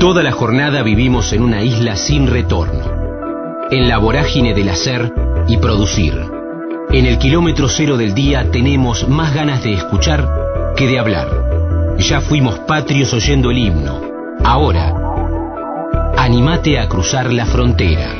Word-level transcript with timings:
Toda 0.00 0.22
la 0.22 0.32
jornada 0.32 0.82
vivimos 0.82 1.30
en 1.34 1.42
una 1.42 1.62
isla 1.62 1.94
sin 1.94 2.26
retorno, 2.26 3.68
en 3.70 3.86
la 3.86 3.98
vorágine 3.98 4.54
del 4.54 4.70
hacer 4.70 5.12
y 5.46 5.58
producir. 5.58 6.14
En 6.90 7.04
el 7.04 7.18
kilómetro 7.18 7.68
cero 7.68 7.98
del 7.98 8.14
día 8.14 8.50
tenemos 8.50 9.06
más 9.06 9.34
ganas 9.34 9.62
de 9.62 9.74
escuchar 9.74 10.26
que 10.74 10.86
de 10.86 10.98
hablar. 10.98 11.98
Ya 11.98 12.22
fuimos 12.22 12.60
patrios 12.60 13.12
oyendo 13.12 13.50
el 13.50 13.58
himno. 13.58 14.00
Ahora, 14.42 14.94
animate 16.16 16.78
a 16.78 16.88
cruzar 16.88 17.30
la 17.30 17.44
frontera. 17.44 18.14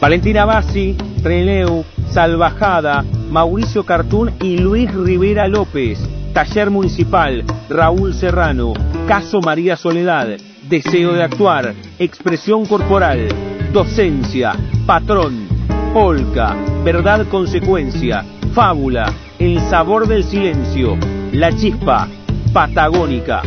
Valentina 0.00 0.46
Bassi, 0.46 0.96
Treneu, 1.22 1.84
Salvajada, 2.10 3.04
Mauricio 3.30 3.84
Cartún 3.84 4.30
y 4.40 4.56
Luis 4.56 4.90
Rivera 4.94 5.48
López. 5.48 6.13
Taller 6.34 6.68
Municipal, 6.68 7.44
Raúl 7.70 8.12
Serrano, 8.12 8.72
Caso 9.06 9.40
María 9.40 9.76
Soledad, 9.76 10.36
Deseo 10.68 11.12
de 11.12 11.22
Actuar, 11.22 11.74
Expresión 12.00 12.66
Corporal, 12.66 13.28
Docencia, 13.72 14.52
Patrón, 14.84 15.46
Polka, 15.94 16.56
Verdad 16.84 17.28
Consecuencia, 17.28 18.24
Fábula, 18.52 19.14
El 19.38 19.60
Sabor 19.60 20.08
del 20.08 20.24
Silencio, 20.24 20.98
La 21.32 21.52
Chispa, 21.52 22.08
Patagónica. 22.52 23.42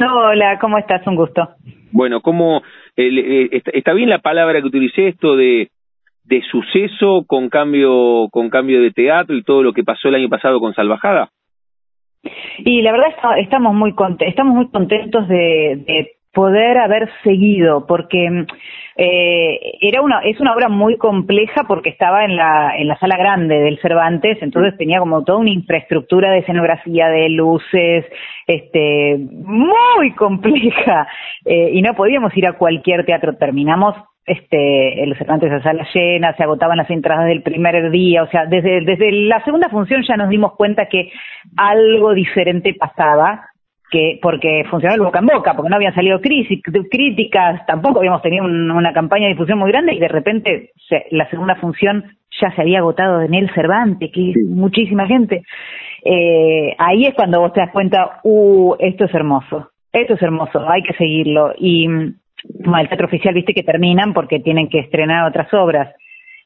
Hola, 0.00 0.58
¿cómo 0.60 0.78
estás? 0.78 1.06
Un 1.06 1.16
gusto. 1.16 1.48
Bueno, 1.92 2.20
¿cómo 2.20 2.62
eh, 2.96 3.62
está 3.72 3.92
bien 3.92 4.08
la 4.08 4.18
palabra 4.18 4.60
que 4.60 4.66
utilicé 4.66 5.08
esto 5.08 5.36
de 5.36 5.68
de 6.24 6.42
suceso 6.50 7.24
con 7.26 7.48
cambio 7.48 8.28
con 8.30 8.50
cambio 8.50 8.80
de 8.80 8.90
teatro 8.90 9.36
y 9.36 9.42
todo 9.42 9.62
lo 9.62 9.72
que 9.72 9.84
pasó 9.84 10.08
el 10.08 10.14
año 10.14 10.28
pasado 10.28 10.60
con 10.60 10.74
Salvajada? 10.74 11.30
Y 12.58 12.82
la 12.82 12.92
verdad 12.92 13.08
estamos 13.38 13.74
muy 13.74 13.94
estamos 14.20 14.54
muy 14.54 14.68
contentos 14.70 15.26
de, 15.28 15.82
de 15.86 16.12
poder 16.32 16.78
haber 16.78 17.10
seguido 17.22 17.86
porque 17.86 18.46
eh, 18.96 19.60
era 19.80 20.00
una 20.00 20.20
es 20.20 20.40
una 20.40 20.54
obra 20.54 20.68
muy 20.68 20.96
compleja 20.96 21.64
porque 21.68 21.90
estaba 21.90 22.24
en 22.24 22.36
la 22.36 22.74
en 22.76 22.88
la 22.88 22.98
sala 22.98 23.16
grande 23.16 23.58
del 23.58 23.78
Cervantes 23.80 24.38
entonces 24.40 24.76
tenía 24.78 24.98
como 24.98 25.24
toda 25.24 25.38
una 25.38 25.50
infraestructura 25.50 26.30
de 26.30 26.38
escenografía 26.38 27.08
de 27.08 27.28
luces 27.28 28.06
este 28.46 29.18
muy 29.18 30.12
compleja 30.12 31.06
eh, 31.44 31.70
y 31.72 31.82
no 31.82 31.94
podíamos 31.94 32.34
ir 32.36 32.46
a 32.46 32.54
cualquier 32.54 33.04
teatro 33.04 33.36
terminamos 33.36 33.94
este, 34.24 35.02
el 35.02 35.16
Cervantes 35.16 35.50
a 35.52 35.62
sala 35.62 35.86
llena, 35.92 36.34
se 36.36 36.44
agotaban 36.44 36.76
las 36.76 36.90
entradas 36.90 37.26
del 37.26 37.42
primer 37.42 37.90
día, 37.90 38.22
o 38.22 38.28
sea, 38.28 38.46
desde, 38.46 38.82
desde 38.82 39.10
la 39.12 39.44
segunda 39.44 39.68
función 39.68 40.02
ya 40.06 40.16
nos 40.16 40.28
dimos 40.28 40.54
cuenta 40.56 40.86
que 40.86 41.10
algo 41.56 42.14
diferente 42.14 42.74
pasaba, 42.74 43.46
que 43.90 44.18
porque 44.22 44.64
funcionó 44.70 44.94
el 44.94 45.02
boca 45.02 45.18
en 45.18 45.26
boca, 45.26 45.54
porque 45.54 45.68
no 45.68 45.76
habían 45.76 45.94
salido 45.94 46.20
críticas, 46.20 47.66
tampoco 47.66 47.98
habíamos 47.98 48.22
tenido 48.22 48.44
una 48.44 48.92
campaña 48.92 49.24
de 49.24 49.32
difusión 49.32 49.58
muy 49.58 49.70
grande 49.70 49.92
y 49.92 49.98
de 49.98 50.08
repente 50.08 50.70
la 51.10 51.28
segunda 51.28 51.56
función 51.56 52.04
ya 52.40 52.54
se 52.54 52.62
había 52.62 52.78
agotado 52.78 53.20
en 53.20 53.34
el 53.34 53.52
Cervantes, 53.54 54.10
que 54.12 54.32
muchísima 54.48 55.06
gente. 55.06 55.42
Eh, 56.04 56.74
ahí 56.78 57.04
es 57.04 57.14
cuando 57.14 57.40
vos 57.40 57.52
te 57.52 57.60
das 57.60 57.70
cuenta, 57.70 58.20
uh, 58.24 58.74
esto 58.78 59.04
es 59.04 59.14
hermoso, 59.14 59.70
esto 59.92 60.14
es 60.14 60.22
hermoso, 60.22 60.66
hay 60.68 60.82
que 60.82 60.94
seguirlo. 60.94 61.52
Y 61.58 61.86
el 62.44 62.88
teatro 62.88 63.06
oficial, 63.06 63.34
viste 63.34 63.54
que 63.54 63.62
terminan 63.62 64.12
porque 64.12 64.40
tienen 64.40 64.68
que 64.68 64.80
estrenar 64.80 65.28
otras 65.28 65.52
obras. 65.54 65.94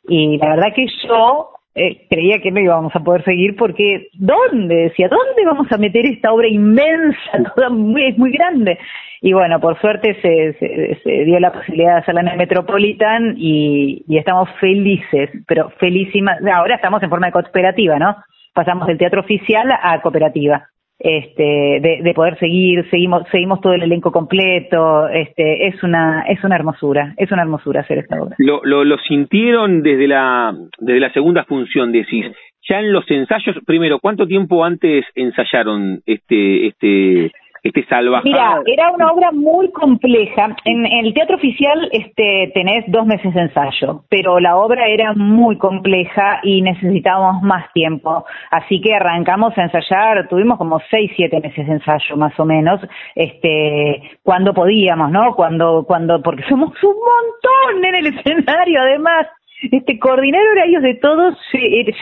Y 0.09 0.39
la 0.39 0.51
verdad 0.51 0.75
que 0.75 0.87
yo 1.07 1.51
eh, 1.75 2.07
creía 2.09 2.39
que 2.39 2.51
no 2.51 2.61
íbamos 2.61 2.95
a 2.95 3.01
poder 3.01 3.25
seguir 3.25 3.57
porque 3.57 4.09
¿dónde? 4.15 4.75
Decía, 4.75 5.09
¿dónde 5.09 5.45
vamos 5.45 5.71
a 5.71 5.79
meter 5.79 6.07
esta 6.07 6.33
obra 6.33 6.49
inmensa? 6.49 7.19
Toda 7.55 7.71
muy, 7.71 8.07
es 8.07 8.19
muy 8.19 8.31
grande. 8.31 8.79
Y 9.21 9.33
bueno, 9.33 9.59
por 9.61 9.81
suerte 9.81 10.17
se, 10.21 10.99
se, 11.03 11.25
dio 11.25 11.41
la 11.41 11.53
posibilidad 11.53 11.95
de 11.95 12.01
hacerla 12.01 12.21
en 12.21 12.29
el 12.29 12.37
Metropolitan 12.37 13.35
y, 13.37 14.05
y 14.07 14.19
estamos 14.19 14.49
felices, 14.61 15.31
pero 15.47 15.71
felísimas. 15.79 16.39
Ahora 16.55 16.77
estamos 16.77 17.03
en 17.03 17.11
forma 17.11 17.27
de 17.27 17.33
cooperativa, 17.33 17.99
¿no? 17.99 18.17
Pasamos 18.55 18.87
del 18.87 18.99
teatro 18.99 19.21
oficial 19.21 19.71
a 19.71 20.01
cooperativa 20.01 20.69
este, 20.99 21.43
de, 21.43 22.01
de, 22.03 22.15
poder 22.15 22.39
seguir, 22.39 22.89
seguimos, 22.91 23.23
seguimos 23.31 23.61
todo 23.61 23.75
el 23.75 23.83
elenco 23.83 24.11
completo, 24.11 25.09
este, 25.09 25.67
es 25.67 25.83
una, 25.83 26.23
es 26.23 26.43
una 26.43 26.57
hermosura, 26.57 27.15
es 27.19 27.31
una 27.31 27.43
hermosura 27.43 27.83
hacer 27.83 27.99
esta 27.99 28.21
obra. 28.21 28.35
Lo, 28.39 28.65
lo, 28.65 28.97
sintieron 28.99 29.83
desde 29.83 30.09
la, 30.09 30.55
desde 30.79 31.01
la 31.01 31.13
segunda 31.13 31.45
función, 31.45 31.93
decís, 31.93 32.27
ya 32.69 32.81
en 32.81 32.93
los 32.93 33.09
ensayos, 33.11 33.57
primero, 33.67 33.99
¿cuánto 34.01 34.27
tiempo 34.27 34.65
antes 34.65 35.05
ensayaron 35.15 36.01
este, 36.07 36.69
este, 36.69 37.33
este 37.67 37.87
Mira, 38.25 38.61
era 38.67 38.91
una 38.91 39.13
obra 39.13 39.33
muy 39.33 39.71
compleja. 39.73 40.57
En, 40.65 40.87
el 40.87 41.13
teatro 41.15 41.37
oficial 41.37 41.89
este, 41.93 42.51
tenés 42.55 42.85
dos 42.89 43.07
meses 43.07 43.33
de 43.35 43.43
ensayo, 43.43 44.05
pero 44.09 44.41
la 44.41 44.57
obra 44.57 44.87
era 44.89 45.15
muy 45.15 45.59
compleja 45.59 46.41
y 46.43 46.63
necesitábamos 46.63 47.43
más 47.43 47.73
tiempo. 47.73 48.25
Así 48.51 48.81
que 48.81 48.95
arrancamos 48.95 49.57
a 49.59 49.63
ensayar, 49.63 50.29
tuvimos 50.29 50.59
como 50.59 50.81
seis, 50.91 51.11
siete 51.17 51.41
meses 51.41 51.67
de 51.67 51.75
ensayo 51.75 52.17
más 52.17 52.39
o 52.39 52.45
menos, 52.45 52.81
este, 53.15 54.03
cuando 54.23 54.55
podíamos, 54.55 55.11
¿no? 55.11 55.35
Cuando, 55.35 55.85
cuando, 55.87 56.23
porque 56.23 56.45
somos 56.49 56.73
un 56.83 56.97
montón 56.97 57.85
en 57.85 57.95
el 57.95 58.07
escenario 58.07 58.81
además 58.81 59.27
este 59.73 59.99
coordinar 59.99 60.43
horarios 60.53 60.83
de 60.83 60.95
todos 60.97 61.35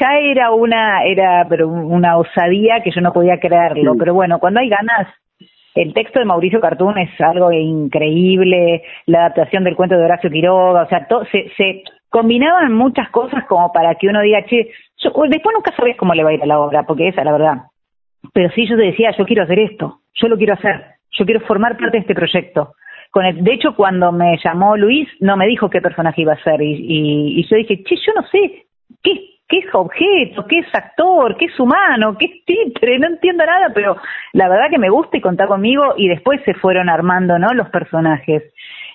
ya 0.00 0.18
era 0.20 0.50
una 0.50 1.04
era 1.04 1.46
pero 1.48 1.68
una 1.68 2.18
osadía 2.18 2.82
que 2.82 2.90
yo 2.90 3.00
no 3.00 3.12
podía 3.12 3.38
creerlo 3.38 3.94
pero 3.96 4.12
bueno 4.12 4.40
cuando 4.40 4.60
hay 4.60 4.68
ganas 4.68 5.06
el 5.74 5.92
texto 5.92 6.20
de 6.20 6.24
Mauricio 6.24 6.60
Cartún 6.60 6.98
es 6.98 7.10
algo 7.20 7.50
increíble, 7.50 8.82
la 9.06 9.20
adaptación 9.20 9.64
del 9.64 9.74
cuento 9.74 9.96
de 9.96 10.04
Horacio 10.04 10.30
Quiroga, 10.30 10.82
o 10.82 10.88
sea, 10.88 11.06
se, 11.30 11.50
se 11.56 11.82
combinaban 12.08 12.72
muchas 12.72 13.10
cosas 13.10 13.44
como 13.46 13.72
para 13.72 13.96
que 13.96 14.06
uno 14.06 14.20
diga, 14.20 14.44
che, 14.44 14.70
yo, 14.98 15.10
después 15.28 15.54
nunca 15.54 15.74
sabes 15.76 15.96
cómo 15.96 16.14
le 16.14 16.22
va 16.22 16.30
a 16.30 16.34
ir 16.34 16.42
a 16.42 16.46
la 16.46 16.60
obra, 16.60 16.84
porque 16.84 17.08
esa 17.08 17.22
es 17.22 17.24
la 17.24 17.32
verdad. 17.32 17.54
Pero 18.32 18.50
sí 18.50 18.66
yo 18.68 18.76
te 18.76 18.82
decía, 18.82 19.10
yo 19.18 19.24
quiero 19.26 19.42
hacer 19.42 19.58
esto, 19.58 20.00
yo 20.14 20.28
lo 20.28 20.36
quiero 20.36 20.54
hacer, 20.54 20.80
yo 21.10 21.24
quiero 21.24 21.40
formar 21.40 21.76
parte 21.76 21.90
de 21.90 21.98
este 21.98 22.14
proyecto. 22.14 22.74
Con 23.10 23.24
el, 23.24 23.42
de 23.42 23.54
hecho, 23.54 23.74
cuando 23.74 24.12
me 24.12 24.38
llamó 24.44 24.76
Luis, 24.76 25.08
no 25.20 25.36
me 25.36 25.46
dijo 25.46 25.70
qué 25.70 25.80
personaje 25.80 26.22
iba 26.22 26.34
a 26.34 26.42
ser, 26.42 26.62
y, 26.62 26.72
y, 26.72 27.40
y 27.40 27.48
yo 27.48 27.56
dije, 27.56 27.82
che, 27.82 27.96
yo 27.96 28.12
no 28.14 28.26
sé, 28.28 28.64
¿qué, 29.54 29.66
es 29.66 29.74
objeto, 29.74 30.46
qué 30.46 30.58
es 30.58 30.74
actor, 30.74 31.36
qué 31.36 31.46
es 31.46 31.60
humano, 31.60 32.16
qué 32.18 32.26
es 32.26 32.44
títere, 32.44 32.98
no 32.98 33.08
entiendo 33.08 33.44
nada, 33.44 33.70
pero 33.74 33.96
la 34.32 34.48
verdad 34.48 34.70
que 34.70 34.78
me 34.78 34.90
gusta 34.90 35.16
y 35.16 35.20
contar 35.20 35.48
conmigo 35.48 35.94
y 35.96 36.08
después 36.08 36.40
se 36.44 36.54
fueron 36.54 36.88
armando, 36.88 37.38
¿no? 37.38 37.52
Los 37.54 37.68
personajes. 37.70 38.42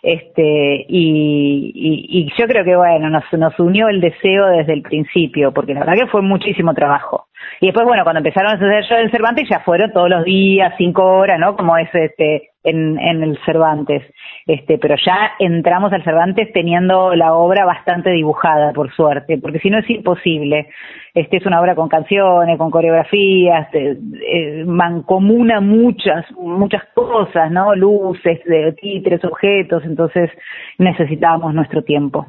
este 0.01 0.85
y, 0.87 1.71
y, 1.75 2.31
yo 2.37 2.47
creo 2.47 2.63
que 2.63 2.75
bueno 2.75 3.09
nos, 3.09 3.23
nos 3.33 3.59
unió 3.59 3.89
el 3.89 3.99
deseo 3.99 4.47
desde 4.47 4.73
el 4.73 4.81
principio 4.81 5.53
porque 5.53 5.73
la 5.73 5.81
verdad 5.81 5.95
que 5.95 6.07
fue 6.07 6.21
muchísimo 6.21 6.73
trabajo 6.73 7.28
y 7.61 7.67
después 7.67 7.85
bueno 7.85 8.03
cuando 8.03 8.19
empezaron 8.19 8.51
a 8.51 8.55
hacer 8.55 8.83
yo 8.89 8.95
el 8.97 9.11
Cervantes 9.11 9.47
ya 9.49 9.59
fueron 9.59 9.91
todos 9.91 10.09
los 10.09 10.23
días 10.23 10.73
cinco 10.77 11.03
horas 11.03 11.39
no 11.39 11.55
como 11.55 11.77
es 11.77 11.89
este 11.93 12.49
en, 12.63 12.99
en 12.99 13.23
el 13.23 13.37
Cervantes. 13.45 14.03
Este 14.45 14.77
pero 14.77 14.95
ya 15.05 15.31
entramos 15.39 15.93
al 15.93 16.03
Cervantes 16.03 16.51
teniendo 16.53 17.15
la 17.15 17.33
obra 17.33 17.65
bastante 17.65 18.11
dibujada 18.11 18.73
por 18.73 18.93
suerte 18.93 19.37
porque 19.37 19.59
si 19.59 19.69
no 19.69 19.79
es 19.79 19.89
imposible. 19.89 20.67
Este 21.13 21.37
es 21.37 21.45
una 21.45 21.59
obra 21.59 21.75
con 21.75 21.89
canciones 21.89 22.57
con 22.57 22.71
coreografías 22.71 23.67
eh, 23.73 24.63
mancomuna 24.65 25.59
muchas 25.59 26.29
muchas 26.33 26.83
cosas 26.93 27.51
no 27.51 27.75
luces 27.75 28.43
de 28.45 28.73
títeres 28.73 29.23
objetos 29.25 29.83
entonces 29.85 30.29
necesitábamos 30.77 31.53
nuestro 31.53 31.83
tiempo. 31.83 32.25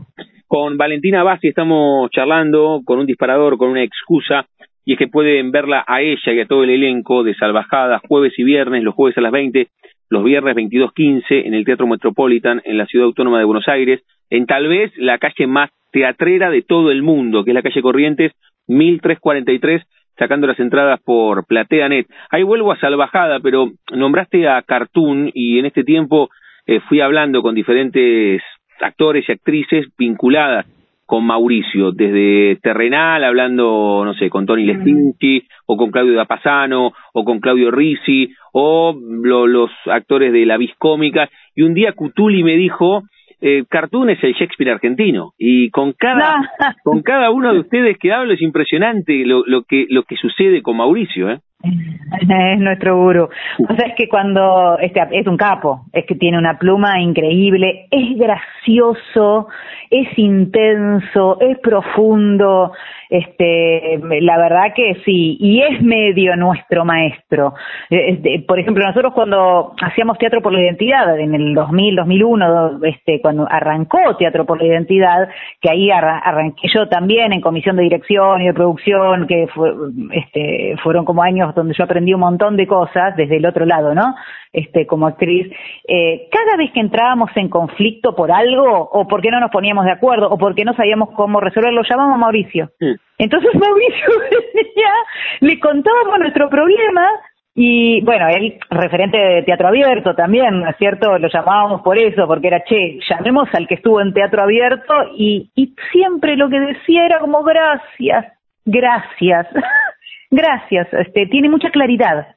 Con 0.46 0.76
Valentina 0.76 1.22
Bassi 1.22 1.48
estamos 1.48 2.10
charlando 2.10 2.80
con 2.84 2.98
un 2.98 3.06
disparador, 3.06 3.56
con 3.56 3.68
una 3.68 3.84
excusa, 3.84 4.46
y 4.84 4.94
es 4.94 4.98
que 4.98 5.08
pueden 5.08 5.50
verla 5.50 5.84
a 5.86 6.00
ella 6.00 6.32
y 6.32 6.40
a 6.40 6.46
todo 6.46 6.64
el 6.64 6.70
elenco 6.70 7.22
de 7.22 7.34
Salvajadas 7.34 8.02
jueves 8.08 8.32
y 8.38 8.44
viernes, 8.44 8.82
los 8.82 8.94
jueves 8.94 9.16
a 9.18 9.20
las 9.20 9.32
20, 9.32 9.68
los 10.08 10.24
viernes 10.24 10.56
22.15 10.56 11.46
en 11.46 11.54
el 11.54 11.64
Teatro 11.64 11.86
Metropolitan 11.86 12.60
en 12.64 12.78
la 12.78 12.86
Ciudad 12.86 13.06
Autónoma 13.06 13.38
de 13.38 13.44
Buenos 13.44 13.68
Aires, 13.68 14.02
en 14.30 14.46
tal 14.46 14.68
vez 14.68 14.92
la 14.96 15.18
calle 15.18 15.46
más 15.46 15.70
teatrera 15.92 16.50
de 16.50 16.62
todo 16.62 16.90
el 16.90 17.02
mundo, 17.02 17.44
que 17.44 17.50
es 17.50 17.54
la 17.54 17.62
calle 17.62 17.82
Corrientes 17.82 18.32
1343, 18.68 19.82
sacando 20.18 20.46
las 20.46 20.60
entradas 20.60 21.00
por 21.02 21.46
PlateaNet. 21.46 22.06
Ahí 22.30 22.42
vuelvo 22.42 22.72
a 22.72 22.78
Salvajada, 22.78 23.40
pero 23.40 23.70
nombraste 23.92 24.48
a 24.48 24.62
Cartoon 24.62 25.30
y 25.34 25.58
en 25.58 25.66
este 25.66 25.84
tiempo 25.84 26.30
eh, 26.66 26.80
fui 26.88 27.00
hablando 27.00 27.42
con 27.42 27.54
diferentes 27.54 28.42
actores 28.80 29.28
y 29.28 29.32
actrices 29.32 29.86
vinculadas 29.98 30.66
con 31.10 31.26
Mauricio, 31.26 31.90
desde 31.90 32.54
Terrenal, 32.62 33.24
hablando, 33.24 34.04
no 34.04 34.14
sé, 34.14 34.30
con 34.30 34.46
Tony 34.46 34.64
Lestinchi, 34.64 35.42
o 35.66 35.76
con 35.76 35.90
Claudio 35.90 36.14
Dapasano, 36.14 36.92
o 37.12 37.24
con 37.24 37.40
Claudio 37.40 37.72
Risi, 37.72 38.32
o 38.52 38.94
los 39.24 39.70
actores 39.86 40.32
de 40.32 40.46
la 40.46 40.56
vis 40.56 40.70
cómica, 40.78 41.28
y 41.56 41.62
un 41.62 41.74
día 41.74 41.94
Cutuli 41.94 42.44
me 42.44 42.54
dijo, 42.56 43.02
eh, 43.40 43.64
Cartoon 43.68 44.10
es 44.10 44.22
el 44.22 44.34
Shakespeare 44.34 44.70
argentino, 44.70 45.32
y 45.36 45.70
con 45.70 45.94
cada, 45.94 46.48
con 46.84 47.02
cada 47.02 47.32
uno 47.32 47.52
de 47.52 47.58
ustedes 47.58 47.98
que 47.98 48.12
hablo 48.12 48.32
es 48.32 48.40
impresionante 48.40 49.26
lo, 49.26 49.42
lo, 49.44 49.64
que, 49.64 49.86
lo 49.88 50.04
que 50.04 50.14
sucede 50.14 50.62
con 50.62 50.76
Mauricio, 50.76 51.28
¿eh? 51.28 51.40
Es 52.20 52.58
nuestro 52.58 52.96
gurú. 52.96 53.28
O 53.68 53.74
sea, 53.74 53.86
es 53.86 53.94
que 53.96 54.08
cuando 54.08 54.78
este 54.78 55.00
es 55.12 55.26
un 55.26 55.36
capo, 55.36 55.84
es 55.92 56.04
que 56.06 56.14
tiene 56.14 56.38
una 56.38 56.58
pluma 56.58 57.00
increíble, 57.00 57.86
es 57.90 58.18
gracioso, 58.18 59.48
es 59.90 60.08
intenso, 60.18 61.38
es 61.40 61.58
profundo, 61.58 62.72
este, 63.08 64.00
la 64.20 64.38
verdad 64.38 64.72
que 64.74 64.96
sí, 65.04 65.36
y 65.40 65.62
es 65.62 65.82
medio 65.82 66.36
nuestro 66.36 66.84
maestro. 66.84 67.54
Este, 67.88 68.44
por 68.46 68.58
ejemplo, 68.58 68.86
nosotros 68.86 69.12
cuando 69.14 69.74
hacíamos 69.82 70.18
Teatro 70.18 70.40
por 70.40 70.52
la 70.52 70.62
Identidad, 70.62 71.18
en 71.18 71.34
el 71.34 71.54
2000, 71.54 71.96
2001, 71.96 72.84
este, 72.84 73.20
cuando 73.20 73.46
arrancó 73.50 74.16
Teatro 74.16 74.44
por 74.46 74.60
la 74.60 74.68
Identidad, 74.68 75.28
que 75.60 75.70
ahí 75.70 75.90
arranqué 75.90 76.68
yo 76.72 76.88
también 76.88 77.32
en 77.32 77.40
comisión 77.40 77.76
de 77.76 77.82
dirección 77.82 78.42
y 78.42 78.46
de 78.46 78.54
producción, 78.54 79.26
que 79.26 79.48
fue, 79.48 79.72
este, 80.12 80.76
fueron 80.82 81.04
como 81.04 81.22
años 81.22 81.49
donde 81.54 81.74
yo 81.74 81.84
aprendí 81.84 82.14
un 82.14 82.20
montón 82.20 82.56
de 82.56 82.66
cosas 82.66 83.16
desde 83.16 83.36
el 83.36 83.46
otro 83.46 83.64
lado, 83.66 83.94
¿no? 83.94 84.14
Este, 84.52 84.86
como 84.86 85.06
actriz, 85.06 85.52
eh, 85.86 86.28
cada 86.30 86.56
vez 86.56 86.72
que 86.72 86.80
entrábamos 86.80 87.30
en 87.36 87.48
conflicto 87.48 88.14
por 88.14 88.32
algo, 88.32 88.88
o 88.92 89.06
porque 89.06 89.30
no 89.30 89.40
nos 89.40 89.50
poníamos 89.50 89.84
de 89.84 89.92
acuerdo, 89.92 90.28
o 90.28 90.38
porque 90.38 90.64
no 90.64 90.74
sabíamos 90.74 91.10
cómo 91.10 91.40
resolverlo, 91.40 91.82
llamamos 91.88 92.14
a 92.14 92.18
Mauricio. 92.18 92.70
Entonces 93.18 93.50
Mauricio 93.54 94.08
venía, 94.54 94.92
le 95.40 95.60
contábamos 95.60 96.18
nuestro 96.18 96.48
problema, 96.48 97.06
y 97.54 98.00
bueno, 98.02 98.28
él, 98.28 98.58
referente 98.70 99.18
de 99.18 99.42
teatro 99.42 99.68
abierto 99.68 100.14
también, 100.14 100.60
¿no 100.60 100.70
es 100.70 100.76
cierto? 100.78 101.18
Lo 101.18 101.28
llamábamos 101.28 101.82
por 101.82 101.98
eso, 101.98 102.26
porque 102.26 102.46
era, 102.46 102.62
che, 102.64 102.98
llamemos 103.08 103.48
al 103.52 103.66
que 103.66 103.74
estuvo 103.74 104.00
en 104.00 104.14
teatro 104.14 104.42
abierto 104.42 104.94
y, 105.16 105.50
y 105.54 105.74
siempre 105.92 106.36
lo 106.36 106.48
que 106.48 106.60
decía 106.60 107.04
era 107.04 107.18
como 107.18 107.42
gracias, 107.42 108.26
gracias. 108.64 109.46
Gracias, 110.30 110.86
este, 110.92 111.26
tiene 111.26 111.48
mucha 111.48 111.70
claridad, 111.70 112.36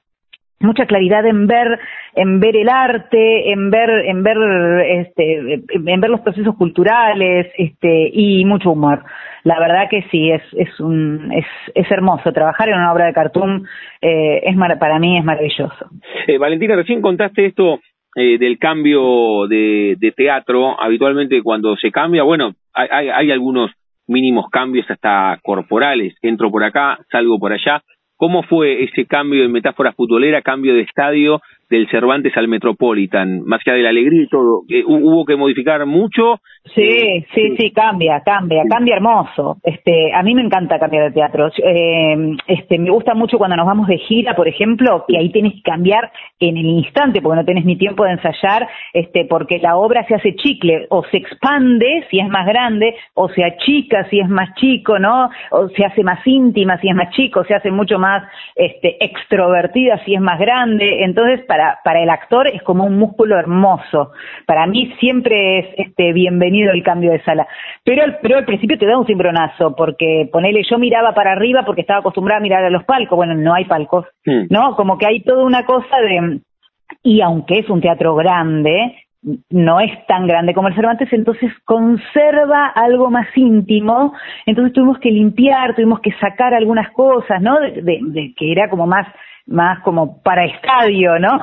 mucha 0.60 0.86
claridad 0.86 1.26
en 1.28 1.46
ver, 1.46 1.80
en 2.16 2.40
ver 2.40 2.56
el 2.56 2.70
arte, 2.70 3.52
en 3.52 3.70
ver, 3.70 3.90
en 4.06 4.24
ver, 4.24 4.38
este, 4.88 5.62
en 5.74 6.02
ver 6.02 6.10
los 6.10 6.22
procesos 6.22 6.56
culturales, 6.56 7.52
este, 7.58 8.10
y 8.12 8.46
mucho 8.46 8.72
humor. 8.72 9.04
La 9.44 9.60
verdad 9.60 9.90
que 9.90 10.04
sí, 10.10 10.32
es, 10.32 10.42
es 10.54 10.80
un, 10.80 11.32
es, 11.34 11.46
es 11.76 11.92
hermoso. 11.92 12.32
Trabajar 12.32 12.70
en 12.70 12.76
una 12.76 12.94
obra 12.94 13.06
de 13.06 13.14
cartoon 13.14 13.66
eh, 14.02 14.42
es 14.44 14.56
para 14.80 15.00
mí 15.00 15.18
es 15.18 15.24
maravilloso. 15.26 15.90
Eh, 16.28 16.38
Valentina, 16.38 16.76
recién 16.76 17.02
contaste 17.02 17.46
esto 17.46 17.80
eh, 18.16 18.38
del 18.38 18.58
cambio 18.58 19.46
de, 19.48 19.98
de 20.00 20.12
teatro. 20.14 20.82
Habitualmente 20.82 21.44
cuando 21.44 21.76
se 21.76 21.92
cambia, 21.92 22.24
bueno, 22.24 22.54
hay, 22.74 22.88
hay, 22.90 23.10
hay 23.10 23.32
algunos 23.32 23.72
mínimos 24.14 24.46
cambios 24.50 24.90
hasta 24.90 25.40
corporales. 25.44 26.16
Entro 26.22 26.50
por 26.52 26.64
acá, 26.64 27.00
salgo 27.12 27.40
por 27.40 27.52
allá. 27.52 27.82
¿Cómo 28.16 28.44
fue 28.44 28.84
ese 28.84 29.06
cambio 29.06 29.44
en 29.44 29.52
metáfora 29.52 29.92
futbolera, 29.92 30.42
cambio 30.42 30.74
de 30.76 30.82
estadio 30.82 31.42
del 31.74 31.90
Cervantes 31.90 32.38
al 32.38 32.48
Metropolitan, 32.48 33.42
más 33.46 33.60
allá 33.66 33.76
de 33.76 33.84
la 33.84 33.90
alegría 33.90 34.24
y 34.24 34.28
todo, 34.28 34.62
eh, 34.70 34.84
¿hubo 34.86 35.26
que 35.26 35.36
modificar 35.36 35.84
mucho? 35.88 36.40
Sí, 36.76 36.82
eh, 36.82 37.26
sí, 37.34 37.56
sí, 37.58 37.72
cambia, 37.72 38.22
cambia, 38.24 38.64
cambia 38.70 38.96
hermoso. 38.96 39.58
Este, 39.64 40.14
a 40.14 40.22
mí 40.22 40.36
me 40.36 40.44
encanta 40.44 40.80
cambiar 40.80 41.06
de 41.06 41.12
teatro. 41.12 41.50
Eh, 41.58 42.36
este, 42.48 42.78
me 42.78 42.92
gusta 42.92 43.16
mucho 43.16 43.38
cuando 43.38 43.58
nos 43.58 43.66
vamos 43.66 43.88
de 43.88 43.98
gira, 43.98 44.36
por 44.36 44.48
ejemplo, 44.48 45.04
que 45.08 45.18
ahí 45.18 45.32
tienes 45.32 45.54
que 45.56 45.62
cambiar 45.64 46.12
en 46.40 46.58
el 46.58 46.66
instante, 46.66 47.22
porque 47.22 47.38
no 47.38 47.46
tenés 47.46 47.66
ni 47.66 47.76
tiempo 47.76 48.06
de 48.06 48.12
ensayar, 48.12 48.68
este, 48.94 49.26
porque 49.26 49.58
la 49.60 49.76
obra 49.76 50.06
se 50.08 50.16
hace 50.16 50.36
chicle, 50.36 50.86
o 50.90 51.04
se 51.06 51.18
expande 51.18 52.06
si 52.12 52.20
es 52.20 52.30
más 52.30 52.46
grande, 52.46 52.96
o 53.16 53.30
se 53.30 53.44
achica 53.44 54.08
si 54.10 54.20
es 54.20 54.30
más 54.30 54.54
chico, 54.56 55.00
¿no? 55.00 55.30
O 55.52 55.70
se 55.70 55.84
hace 55.84 56.04
más 56.04 56.20
íntima 56.26 56.80
si 56.80 56.88
es 56.88 56.96
más 56.96 57.10
chico, 57.16 57.44
se 57.46 57.56
hace 57.56 57.72
mucho 57.72 57.98
más, 57.98 58.24
este, 58.56 59.04
extrovertida 59.04 60.04
si 60.06 60.14
es 60.14 60.22
más 60.22 60.40
grande. 60.40 61.04
Entonces, 61.04 61.42
para 61.46 61.63
para, 61.84 62.02
el 62.02 62.10
actor 62.10 62.48
es 62.48 62.62
como 62.64 62.86
un 62.86 62.98
músculo 62.98 63.38
hermoso. 63.38 64.12
Para 64.46 64.66
mí 64.68 64.94
siempre 65.00 65.60
es 65.60 65.66
este 65.78 66.14
bienvenido 66.14 66.72
el 66.72 66.84
cambio 66.84 67.12
de 67.12 67.24
sala. 67.24 67.48
Pero, 67.84 68.04
pero 68.22 68.38
al 68.38 68.46
principio 68.46 68.78
te 68.78 68.86
da 68.86 68.98
un 68.98 69.06
cimbronazo, 69.06 69.76
porque 69.76 70.30
ponele, 70.32 70.64
yo 70.70 70.78
miraba 70.78 71.14
para 71.14 71.34
arriba 71.34 71.64
porque 71.66 71.82
estaba 71.82 72.00
acostumbrada 72.00 72.40
a 72.40 72.44
mirar 72.44 72.64
a 72.64 72.70
los 72.70 72.84
palcos. 72.84 73.16
Bueno, 73.16 73.36
no 73.36 73.54
hay 73.54 73.66
palcos, 73.66 74.06
hmm. 74.26 74.46
¿no? 74.50 74.76
Como 74.76 74.98
que 74.98 75.08
hay 75.08 75.22
toda 75.22 75.44
una 75.44 75.66
cosa 75.66 75.98
de... 75.98 76.40
Y 77.04 77.22
aunque 77.22 77.60
es 77.60 77.70
un 77.70 77.82
teatro 77.82 78.16
grande, 78.16 78.96
no 79.50 79.80
es 79.80 80.06
tan 80.08 80.28
grande 80.28 80.54
como 80.54 80.68
el 80.68 80.76
Cervantes, 80.76 81.12
entonces 81.14 81.52
conserva 81.66 82.68
algo 82.68 83.10
más 83.10 83.28
íntimo, 83.36 84.14
entonces 84.46 84.74
tuvimos 84.74 85.00
que 85.00 85.12
limpiar, 85.12 85.76
tuvimos 85.76 86.02
que 86.02 86.12
sacar 86.20 86.54
algunas 86.54 86.92
cosas, 86.92 87.42
¿no? 87.42 87.60
de 87.60 88.34
que 88.38 88.52
era 88.52 88.70
como 88.70 88.86
más 88.86 89.08
más 89.46 89.80
como 89.82 90.22
para 90.22 90.46
estadio, 90.46 91.20
¿no? 91.20 91.40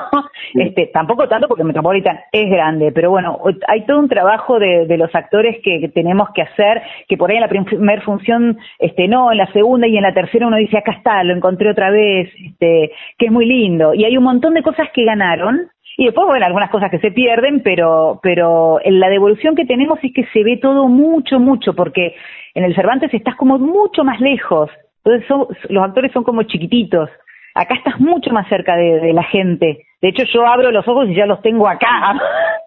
Este, 0.55 0.87
tampoco 0.93 1.29
tanto 1.29 1.47
porque 1.47 1.63
Metropolitan 1.63 2.19
es 2.33 2.51
grande, 2.51 2.91
pero 2.93 3.11
bueno, 3.11 3.39
hay 3.69 3.87
todo 3.87 4.01
un 4.01 4.09
trabajo 4.09 4.59
de, 4.59 4.87
de 4.87 4.97
los 4.97 5.15
actores 5.15 5.59
que, 5.63 5.89
tenemos 5.95 6.31
que 6.35 6.43
hacer, 6.43 6.83
que 7.09 7.17
por 7.17 7.31
ahí 7.31 7.37
en 7.37 7.43
la 7.43 7.49
primera 7.49 8.03
función, 8.03 8.59
este, 8.79 9.07
no, 9.07 9.31
en 9.31 9.39
la 9.39 9.53
segunda 9.53 9.87
y 9.87 9.97
en 9.97 10.03
la 10.03 10.13
tercera 10.13 10.49
uno 10.49 10.57
dice, 10.57 10.79
acá 10.79 10.93
está, 10.93 11.23
lo 11.23 11.35
encontré 11.35 11.71
otra 11.71 11.91
vez, 11.91 12.31
este, 12.45 12.91
que 13.17 13.27
es 13.27 13.33
muy 13.33 13.47
lindo. 13.47 13.95
Y 13.95 14.05
hay 14.05 14.17
un 14.17 14.25
montón 14.25 14.55
de 14.55 14.63
cosas 14.63 14.89
que 14.93 15.05
ganaron, 15.05 15.71
y 15.97 16.07
después, 16.07 16.27
bueno, 16.27 16.47
algunas 16.47 16.71
cosas 16.71 16.91
que 16.91 16.99
se 16.99 17.11
pierden, 17.11 17.63
pero, 17.63 18.21
pero 18.23 18.79
la 18.85 19.09
devolución 19.09 19.55
que 19.55 19.67
tenemos 19.67 19.99
es 20.03 20.13
que 20.15 20.25
se 20.33 20.43
ve 20.43 20.57
todo 20.57 20.89
mucho, 20.89 21.39
mucho, 21.39 21.75
porque 21.75 22.15
en 22.55 22.65
el 22.65 22.75
Cervantes 22.75 23.13
estás 23.13 23.37
como 23.37 23.59
mucho 23.59 24.03
más 24.03 24.21
lejos. 24.21 24.71
Entonces 25.05 25.29
los 25.69 25.85
actores 25.85 26.13
son 26.13 26.25
como 26.25 26.43
chiquititos. 26.45 27.11
Acá 27.55 27.75
estás 27.75 28.01
mucho 28.01 28.31
más 28.31 28.49
cerca 28.49 28.77
de, 28.77 29.13
la 29.13 29.25
gente. 29.25 29.85
De 30.01 30.09
hecho, 30.09 30.25
yo 30.33 30.47
abro 30.47 30.71
los 30.71 30.87
ojos 30.87 31.09
y 31.09 31.15
ya 31.15 31.27
los 31.27 31.43
tengo 31.43 31.69
acá. 31.69 32.15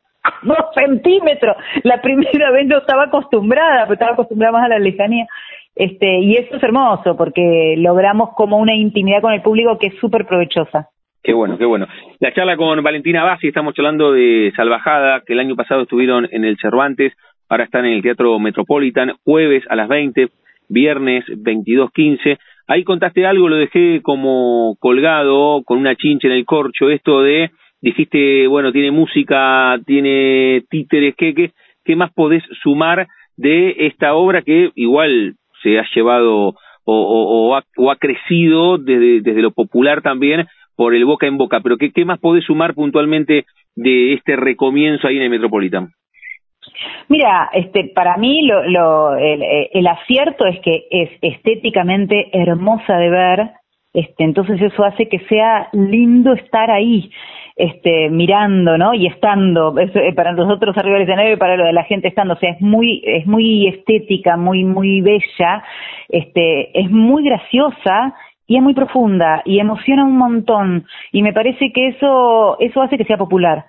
dos 0.44 0.66
centímetros. 0.75 1.56
La 1.84 2.02
primera 2.02 2.52
vez 2.52 2.68
no 2.68 2.78
estaba 2.78 3.04
acostumbrada, 3.04 3.84
pero 3.84 3.94
estaba 3.94 4.13
acostumbrada 4.13 4.54
más 4.54 4.66
a 4.66 4.70
la 4.70 4.80
lejanía. 4.80 5.25
Este, 5.75 6.20
y 6.20 6.36
eso 6.36 6.56
es 6.56 6.63
hermoso 6.63 7.18
porque 7.18 7.75
logramos 7.78 8.30
como 8.36 8.58
una 8.58 8.75
intimidad 8.75 9.22
con 9.22 9.34
el 9.34 9.42
público 9.42 9.78
que 9.80 9.88
es 9.88 9.96
súper 10.00 10.25
provechosa. 10.25 10.90
Qué 11.24 11.34
bueno, 11.34 11.58
qué 11.58 11.66
bueno. 11.66 11.88
La 12.20 12.34
charla 12.34 12.58
con 12.58 12.84
Valentina 12.84 13.24
Bassi, 13.24 13.48
estamos 13.48 13.74
hablando 13.78 14.12
de 14.12 14.52
Salvajada, 14.58 15.22
que 15.25 15.34
el 15.34 15.40
año 15.40 15.56
pasado 15.56 15.84
estuvieron 15.84 16.28
en 16.32 16.44
el 16.44 16.58
Cervantes, 16.58 17.13
ahora 17.48 17.63
están 17.63 17.86
en 17.86 17.94
el 17.94 18.02
Teatro 18.02 18.38
Metropolitan, 18.40 19.13
jueves 19.24 19.63
a 19.70 19.75
las 19.78 19.88
20, 19.88 20.28
viernes 20.68 21.24
22.15. 21.28 22.38
Ahí 22.67 22.84
contaste 22.84 23.25
algo, 23.25 23.50
lo 23.50 23.58
dejé 23.58 24.01
como 24.01 24.77
colgado 24.79 25.63
con 25.63 25.79
una 25.79 25.96
chincha 25.96 26.27
en 26.27 26.34
el 26.34 26.46
corcho, 26.46 26.89
esto 26.89 27.22
de 27.22 27.51
dijiste, 27.82 28.48
bueno, 28.48 28.72
tiene 28.72 28.91
música, 28.91 29.77
tiene 29.86 30.63
títeres, 30.70 31.15
¿qué, 31.17 31.51
qué, 31.84 31.96
más 31.98 32.13
podés 32.13 32.41
sumar 32.62 33.08
de 33.36 33.75
esta 33.88 34.13
obra 34.13 34.41
que 34.41 34.72
igual 34.75 35.36
se 35.62 35.77
ha 35.77 35.86
llevado 35.93 36.55
o, 36.86 37.55
o, 37.77 37.89
ha, 37.91 37.96
crecido 37.98 38.77
desde, 38.77 39.20
desde 39.22 39.41
lo 39.41 39.51
popular 39.51 40.01
también 40.01 40.48
por 40.77 40.96
el 40.96 41.03
boca 41.03 41.27
en 41.27 41.38
boca, 41.38 41.60
pero 41.62 41.77
¿qué, 41.77 41.91
qué 41.91 42.05
más 42.05 42.20
podés 42.20 42.46
sumar 42.46 42.74
puntualmente 42.74 43.46
de 43.75 44.13
este 44.13 44.38
recomienzo 44.38 45.08
ahí 45.08 45.17
en 45.17 45.24
el 45.24 45.29
Metropolitan? 45.29 45.89
Mira, 47.10 47.50
este, 47.53 47.91
para 47.93 48.17
mí 48.17 48.46
lo, 48.46 48.63
lo, 48.63 49.15
el, 49.15 49.88
acierto 49.88 50.46
es 50.46 50.60
que 50.62 50.88
es 50.89 51.10
estéticamente 51.22 52.29
hermosa 52.34 52.98
de 52.98 53.10
ver, 53.10 53.51
este, 53.93 54.24
entonces 54.24 54.62
eso 54.62 54.84
hace 54.84 55.08
que 55.08 55.20
sea 55.27 55.70
lindo 55.74 56.34
estar 56.34 56.72
ahí, 56.72 57.12
este, 57.55 58.10
mirando, 58.10 58.77
¿no? 58.77 58.93
Y 58.93 59.05
estando, 59.05 59.77
eh, 59.77 60.13
para 60.15 60.34
nosotros 60.34 60.75
arriba 60.77 60.96
del 60.96 61.03
escenario 61.03 61.34
y 61.34 61.38
para 61.38 61.58
lo 61.58 61.65
de 61.65 61.74
la 61.74 61.84
gente 61.84 62.08
estando, 62.08 62.34
o 62.34 62.38
sea, 62.38 62.51
es 62.51 62.62
muy, 62.62 63.03
es 63.05 63.27
muy 63.27 63.67
estética, 63.67 64.38
muy, 64.38 64.63
muy 64.63 65.01
bella, 65.01 65.63
este, 66.10 66.79
es 66.79 66.89
muy 66.89 67.24
graciosa 67.24 68.15
y 68.48 68.58
es 68.58 68.63
muy 68.63 68.74
profunda 68.74 69.43
y 69.46 69.60
emociona 69.60 70.03
un 70.03 70.17
montón. 70.17 70.86
Y 71.12 71.22
me 71.22 71.34
parece 71.34 71.72
que 71.72 71.89
eso, 71.89 72.58
eso 72.60 72.82
hace 72.82 72.98
que 72.98 73.05
sea 73.05 73.17
popular 73.17 73.65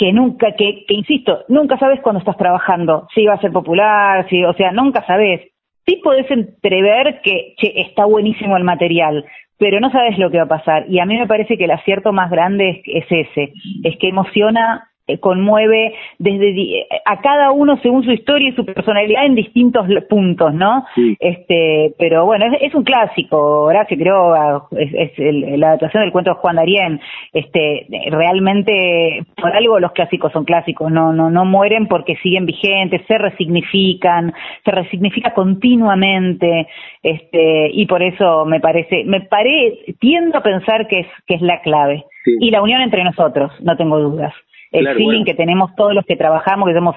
que 0.00 0.14
nunca, 0.14 0.52
que, 0.56 0.86
que 0.88 0.94
insisto, 0.94 1.44
nunca 1.48 1.78
sabes 1.78 2.00
cuando 2.00 2.20
estás 2.20 2.38
trabajando 2.38 3.06
si 3.14 3.26
va 3.26 3.34
a 3.34 3.40
ser 3.40 3.52
popular, 3.52 4.26
si, 4.30 4.42
o 4.42 4.54
sea, 4.54 4.72
nunca 4.72 5.04
sabes. 5.06 5.42
Sí 5.86 6.00
podés 6.02 6.30
entrever 6.30 7.20
que 7.22 7.54
está 7.58 8.06
buenísimo 8.06 8.56
el 8.56 8.64
material, 8.64 9.26
pero 9.58 9.78
no 9.78 9.90
sabes 9.90 10.18
lo 10.18 10.30
que 10.30 10.38
va 10.38 10.44
a 10.44 10.58
pasar. 10.58 10.86
Y 10.88 11.00
a 11.00 11.04
mí 11.04 11.18
me 11.18 11.26
parece 11.26 11.58
que 11.58 11.64
el 11.64 11.70
acierto 11.70 12.14
más 12.14 12.30
grande 12.30 12.82
es, 12.82 13.04
es 13.04 13.28
ese, 13.28 13.52
es 13.84 13.98
que 13.98 14.08
emociona 14.08 14.89
conmueve 15.18 15.94
desde 16.18 16.86
a 17.04 17.20
cada 17.20 17.50
uno 17.52 17.78
según 17.82 18.04
su 18.04 18.12
historia 18.12 18.48
y 18.48 18.52
su 18.52 18.64
personalidad 18.64 19.26
en 19.26 19.34
distintos 19.34 19.86
puntos, 20.08 20.54
¿no? 20.54 20.84
Este, 21.18 21.94
pero 21.98 22.26
bueno, 22.26 22.46
es, 22.60 22.74
un 22.74 22.84
clásico, 22.84 23.62
Horacio 23.62 23.96
creo 23.96 24.68
es, 24.72 25.12
es 25.16 25.58
la 25.58 25.68
adaptación 25.68 26.02
del 26.02 26.12
cuento 26.12 26.30
de 26.30 26.36
Juan 26.36 26.56
Darien, 26.56 27.00
este, 27.32 27.86
realmente 28.10 29.24
por 29.36 29.54
algo 29.54 29.80
los 29.80 29.92
clásicos 29.92 30.32
son 30.32 30.44
clásicos, 30.44 30.90
no, 30.90 31.12
no, 31.12 31.30
no 31.30 31.44
mueren 31.44 31.86
porque 31.86 32.16
siguen 32.16 32.46
vigentes, 32.46 33.02
se 33.06 33.18
resignifican, 33.18 34.32
se 34.64 34.70
resignifica 34.70 35.32
continuamente, 35.34 36.68
este, 37.02 37.70
y 37.72 37.86
por 37.86 38.02
eso 38.02 38.44
me 38.44 38.60
parece, 38.60 39.04
me 39.04 39.22
pare, 39.22 39.78
tiendo 39.98 40.38
a 40.38 40.42
pensar 40.42 40.86
que 40.86 41.00
es, 41.00 41.06
que 41.26 41.34
es 41.34 41.42
la 41.42 41.60
clave. 41.60 42.04
Y 42.38 42.50
la 42.50 42.60
unión 42.60 42.82
entre 42.82 43.02
nosotros, 43.02 43.50
no 43.62 43.76
tengo 43.78 43.98
dudas 43.98 44.34
el 44.72 44.94
feeling 44.96 45.24
que 45.24 45.34
tenemos 45.34 45.74
todos 45.74 45.94
los 45.94 46.04
que 46.04 46.16
trabajamos, 46.16 46.68
que 46.68 46.74
somos 46.74 46.96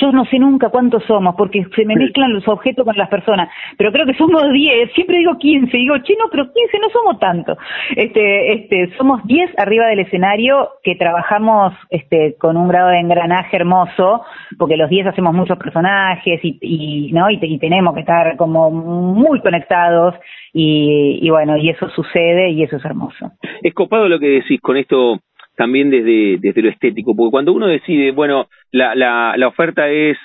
yo 0.00 0.12
no 0.12 0.24
sé 0.26 0.38
nunca 0.38 0.68
cuántos 0.68 1.04
somos, 1.04 1.34
porque 1.36 1.64
se 1.74 1.84
me 1.84 1.96
mezclan 1.96 2.32
los 2.32 2.46
objetos 2.48 2.84
con 2.84 2.96
las 2.96 3.08
personas, 3.08 3.48
pero 3.76 3.92
creo 3.92 4.06
que 4.06 4.14
somos 4.14 4.42
10, 4.52 4.92
siempre 4.92 5.18
digo 5.18 5.38
15, 5.38 5.76
digo, 5.76 5.98
chino, 5.98 6.24
pero 6.30 6.44
15 6.52 6.78
no 6.78 6.90
somos 6.90 7.18
tanto. 7.18 7.56
Este, 7.94 8.52
este, 8.52 8.96
somos 8.96 9.24
10 9.26 9.58
arriba 9.58 9.86
del 9.86 10.00
escenario 10.00 10.70
que 10.82 10.96
trabajamos 10.96 11.74
este, 11.90 12.36
con 12.38 12.56
un 12.56 12.68
grado 12.68 12.88
de 12.88 13.00
engranaje 13.00 13.56
hermoso, 13.56 14.22
porque 14.58 14.76
los 14.76 14.90
10 14.90 15.08
hacemos 15.08 15.34
muchos 15.34 15.58
personajes 15.58 16.40
y, 16.42 16.58
y 16.60 17.12
¿no? 17.12 17.30
Y, 17.30 17.38
y, 17.40 17.58
tenemos 17.58 17.94
que 17.94 18.00
estar 18.00 18.36
como 18.36 18.70
muy 18.70 19.40
conectados 19.40 20.14
y, 20.52 21.18
y 21.22 21.30
bueno, 21.30 21.56
y 21.56 21.70
eso 21.70 21.88
sucede 21.90 22.50
y 22.50 22.62
eso 22.62 22.76
es 22.76 22.84
hermoso. 22.84 23.32
Es 23.62 23.74
copado 23.74 24.08
lo 24.08 24.18
que 24.18 24.28
decís 24.28 24.60
con 24.60 24.76
esto 24.76 25.20
también 25.56 25.90
desde, 25.90 26.38
desde 26.38 26.62
lo 26.62 26.68
estético, 26.68 27.16
porque 27.16 27.30
cuando 27.30 27.52
uno 27.52 27.66
decide, 27.66 28.12
bueno, 28.12 28.46
la, 28.72 28.94
la, 28.94 29.34
la 29.36 29.48
oferta 29.48 29.88
es 29.88 30.18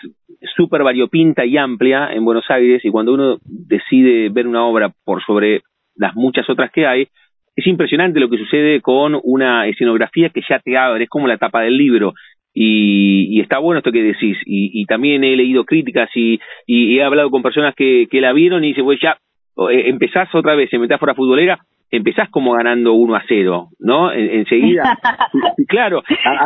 súper 0.56 0.84
variopinta 0.84 1.46
y 1.46 1.58
amplia 1.58 2.10
en 2.14 2.26
Buenos 2.26 2.46
Aires, 2.50 2.84
y 2.84 2.90
cuando 2.90 3.14
uno 3.14 3.38
decide 3.46 4.30
ver 4.30 4.48
una 4.48 4.66
obra 4.66 4.92
por 5.06 5.24
sobre 5.24 5.62
las 5.96 6.16
muchas 6.16 6.50
otras 6.50 6.72
que 6.72 6.86
hay, 6.86 7.08
es 7.56 7.68
impresionante 7.68 8.20
lo 8.20 8.30
que 8.30 8.38
sucede 8.38 8.82
con 8.82 9.20
una 9.24 9.68
escenografía 9.68 10.30
que 10.30 10.42
ya 10.48 10.60
te 10.60 10.78
abre, 10.78 11.06
es 11.06 11.10
como 11.10 11.28
la 11.28 11.38
tapa 11.38 11.62
del 11.62 11.78
libro, 11.78 12.14
y, 12.54 13.28
y 13.30 13.40
está 13.40 13.60
bueno 13.60 13.80
esto 13.80 13.92
que 13.92 14.04
decís, 14.04 14.38
y, 14.46 14.82
y 14.82 14.86
también 14.86 15.24
he 15.24 15.36
leído 15.38 15.64
críticas 15.64 16.10
y, 16.14 16.40
y, 16.66 16.98
he 16.98 17.04
hablado 17.04 17.30
con 17.30 17.42
personas 17.42 17.74
que, 17.76 18.08
que 18.12 18.20
la 18.20 18.34
vieron 18.34 18.64
y 18.64 18.70
dicen, 18.70 18.84
pues 18.84 19.00
ya, 19.02 19.18
eh, 19.70 19.84
empezás 19.88 20.34
otra 20.36 20.56
vez 20.56 20.72
en 20.74 20.82
metáfora 20.82 21.16
futbolera, 21.16 21.60
empezás 21.92 22.30
como 22.30 22.54
ganando 22.54 22.94
1 22.94 23.16
a 23.16 23.24
0, 23.28 23.68
¿no? 23.80 24.12
enseguida. 24.14 24.98
claro, 25.68 26.02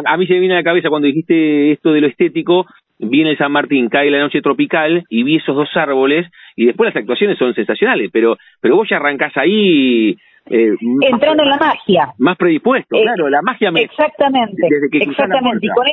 a, 0.06 0.18
mí 0.18 0.26
se 0.28 0.34
me 0.34 0.40
viene 0.40 0.56
a 0.56 0.58
la 0.58 0.64
cabeza 0.64 0.90
cuando 0.90 1.08
dijiste 1.08 1.72
esto 1.72 1.94
de 1.94 2.02
lo 2.02 2.08
estético, 2.08 2.66
viene 3.00 3.32
el 3.32 3.38
San 3.38 3.52
Martín, 3.52 3.90
cae 3.90 4.10
la 4.10 4.20
noche 4.20 4.42
tropical 4.42 5.04
y 5.10 5.24
vi 5.24 5.38
esos 5.38 5.56
dos 5.56 5.70
árboles 5.76 6.28
y 6.56 6.66
después 6.66 6.88
las 6.88 7.02
actuaciones 7.02 7.38
son 7.38 7.54
sensacionales, 7.54 8.10
pero 8.12 8.38
pero 8.62 8.76
vos 8.76 8.88
ya 8.90 8.98
arrancás 8.98 9.36
ahí 9.38 10.18
eh, 10.50 10.76
entrando 11.02 11.44
en 11.44 11.50
la 11.50 11.58
magia 11.58 12.10
más 12.18 12.38
predispuesto, 12.38 12.96
eh, 12.96 13.02
claro, 13.04 13.30
la 13.30 13.42
magia 13.42 13.72
me 13.72 13.82
exactamente, 13.82 14.68
exactamente 14.92 15.68
y 15.68 15.70
con, 15.70 15.86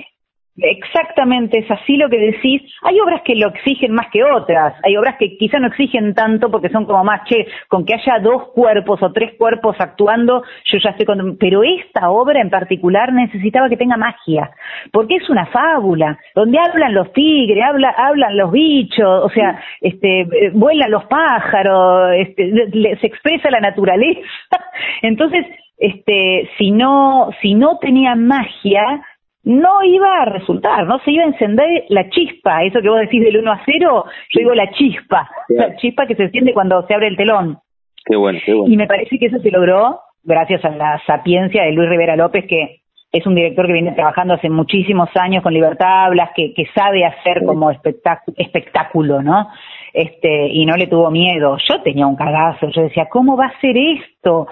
Exactamente, 0.58 1.60
es 1.60 1.70
así 1.70 1.96
lo 1.96 2.10
que 2.10 2.18
decís. 2.18 2.62
Hay 2.82 3.00
obras 3.00 3.22
que 3.24 3.34
lo 3.34 3.48
exigen 3.48 3.92
más 3.92 4.08
que 4.12 4.22
otras, 4.22 4.74
hay 4.84 4.96
obras 4.98 5.16
que 5.18 5.38
quizá 5.38 5.58
no 5.58 5.68
exigen 5.68 6.14
tanto 6.14 6.50
porque 6.50 6.68
son 6.68 6.84
como 6.84 7.02
más, 7.04 7.24
che, 7.24 7.46
con 7.68 7.86
que 7.86 7.94
haya 7.94 8.18
dos 8.18 8.48
cuerpos 8.54 9.02
o 9.02 9.12
tres 9.12 9.32
cuerpos 9.38 9.76
actuando, 9.78 10.42
yo 10.64 10.78
ya 10.78 10.90
estoy 10.90 11.06
con... 11.06 11.38
Pero 11.38 11.62
esta 11.62 12.10
obra 12.10 12.42
en 12.42 12.50
particular 12.50 13.14
necesitaba 13.14 13.70
que 13.70 13.78
tenga 13.78 13.96
magia, 13.96 14.50
porque 14.92 15.16
es 15.16 15.30
una 15.30 15.46
fábula, 15.46 16.18
donde 16.34 16.58
hablan 16.58 16.92
los 16.92 17.10
tigres, 17.14 17.64
habla, 17.64 17.94
hablan 17.96 18.36
los 18.36 18.52
bichos, 18.52 19.24
o 19.24 19.30
sea, 19.30 19.58
este, 19.80 20.20
eh, 20.20 20.50
vuelan 20.52 20.90
los 20.90 21.04
pájaros, 21.04 22.12
este, 22.18 22.96
se 23.00 23.06
expresa 23.06 23.50
la 23.50 23.60
naturaleza. 23.60 24.20
Entonces, 25.02 25.46
este, 25.78 26.48
si 26.58 26.70
no, 26.70 27.30
si 27.40 27.54
no 27.54 27.78
tenía 27.78 28.14
magia, 28.14 29.02
no 29.44 29.82
iba 29.82 30.22
a 30.22 30.24
resultar, 30.26 30.86
no 30.86 30.98
se 31.00 31.10
iba 31.10 31.24
a 31.24 31.28
encender 31.28 31.84
la 31.88 32.08
chispa, 32.10 32.62
eso 32.62 32.80
que 32.80 32.88
vos 32.88 33.00
decís 33.00 33.22
del 33.22 33.38
1 33.38 33.52
a 33.52 33.60
0, 33.64 34.04
yo 34.30 34.38
digo 34.38 34.54
la 34.54 34.70
chispa, 34.70 35.28
la 35.48 35.74
chispa 35.76 36.06
que 36.06 36.14
se 36.14 36.24
enciende 36.24 36.52
cuando 36.52 36.86
se 36.86 36.94
abre 36.94 37.08
el 37.08 37.16
telón. 37.16 37.58
Qué 38.04 38.16
bueno, 38.16 38.38
qué 38.44 38.52
bueno. 38.52 38.72
Y 38.72 38.76
me 38.76 38.86
parece 38.86 39.18
que 39.18 39.26
eso 39.26 39.38
se 39.38 39.50
logró 39.50 40.00
gracias 40.22 40.64
a 40.64 40.70
la 40.70 41.00
sapiencia 41.06 41.64
de 41.64 41.72
Luis 41.72 41.88
Rivera 41.88 42.16
López, 42.16 42.46
que 42.46 42.82
es 43.10 43.26
un 43.26 43.34
director 43.34 43.66
que 43.66 43.74
viene 43.74 43.92
trabajando 43.92 44.34
hace 44.34 44.48
muchísimos 44.48 45.10
años 45.14 45.42
con 45.42 45.52
Libertad 45.52 46.06
Hablas, 46.06 46.30
que, 46.34 46.54
que 46.54 46.64
sabe 46.74 47.04
hacer 47.04 47.44
como 47.44 47.70
espectáculo, 47.70 49.22
¿no? 49.22 49.48
Este, 49.92 50.48
y 50.48 50.64
no 50.64 50.76
le 50.76 50.86
tuvo 50.86 51.10
miedo. 51.10 51.58
Yo 51.68 51.82
tenía 51.82 52.06
un 52.06 52.16
cagazo, 52.16 52.70
yo 52.70 52.82
decía, 52.82 53.08
¿cómo 53.10 53.36
va 53.36 53.46
a 53.46 53.60
ser 53.60 53.76
esto? 53.76 54.46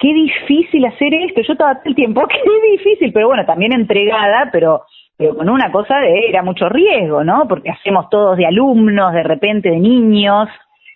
Qué 0.00 0.12
difícil 0.14 0.84
hacer 0.86 1.14
esto, 1.14 1.42
yo 1.42 1.52
estaba 1.52 1.74
todo 1.74 1.84
el 1.84 1.94
tiempo, 1.94 2.22
qué 2.28 2.70
difícil, 2.72 3.12
pero 3.12 3.28
bueno, 3.28 3.44
también 3.46 3.72
entregada, 3.72 4.48
pero, 4.50 4.82
pero 5.16 5.36
con 5.36 5.48
una 5.48 5.70
cosa 5.70 5.98
de, 5.98 6.28
era 6.28 6.42
mucho 6.42 6.68
riesgo, 6.68 7.22
¿no? 7.22 7.46
Porque 7.46 7.70
hacemos 7.70 8.08
todos 8.10 8.36
de 8.36 8.46
alumnos, 8.46 9.12
de 9.12 9.22
repente 9.22 9.70
de 9.70 9.78
niños, 9.78 10.48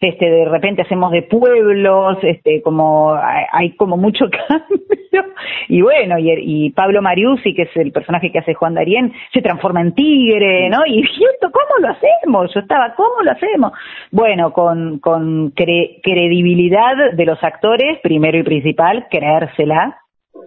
este, 0.08 0.30
de 0.30 0.44
repente 0.46 0.82
hacemos 0.82 1.10
de 1.12 1.22
pueblos, 1.22 2.18
este, 2.22 2.62
como 2.62 3.14
hay 3.14 3.74
como 3.76 3.96
mucho 3.96 4.26
cambio. 4.48 5.34
Y 5.68 5.80
bueno, 5.80 6.18
y, 6.18 6.30
y 6.30 6.70
Pablo 6.70 7.00
Mariusi, 7.00 7.54
que 7.54 7.62
es 7.62 7.76
el 7.76 7.92
personaje 7.92 8.30
que 8.30 8.38
hace 8.38 8.54
Juan 8.54 8.74
Darien, 8.74 9.12
se 9.32 9.42
transforma 9.42 9.80
en 9.80 9.94
tigre, 9.94 10.68
¿no? 10.68 10.84
Y 10.86 11.00
esto, 11.02 11.50
¿cómo 11.50 11.80
lo 11.80 11.88
hacemos? 11.88 12.52
Yo 12.52 12.60
estaba, 12.60 12.94
¿cómo 12.94 13.22
lo 13.22 13.32
hacemos? 13.32 13.72
Bueno, 14.10 14.52
con, 14.52 14.98
con 14.98 15.50
credibilidad 15.50 17.12
de 17.12 17.24
los 17.24 17.42
actores, 17.42 17.98
primero 18.02 18.38
y 18.38 18.42
principal, 18.42 19.06
creérsela, 19.10 19.98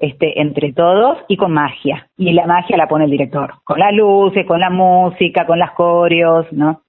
este, 0.01 0.39
entre 0.41 0.73
todos 0.73 1.19
y 1.27 1.37
con 1.37 1.51
magia. 1.51 2.07
Y 2.17 2.33
la 2.33 2.45
magia 2.45 2.77
la 2.77 2.87
pone 2.87 3.05
el 3.05 3.11
director, 3.11 3.53
con 3.63 3.79
las 3.79 3.93
luces, 3.93 4.45
con 4.45 4.59
la 4.59 4.69
música, 4.69 5.45
con 5.45 5.59
las 5.59 5.71
coreos, 5.71 6.45
¿no? 6.51 6.81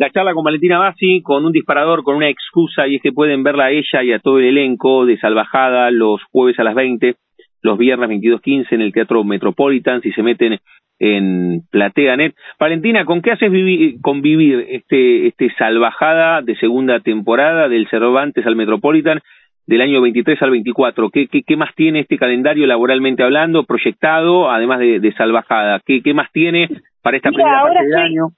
La 0.00 0.10
charla 0.10 0.32
con 0.32 0.42
Valentina 0.42 0.78
Bassi, 0.78 1.20
con 1.20 1.44
un 1.44 1.52
disparador, 1.52 2.02
con 2.02 2.16
una 2.16 2.30
excusa, 2.30 2.88
y 2.88 2.96
es 2.96 3.02
que 3.02 3.12
pueden 3.12 3.42
verla 3.42 3.66
a 3.66 3.70
ella 3.70 4.02
y 4.02 4.12
a 4.12 4.18
todo 4.18 4.38
el 4.38 4.46
elenco 4.46 5.04
de 5.04 5.18
Salvajada 5.18 5.90
los 5.90 6.22
jueves 6.32 6.58
a 6.58 6.64
las 6.64 6.74
20, 6.74 7.16
los 7.60 7.76
viernes 7.76 8.08
22.15 8.08 8.66
en 8.70 8.80
el 8.80 8.94
Teatro 8.94 9.22
Metropolitan, 9.24 10.00
si 10.00 10.10
se 10.12 10.22
meten 10.22 10.58
en 10.98 11.60
PlateaNet. 11.70 12.34
Valentina, 12.58 13.04
¿con 13.04 13.20
qué 13.20 13.32
haces 13.32 13.52
convivir 14.00 14.64
este, 14.70 15.26
este 15.26 15.52
Salvajada 15.58 16.40
de 16.40 16.56
segunda 16.56 17.00
temporada 17.00 17.68
del 17.68 17.86
Cervantes 17.90 18.46
al 18.46 18.56
Metropolitan 18.56 19.20
del 19.66 19.82
año 19.82 20.00
23 20.00 20.40
al 20.40 20.50
24? 20.50 21.10
¿Qué, 21.10 21.26
qué, 21.26 21.42
qué 21.42 21.56
más 21.58 21.74
tiene 21.74 22.00
este 22.00 22.16
calendario 22.16 22.66
laboralmente 22.66 23.22
hablando, 23.22 23.64
proyectado, 23.64 24.50
además 24.50 24.78
de, 24.78 25.12
Salvajada? 25.18 25.78
¿Qué, 25.84 26.00
¿Qué 26.00 26.14
más 26.14 26.32
tiene 26.32 26.70
para 27.02 27.18
esta 27.18 27.28
primera 27.28 27.60
parte 27.64 27.84
del 27.84 27.96
año? 27.96 28.28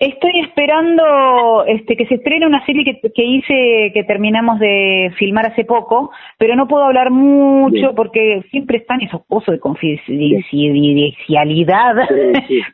Estoy 0.00 0.30
esperando 0.44 1.64
este, 1.66 1.96
que 1.96 2.06
se 2.06 2.14
estrene 2.14 2.46
una 2.46 2.64
serie 2.64 2.84
que, 2.84 3.00
que 3.10 3.24
hice, 3.24 3.90
que 3.92 4.04
terminamos 4.06 4.60
de 4.60 5.12
filmar 5.18 5.46
hace 5.46 5.64
poco, 5.64 6.12
pero 6.38 6.54
no 6.54 6.68
puedo 6.68 6.84
hablar 6.84 7.10
mucho 7.10 7.96
porque 7.96 8.44
siempre 8.52 8.78
están 8.78 9.00
esos 9.00 9.22
pozos 9.26 9.54
de 9.54 9.58
confidencialidad. 9.58 11.96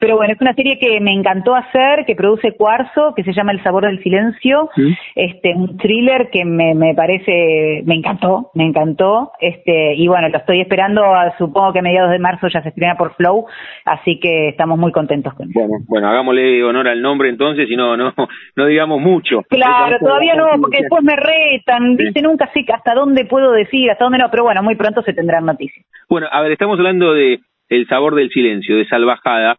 pero 0.00 0.16
bueno, 0.16 0.34
es 0.34 0.40
una 0.42 0.52
serie 0.52 0.78
que 0.78 1.00
me 1.00 1.14
encantó 1.14 1.54
hacer, 1.54 2.04
que 2.04 2.14
produce 2.14 2.52
Cuarzo, 2.52 3.14
que 3.16 3.24
se 3.24 3.32
llama 3.32 3.52
El 3.52 3.62
sabor 3.62 3.86
del 3.86 4.02
silencio, 4.02 4.68
este, 5.14 5.54
un 5.54 5.78
thriller 5.78 6.28
que 6.30 6.44
me, 6.44 6.74
me 6.74 6.94
parece, 6.94 7.84
me 7.86 7.94
encantó, 7.94 8.50
me 8.52 8.66
encantó, 8.66 9.32
este, 9.40 9.94
y 9.94 10.06
bueno, 10.08 10.28
lo 10.28 10.36
estoy 10.36 10.60
esperando, 10.60 11.02
supongo 11.38 11.72
que 11.72 11.78
a 11.78 11.82
mediados 11.82 12.10
de 12.10 12.18
marzo 12.18 12.48
ya 12.48 12.60
se 12.60 12.68
estrena 12.68 12.98
por 12.98 13.14
Flow, 13.14 13.46
así 13.86 14.20
que 14.20 14.48
estamos 14.48 14.78
muy 14.78 14.92
contentos 14.92 15.32
con 15.32 15.48
eso. 15.48 15.58
Bueno, 15.58 15.76
bueno, 15.88 16.10
hagámosle 16.10 16.62
honor 16.62 16.88
al 16.88 17.00
nombre 17.00 17.13
entonces 17.22 17.68
y 17.70 17.76
no, 17.76 17.96
no, 17.96 18.12
no 18.56 18.66
digamos 18.66 19.00
mucho. 19.00 19.42
Claro, 19.48 19.96
todavía 19.98 20.34
no, 20.34 20.46
porque 20.60 20.78
después 20.80 21.02
me 21.02 21.16
retan, 21.16 21.96
viste, 21.96 22.22
nunca 22.22 22.50
sé 22.52 22.64
hasta 22.72 22.94
dónde 22.94 23.24
puedo 23.24 23.52
decir, 23.52 23.90
hasta 23.90 24.04
dónde 24.04 24.18
no, 24.18 24.30
pero 24.30 24.44
bueno, 24.44 24.62
muy 24.62 24.74
pronto 24.74 25.02
se 25.02 25.12
tendrán 25.12 25.46
noticias. 25.46 25.86
Bueno, 26.08 26.26
a 26.30 26.42
ver, 26.42 26.52
estamos 26.52 26.78
hablando 26.78 27.14
de 27.14 27.40
El 27.68 27.86
sabor 27.86 28.14
del 28.14 28.30
silencio, 28.30 28.76
de 28.76 28.86
Salvajada, 28.86 29.56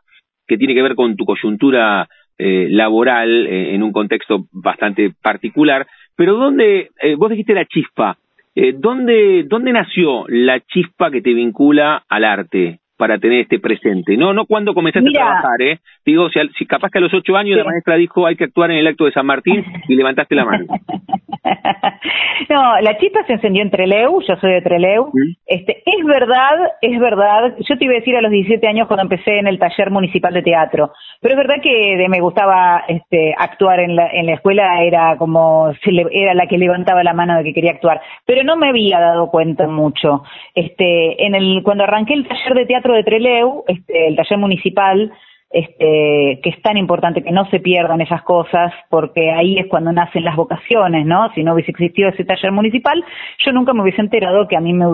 que 0.47 0.57
tiene 0.57 0.73
que 0.73 0.83
ver 0.83 0.95
con 0.95 1.15
tu 1.15 1.25
coyuntura 1.25 2.07
eh, 2.37 2.67
laboral 2.69 3.47
eh, 3.47 3.73
en 3.73 3.83
un 3.83 3.91
contexto 3.91 4.45
bastante 4.51 5.11
particular, 5.21 5.87
pero 6.15 6.35
¿dónde, 6.35 6.89
eh, 7.01 7.15
vos 7.15 7.29
dijiste 7.29 7.53
la 7.53 7.65
chispa, 7.65 8.17
eh, 8.55 8.73
¿dónde, 8.77 9.43
¿dónde 9.47 9.73
nació 9.73 10.25
la 10.27 10.59
chispa 10.61 11.11
que 11.11 11.21
te 11.21 11.33
vincula 11.33 12.03
al 12.07 12.23
arte? 12.23 12.79
para 12.97 13.17
tener 13.17 13.41
este 13.41 13.59
presente. 13.59 14.15
No, 14.17 14.33
no 14.33 14.45
cuando 14.45 14.73
comenzaste 14.73 15.09
a 15.09 15.11
trabajar, 15.11 15.61
¿eh? 15.61 15.79
Digo, 16.05 16.29
si, 16.29 16.39
si 16.57 16.65
capaz 16.65 16.89
que 16.89 16.99
a 16.99 17.01
los 17.01 17.13
ocho 17.13 17.35
años 17.35 17.57
la 17.57 17.63
maestra 17.63 17.95
dijo 17.95 18.25
hay 18.25 18.35
que 18.35 18.45
actuar 18.45 18.71
en 18.71 18.77
el 18.77 18.87
acto 18.87 19.05
de 19.05 19.11
San 19.11 19.25
Martín 19.25 19.63
y 19.87 19.95
levantaste 19.95 20.35
la 20.35 20.45
mano. 20.45 20.65
no, 22.49 22.79
la 22.81 22.97
chispa 22.97 23.25
se 23.25 23.33
encendió 23.33 23.61
en 23.61 23.71
Treleu, 23.71 24.21
yo 24.21 24.35
soy 24.37 24.53
de 24.53 24.61
Treleu. 24.61 25.11
Este, 25.45 25.83
es 25.85 26.05
verdad, 26.05 26.57
es 26.81 26.99
verdad, 26.99 27.55
yo 27.67 27.77
te 27.77 27.85
iba 27.85 27.93
a 27.93 27.99
decir 27.99 28.15
a 28.15 28.21
los 28.21 28.31
17 28.31 28.67
años 28.67 28.87
cuando 28.87 29.03
empecé 29.03 29.39
en 29.39 29.47
el 29.47 29.59
taller 29.59 29.91
municipal 29.91 30.33
de 30.33 30.41
teatro, 30.41 30.91
pero 31.21 31.33
es 31.33 31.37
verdad 31.37 31.61
que 31.61 32.05
me 32.09 32.21
gustaba 32.21 32.83
este, 32.87 33.33
actuar 33.37 33.79
en 33.79 33.95
la, 33.95 34.09
en 34.11 34.25
la 34.27 34.33
escuela, 34.33 34.83
era 34.83 35.17
como, 35.17 35.71
era 36.11 36.33
la 36.33 36.47
que 36.47 36.57
levantaba 36.57 37.03
la 37.03 37.13
mano 37.13 37.37
de 37.37 37.43
que 37.43 37.53
quería 37.53 37.71
actuar, 37.71 38.01
pero 38.25 38.43
no 38.43 38.55
me 38.57 38.69
había 38.69 38.99
dado 38.99 39.29
cuenta 39.29 39.67
mucho. 39.67 40.23
Este, 40.53 41.25
en 41.25 41.35
el, 41.35 41.61
cuando 41.63 41.83
arranqué 41.83 42.13
el 42.13 42.27
taller 42.27 42.53
de 42.53 42.65
teatro 42.65 42.93
de 42.93 43.03
Treleu, 43.03 43.63
este, 43.67 44.07
el 44.07 44.15
taller 44.15 44.37
municipal, 44.37 45.11
este, 45.49 46.39
que 46.43 46.49
es 46.49 46.61
tan 46.61 46.77
importante 46.77 47.23
que 47.23 47.31
no 47.31 47.49
se 47.49 47.59
pierdan 47.59 48.01
esas 48.01 48.23
cosas, 48.23 48.73
porque 48.89 49.31
ahí 49.31 49.57
es 49.57 49.67
cuando 49.67 49.91
nacen 49.91 50.23
las 50.23 50.35
vocaciones, 50.35 51.05
¿no? 51.05 51.31
Si 51.33 51.43
no 51.43 51.53
hubiese 51.53 51.71
existido 51.71 52.09
ese 52.09 52.25
taller 52.25 52.51
municipal, 52.51 53.03
yo 53.39 53.51
nunca 53.51 53.73
me 53.73 53.81
hubiese 53.81 54.01
enterado 54.01 54.47
que 54.47 54.57
a 54.57 54.61
mí 54.61 54.73
me, 54.73 54.85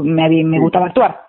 me, 0.43 0.60
gustaba 0.60 0.88
actuar. 0.88 1.22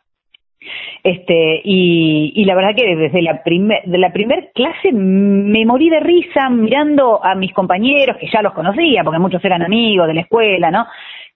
Este, 1.02 1.60
y, 1.64 2.32
y 2.36 2.44
la 2.44 2.54
verdad 2.54 2.76
que 2.76 2.94
desde 2.94 3.22
la 3.22 3.42
primer, 3.42 3.82
de 3.84 3.98
la 3.98 4.12
primer 4.12 4.52
clase 4.54 4.92
me 4.92 5.66
morí 5.66 5.88
de 5.88 6.00
risa 6.00 6.48
mirando 6.50 7.24
a 7.24 7.34
mis 7.34 7.52
compañeros, 7.52 8.16
que 8.18 8.28
ya 8.30 8.42
los 8.42 8.52
conocía, 8.52 9.02
porque 9.02 9.18
muchos 9.18 9.44
eran 9.44 9.62
amigos 9.62 10.06
de 10.06 10.14
la 10.14 10.20
escuela, 10.20 10.70
¿no? 10.70 10.86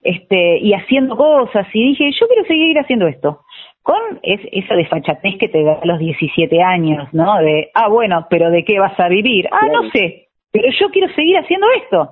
Este, 0.01 0.59
y 0.59 0.73
haciendo 0.73 1.17
cosas, 1.17 1.67
y 1.73 1.89
dije, 1.89 2.11
yo 2.11 2.27
quiero 2.27 2.45
seguir 2.45 2.77
haciendo 2.79 3.07
esto 3.07 3.41
con 3.87 4.19
es, 4.21 4.41
esa 4.51 4.75
desfachatez 4.75 5.37
que 5.39 5.47
te 5.47 5.63
da 5.63 5.79
a 5.81 5.85
los 5.85 5.97
17 5.97 6.61
años, 6.61 7.07
¿no? 7.13 7.37
De, 7.37 7.69
ah, 7.73 7.87
bueno, 7.87 8.27
pero 8.29 8.49
¿de 8.49 8.65
qué 8.65 8.79
vas 8.79 8.99
a 8.99 9.07
vivir? 9.07 9.47
Ah, 9.49 9.67
no 9.71 9.89
sé, 9.91 10.27
pero 10.51 10.67
yo 10.77 10.89
quiero 10.89 11.07
seguir 11.13 11.37
haciendo 11.37 11.65
esto. 11.81 12.09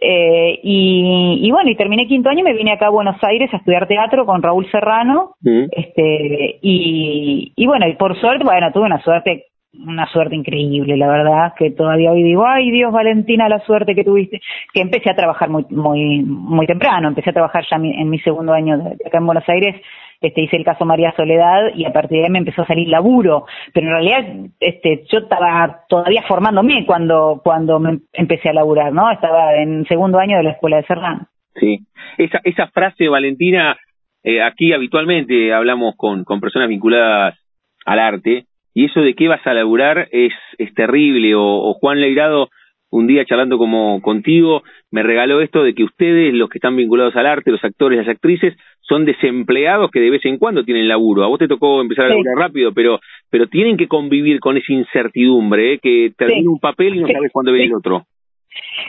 Eh, 0.00 0.60
y, 0.62 1.40
y, 1.42 1.50
bueno, 1.50 1.68
y 1.68 1.76
terminé 1.76 2.06
quinto 2.06 2.30
año 2.30 2.40
y 2.40 2.44
me 2.44 2.54
vine 2.54 2.72
acá 2.72 2.86
a 2.86 2.90
Buenos 2.90 3.22
Aires 3.22 3.52
a 3.52 3.58
estudiar 3.58 3.86
teatro 3.86 4.24
con 4.24 4.42
Raúl 4.42 4.66
Serrano. 4.70 5.34
este 5.72 6.58
y, 6.62 7.52
y 7.54 7.66
bueno, 7.66 7.86
y 7.86 7.96
por 7.96 8.18
suerte, 8.18 8.42
bueno, 8.42 8.72
tuve 8.72 8.86
una 8.86 9.02
suerte 9.02 9.44
una 9.72 10.06
suerte 10.10 10.34
increíble, 10.34 10.96
la 10.96 11.06
verdad, 11.06 11.52
que 11.56 11.70
todavía 11.70 12.10
hoy 12.10 12.24
digo, 12.24 12.44
ay 12.44 12.70
Dios, 12.72 12.92
Valentina, 12.92 13.48
la 13.48 13.60
suerte 13.60 13.94
que 13.94 14.02
tuviste, 14.02 14.40
que 14.72 14.80
empecé 14.80 15.10
a 15.10 15.14
trabajar 15.14 15.48
muy 15.48 15.64
muy 15.68 16.22
muy 16.24 16.66
temprano, 16.66 17.08
empecé 17.08 17.30
a 17.30 17.34
trabajar 17.34 17.64
ya 17.70 17.76
en 17.76 18.08
mi 18.08 18.18
segundo 18.20 18.52
año 18.52 18.78
de 18.78 18.96
acá 19.06 19.18
en 19.18 19.26
Buenos 19.26 19.48
Aires 19.48 19.76
este, 20.20 20.42
hice 20.42 20.56
el 20.56 20.64
caso 20.64 20.84
María 20.84 21.12
Soledad 21.16 21.74
y 21.74 21.84
a 21.84 21.92
partir 21.92 22.18
de 22.18 22.24
ahí 22.24 22.30
me 22.30 22.38
empezó 22.38 22.62
a 22.62 22.66
salir 22.66 22.88
laburo, 22.88 23.46
pero 23.72 23.86
en 23.86 23.92
realidad 23.92 24.50
este, 24.60 25.04
yo 25.10 25.20
estaba 25.20 25.80
todavía 25.88 26.22
formándome 26.28 26.84
cuando, 26.86 27.40
cuando 27.42 27.78
me 27.80 28.00
empecé 28.12 28.50
a 28.50 28.54
laburar, 28.54 28.92
¿no? 28.92 29.10
Estaba 29.10 29.56
en 29.56 29.86
segundo 29.86 30.18
año 30.18 30.36
de 30.36 30.44
la 30.44 30.50
escuela 30.50 30.76
de 30.76 30.84
Serrano. 30.84 31.26
Sí, 31.54 31.80
esa, 32.18 32.40
esa 32.44 32.68
frase, 32.68 33.08
Valentina, 33.08 33.76
eh, 34.22 34.42
aquí 34.42 34.72
habitualmente 34.72 35.52
hablamos 35.52 35.94
con, 35.96 36.24
con 36.24 36.40
personas 36.40 36.68
vinculadas 36.68 37.38
al 37.86 37.98
arte, 37.98 38.44
y 38.74 38.84
eso 38.84 39.00
de 39.00 39.14
qué 39.14 39.26
vas 39.26 39.44
a 39.46 39.54
laburar 39.54 40.08
es, 40.12 40.32
es 40.58 40.72
terrible, 40.74 41.34
o, 41.34 41.42
o 41.42 41.74
Juan 41.74 42.00
Leirado 42.00 42.50
un 42.90 43.06
día 43.06 43.24
charlando 43.24 43.56
como 43.56 44.00
contigo, 44.02 44.62
me 44.90 45.02
regaló 45.02 45.40
esto 45.40 45.62
de 45.62 45.74
que 45.74 45.84
ustedes, 45.84 46.34
los 46.34 46.48
que 46.48 46.58
están 46.58 46.76
vinculados 46.76 47.14
al 47.16 47.26
arte, 47.26 47.52
los 47.52 47.64
actores, 47.64 47.98
las 47.98 48.08
actrices, 48.08 48.56
son 48.90 49.04
desempleados 49.04 49.90
que 49.90 50.00
de 50.00 50.10
vez 50.10 50.24
en 50.24 50.36
cuando 50.36 50.64
tienen 50.64 50.88
laburo. 50.88 51.22
A 51.24 51.28
vos 51.28 51.38
te 51.38 51.48
tocó 51.48 51.80
empezar 51.80 52.06
a 52.06 52.08
laburar 52.08 52.34
rápido, 52.36 52.72
pero 52.74 52.98
pero 53.30 53.46
tienen 53.46 53.76
que 53.76 53.86
convivir 53.86 54.40
con 54.40 54.56
esa 54.56 54.72
incertidumbre, 54.72 55.74
¿eh? 55.74 55.78
que 55.78 56.10
termina 56.18 56.50
un 56.50 56.58
papel 56.58 56.96
y 56.96 57.00
no 57.00 57.06
sabes 57.06 57.30
cuándo 57.32 57.52
viene 57.52 57.68
el 57.68 57.76
otro. 57.76 58.04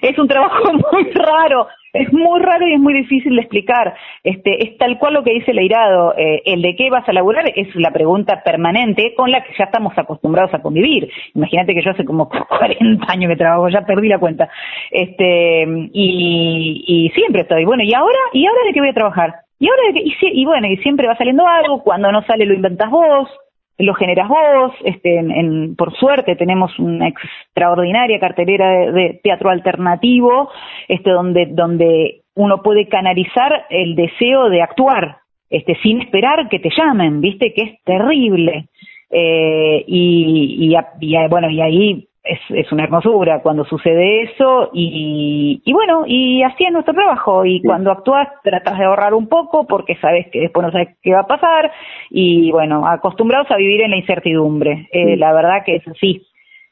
Es 0.02 0.18
un 0.18 0.28
trabajo 0.28 0.74
muy 0.92 1.04
raro, 1.12 1.68
es 1.94 2.12
muy 2.12 2.40
raro 2.40 2.68
y 2.68 2.74
es 2.74 2.80
muy 2.80 2.96
difícil 2.96 3.36
de 3.36 3.42
explicar. 3.42 3.94
Este, 4.24 4.64
es 4.64 4.78
tal 4.80 4.98
cual 4.98 5.14
lo 5.14 5.24
que 5.24 5.34
dice 5.34 5.54
Leirado, 5.54 6.16
eh, 6.18 6.42
el 6.46 6.64
de 6.64 6.76
qué 6.76 6.90
vas 6.90 7.08
a 7.08 7.14
laburar 7.14 7.52
es 7.56 7.68
la 7.76 7.92
pregunta 7.92 8.42
permanente 8.44 9.14
con 9.16 9.30
la 9.30 9.44
que 9.44 9.54
ya 9.60 9.66
estamos 9.66 9.94
acostumbrados 9.96 10.52
a 10.56 10.64
convivir. 10.64 11.12
Imagínate 11.36 11.76
que 11.76 11.84
yo 11.84 11.92
hace 11.92 12.06
como 12.06 12.28
40 12.50 13.06
años 13.08 13.30
que 13.30 13.38
trabajo, 13.38 13.70
ya 13.70 13.86
perdí 13.86 14.08
la 14.08 14.18
cuenta. 14.18 14.50
Este, 14.90 15.64
y, 15.94 16.84
y 16.88 17.10
siempre 17.10 17.42
estoy, 17.42 17.66
bueno, 17.66 17.84
¿y 17.84 17.94
ahora? 17.94 18.20
¿Y 18.34 18.48
ahora 18.48 18.62
de 18.66 18.74
qué 18.74 18.80
voy 18.80 18.90
a 18.90 18.94
trabajar? 18.94 19.36
Y 19.62 19.68
ahora, 19.70 19.84
y 19.94 20.46
bueno, 20.46 20.68
y 20.68 20.78
siempre 20.78 21.08
va 21.08 21.16
saliendo 21.16 21.46
algo, 21.46 21.84
cuando 21.84 22.12
no 22.12 22.24
sale 22.24 22.48
lo 22.48 22.56
inventas 22.56 22.90
vos, 22.90 23.30
lo 23.78 23.94
generas 23.94 24.28
vos, 24.28 24.74
este, 24.84 25.20
en, 25.20 25.76
por 25.76 25.96
suerte 25.98 26.36
tenemos 26.36 26.78
una 26.80 27.08
extraordinaria 27.08 28.20
cartelera 28.20 28.92
de, 28.92 29.20
teatro 29.24 29.52
alternativo, 29.52 30.50
este, 30.88 31.12
donde, 31.12 31.46
donde 31.52 32.22
uno 32.34 32.64
puede 32.64 32.88
canalizar 32.88 33.68
el 33.70 33.96
deseo 33.96 34.50
de 34.50 34.64
actuar, 34.64 35.18
este, 35.52 35.76
sin 35.84 36.02
esperar 36.02 36.50
que 36.50 36.58
te 36.58 36.72
llamen, 36.76 37.22
viste, 37.22 37.54
que 37.54 37.62
es 37.62 37.84
terrible. 37.84 38.66
Eh, 39.12 39.84
y, 39.86 40.72
y, 40.72 40.76
y, 41.02 41.28
bueno, 41.30 41.52
y 41.52 41.62
ahí 41.62 42.08
es, 42.24 42.40
es 42.50 42.72
una 42.72 42.84
hermosura 42.84 43.42
cuando 43.42 43.66
sucede 43.66 44.24
eso 44.24 44.70
y, 44.74 45.62
y 45.66 45.74
bueno, 45.74 46.04
y 46.06 46.44
así 46.44 46.66
es 46.66 46.72
nuestro 46.72 46.94
trabajo 46.94 47.46
y 47.46 47.62
cuando 47.62 47.92
actúas 47.92 48.28
tratas 48.44 48.78
de 48.78 48.86
ahorrar 48.86 49.14
un 49.14 49.28
poco 49.28 49.66
porque 49.66 49.96
sabes 49.96 50.28
que 50.32 50.42
después 50.42 50.66
no 50.66 50.72
sabes 50.72 50.90
qué 51.02 51.14
va 51.14 51.22
a 51.22 51.28
pasar 51.28 51.72
y 52.10 52.52
bueno, 52.52 52.88
acostumbrados 52.88 53.50
a 53.50 53.58
vivir 53.58 53.82
en 53.82 53.92
la 53.92 53.98
incertidumbre. 53.98 54.88
Eh, 54.92 55.18
La 55.18 55.34
verdad 55.34 55.64
que 55.66 55.78
es 55.78 55.88
así 55.88 56.28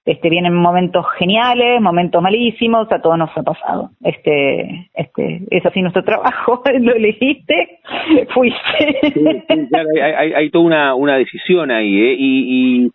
este, 0.06 0.30
vienen 0.30 0.54
momentos 0.54 1.06
geniales, 1.18 1.82
momentos 1.82 2.22
malísimos, 2.22 2.92
a 2.92 3.02
todos 3.02 3.18
nos 3.18 3.30
ha 3.36 3.44
pasado. 3.44 3.92
Este, 4.02 4.90
este, 4.94 5.42
es 5.52 5.66
así 5.66 5.82
nuestro 5.82 6.04
trabajo, 6.04 6.64
lo 6.80 6.94
elegiste, 6.96 7.80
fuiste. 8.34 9.00
hay, 10.02 10.34
hay, 10.34 10.50
toda 10.50 10.66
una, 10.66 10.96
una 10.96 11.18
decisión 11.18 11.72
ahí, 11.72 12.00
¿eh? 12.00 12.16
Y, 12.18 12.86
y 12.86 12.92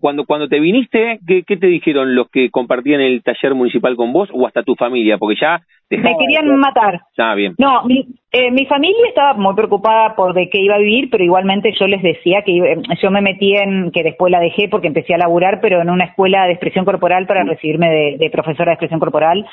cuando, 0.00 0.24
cuando 0.24 0.48
te 0.48 0.60
viniste, 0.60 1.20
¿qué, 1.26 1.42
¿qué 1.42 1.56
te 1.56 1.66
dijeron 1.66 2.14
los 2.14 2.28
que 2.30 2.50
compartían 2.50 3.00
el 3.00 3.22
taller 3.22 3.54
municipal 3.54 3.96
con 3.96 4.12
vos 4.12 4.28
o 4.32 4.46
hasta 4.46 4.62
tu 4.62 4.74
familia? 4.74 5.18
Porque 5.18 5.40
ya 5.40 5.60
me 5.98 6.16
querían 6.16 6.56
matar. 6.58 7.00
Ah, 7.18 7.34
bien. 7.34 7.54
No, 7.58 7.84
mi, 7.84 8.06
eh, 8.32 8.50
mi 8.50 8.66
familia 8.66 9.08
estaba 9.08 9.34
muy 9.34 9.54
preocupada 9.54 10.14
por 10.14 10.34
de 10.34 10.48
qué 10.48 10.58
iba 10.58 10.76
a 10.76 10.78
vivir, 10.78 11.08
pero 11.10 11.22
igualmente 11.22 11.72
yo 11.78 11.86
les 11.86 12.02
decía 12.02 12.42
que 12.42 12.80
yo 13.00 13.10
me 13.10 13.20
metí 13.20 13.54
en, 13.56 13.90
que 13.90 14.02
después 14.02 14.30
la 14.30 14.40
dejé 14.40 14.68
porque 14.68 14.88
empecé 14.88 15.14
a 15.14 15.18
laburar, 15.18 15.60
pero 15.60 15.82
en 15.82 15.90
una 15.90 16.04
escuela 16.04 16.46
de 16.46 16.52
expresión 16.52 16.84
corporal 16.84 17.26
para 17.26 17.44
recibirme 17.44 17.90
de, 17.90 18.16
de 18.18 18.30
profesora 18.30 18.70
de 18.70 18.74
expresión 18.74 19.00
corporal, 19.00 19.46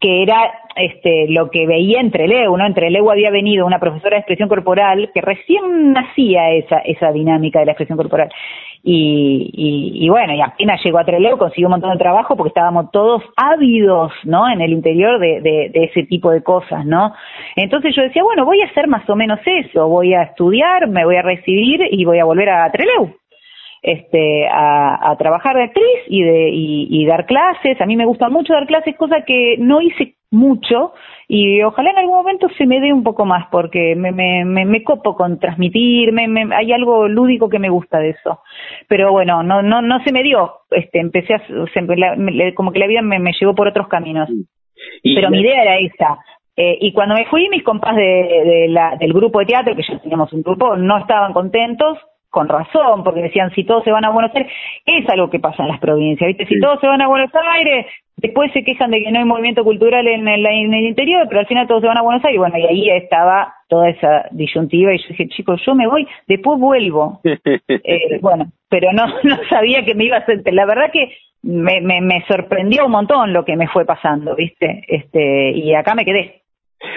que 0.00 0.22
era 0.22 0.50
este, 0.76 1.26
lo 1.28 1.50
que 1.50 1.66
veía 1.66 2.00
entre 2.00 2.26
Leu, 2.26 2.56
¿no? 2.56 2.66
Entre 2.66 2.90
Leu 2.90 3.10
había 3.10 3.30
venido 3.30 3.66
una 3.66 3.78
profesora 3.78 4.16
de 4.16 4.20
expresión 4.20 4.48
corporal 4.48 5.10
que 5.14 5.20
recién 5.20 5.92
nacía 5.92 6.50
esa, 6.50 6.78
esa 6.78 7.12
dinámica 7.12 7.60
de 7.60 7.66
la 7.66 7.72
expresión 7.72 7.98
corporal. 7.98 8.30
Y, 8.84 9.50
y, 9.52 10.04
y, 10.04 10.08
bueno, 10.08 10.34
y 10.34 10.40
apenas 10.40 10.82
llegó 10.82 10.98
a 10.98 11.04
Treleu, 11.04 11.38
consiguió 11.38 11.68
un 11.68 11.72
montón 11.72 11.92
de 11.92 11.98
trabajo 11.98 12.36
porque 12.36 12.48
estábamos 12.48 12.90
todos 12.90 13.22
ávidos, 13.36 14.12
¿no? 14.24 14.50
En 14.50 14.60
el 14.60 14.72
interior 14.72 15.20
de, 15.20 15.40
de, 15.40 15.70
de, 15.72 15.81
ese 15.84 16.04
tipo 16.04 16.30
de 16.30 16.42
cosas, 16.42 16.84
¿no? 16.86 17.14
Entonces 17.56 17.94
yo 17.94 18.02
decía, 18.02 18.22
bueno, 18.22 18.44
voy 18.44 18.60
a 18.62 18.66
hacer 18.66 18.88
más 18.88 19.08
o 19.08 19.16
menos 19.16 19.40
eso, 19.44 19.88
voy 19.88 20.14
a 20.14 20.22
estudiar, 20.22 20.88
me 20.88 21.04
voy 21.04 21.16
a 21.16 21.22
recibir 21.22 21.80
y 21.90 22.04
voy 22.04 22.18
a 22.18 22.24
volver 22.24 22.50
a 22.50 22.70
Treleu. 22.70 23.14
este, 23.82 24.46
a, 24.48 25.14
trabajar 25.18 25.56
de 25.56 25.64
actriz 25.64 26.00
y, 26.06 26.22
de, 26.22 26.50
y, 26.52 27.04
dar 27.06 27.26
clases. 27.26 27.80
A 27.80 27.86
mí 27.86 27.96
me 27.96 28.06
gusta 28.06 28.28
mucho 28.28 28.52
dar 28.52 28.66
clases, 28.66 28.96
cosa 28.96 29.24
que 29.26 29.56
no 29.58 29.80
hice 29.80 30.14
mucho 30.30 30.94
y 31.28 31.62
ojalá 31.62 31.90
en 31.90 31.98
algún 31.98 32.16
momento 32.16 32.48
se 32.56 32.66
me 32.66 32.80
dé 32.80 32.92
un 32.92 33.02
poco 33.02 33.24
más 33.24 33.46
porque 33.50 33.94
me, 33.96 34.12
me, 34.12 34.44
me, 34.44 34.82
copo 34.82 35.14
con 35.14 35.38
transmitir, 35.38 36.12
me, 36.12 36.54
hay 36.54 36.72
algo 36.72 37.06
lúdico 37.08 37.48
que 37.48 37.58
me 37.58 37.70
gusta 37.70 37.98
de 37.98 38.10
eso. 38.10 38.40
Pero 38.88 39.12
bueno, 39.12 39.42
no 39.42 39.62
no 39.62 39.82
no 39.82 40.02
se 40.04 40.12
me 40.12 40.22
dio. 40.22 40.52
Este, 40.70 41.00
empecé 41.00 41.34
a, 41.34 41.42
como 42.54 42.72
que 42.72 42.78
la 42.78 42.86
vida 42.86 43.02
me, 43.02 43.18
me 43.18 43.32
llevó 43.38 43.54
por 43.54 43.68
otros 43.68 43.88
caminos. 43.88 44.28
Pero 45.02 45.30
mi 45.30 45.40
idea 45.40 45.62
era 45.62 45.78
esa. 45.78 46.18
Eh, 46.56 46.78
y 46.80 46.92
cuando 46.92 47.14
me 47.14 47.24
fui, 47.26 47.48
mis 47.48 47.62
compas 47.62 47.96
de, 47.96 48.02
de 48.02 48.66
la, 48.68 48.96
del 48.96 49.12
grupo 49.12 49.38
de 49.38 49.46
teatro, 49.46 49.74
que 49.74 49.82
ya 49.82 49.98
teníamos 49.98 50.32
un 50.32 50.42
grupo, 50.42 50.76
no 50.76 50.98
estaban 50.98 51.32
contentos 51.32 51.98
con 52.32 52.48
razón, 52.48 53.04
porque 53.04 53.20
decían, 53.20 53.50
si 53.54 53.62
todos 53.64 53.84
se 53.84 53.92
van 53.92 54.06
a 54.06 54.10
Buenos 54.10 54.34
Aires, 54.34 54.50
es 54.86 55.06
algo 55.10 55.28
que 55.28 55.38
pasa 55.38 55.62
en 55.62 55.68
las 55.68 55.80
provincias, 55.80 56.28
¿viste? 56.28 56.46
Si 56.46 56.58
todos 56.60 56.80
se 56.80 56.86
van 56.86 57.02
a 57.02 57.06
Buenos 57.06 57.30
Aires, 57.34 57.86
después 58.16 58.50
se 58.52 58.64
quejan 58.64 58.90
de 58.90 59.02
que 59.02 59.12
no 59.12 59.18
hay 59.18 59.26
movimiento 59.26 59.62
cultural 59.64 60.06
en 60.08 60.26
el, 60.26 60.46
en 60.46 60.72
el 60.72 60.84
interior, 60.86 61.26
pero 61.28 61.40
al 61.40 61.46
final 61.46 61.66
todos 61.66 61.82
se 61.82 61.88
van 61.88 61.98
a 61.98 62.02
Buenos 62.02 62.24
Aires, 62.24 62.38
bueno, 62.38 62.56
y 62.56 62.66
ahí 62.66 62.88
estaba 62.90 63.52
toda 63.68 63.90
esa 63.90 64.28
disyuntiva, 64.30 64.94
y 64.94 64.98
yo 64.98 65.08
dije, 65.08 65.28
chicos, 65.28 65.60
yo 65.66 65.74
me 65.74 65.86
voy, 65.86 66.08
después 66.26 66.58
vuelvo. 66.58 67.20
eh, 67.24 68.18
bueno, 68.22 68.46
pero 68.70 68.94
no, 68.94 69.06
no 69.24 69.36
sabía 69.50 69.84
que 69.84 69.94
me 69.94 70.04
iba 70.04 70.16
a 70.16 70.20
hacer, 70.20 70.42
la 70.52 70.64
verdad 70.64 70.90
que 70.90 71.14
me, 71.42 71.80
me, 71.80 72.00
me 72.00 72.24
sorprendió 72.26 72.86
un 72.86 72.92
montón 72.92 73.32
lo 73.32 73.44
que 73.44 73.56
me 73.56 73.68
fue 73.68 73.84
pasando, 73.84 74.34
¿viste? 74.36 74.84
Este, 74.86 75.50
y 75.52 75.74
acá 75.74 75.94
me 75.94 76.04
quedé. 76.04 76.42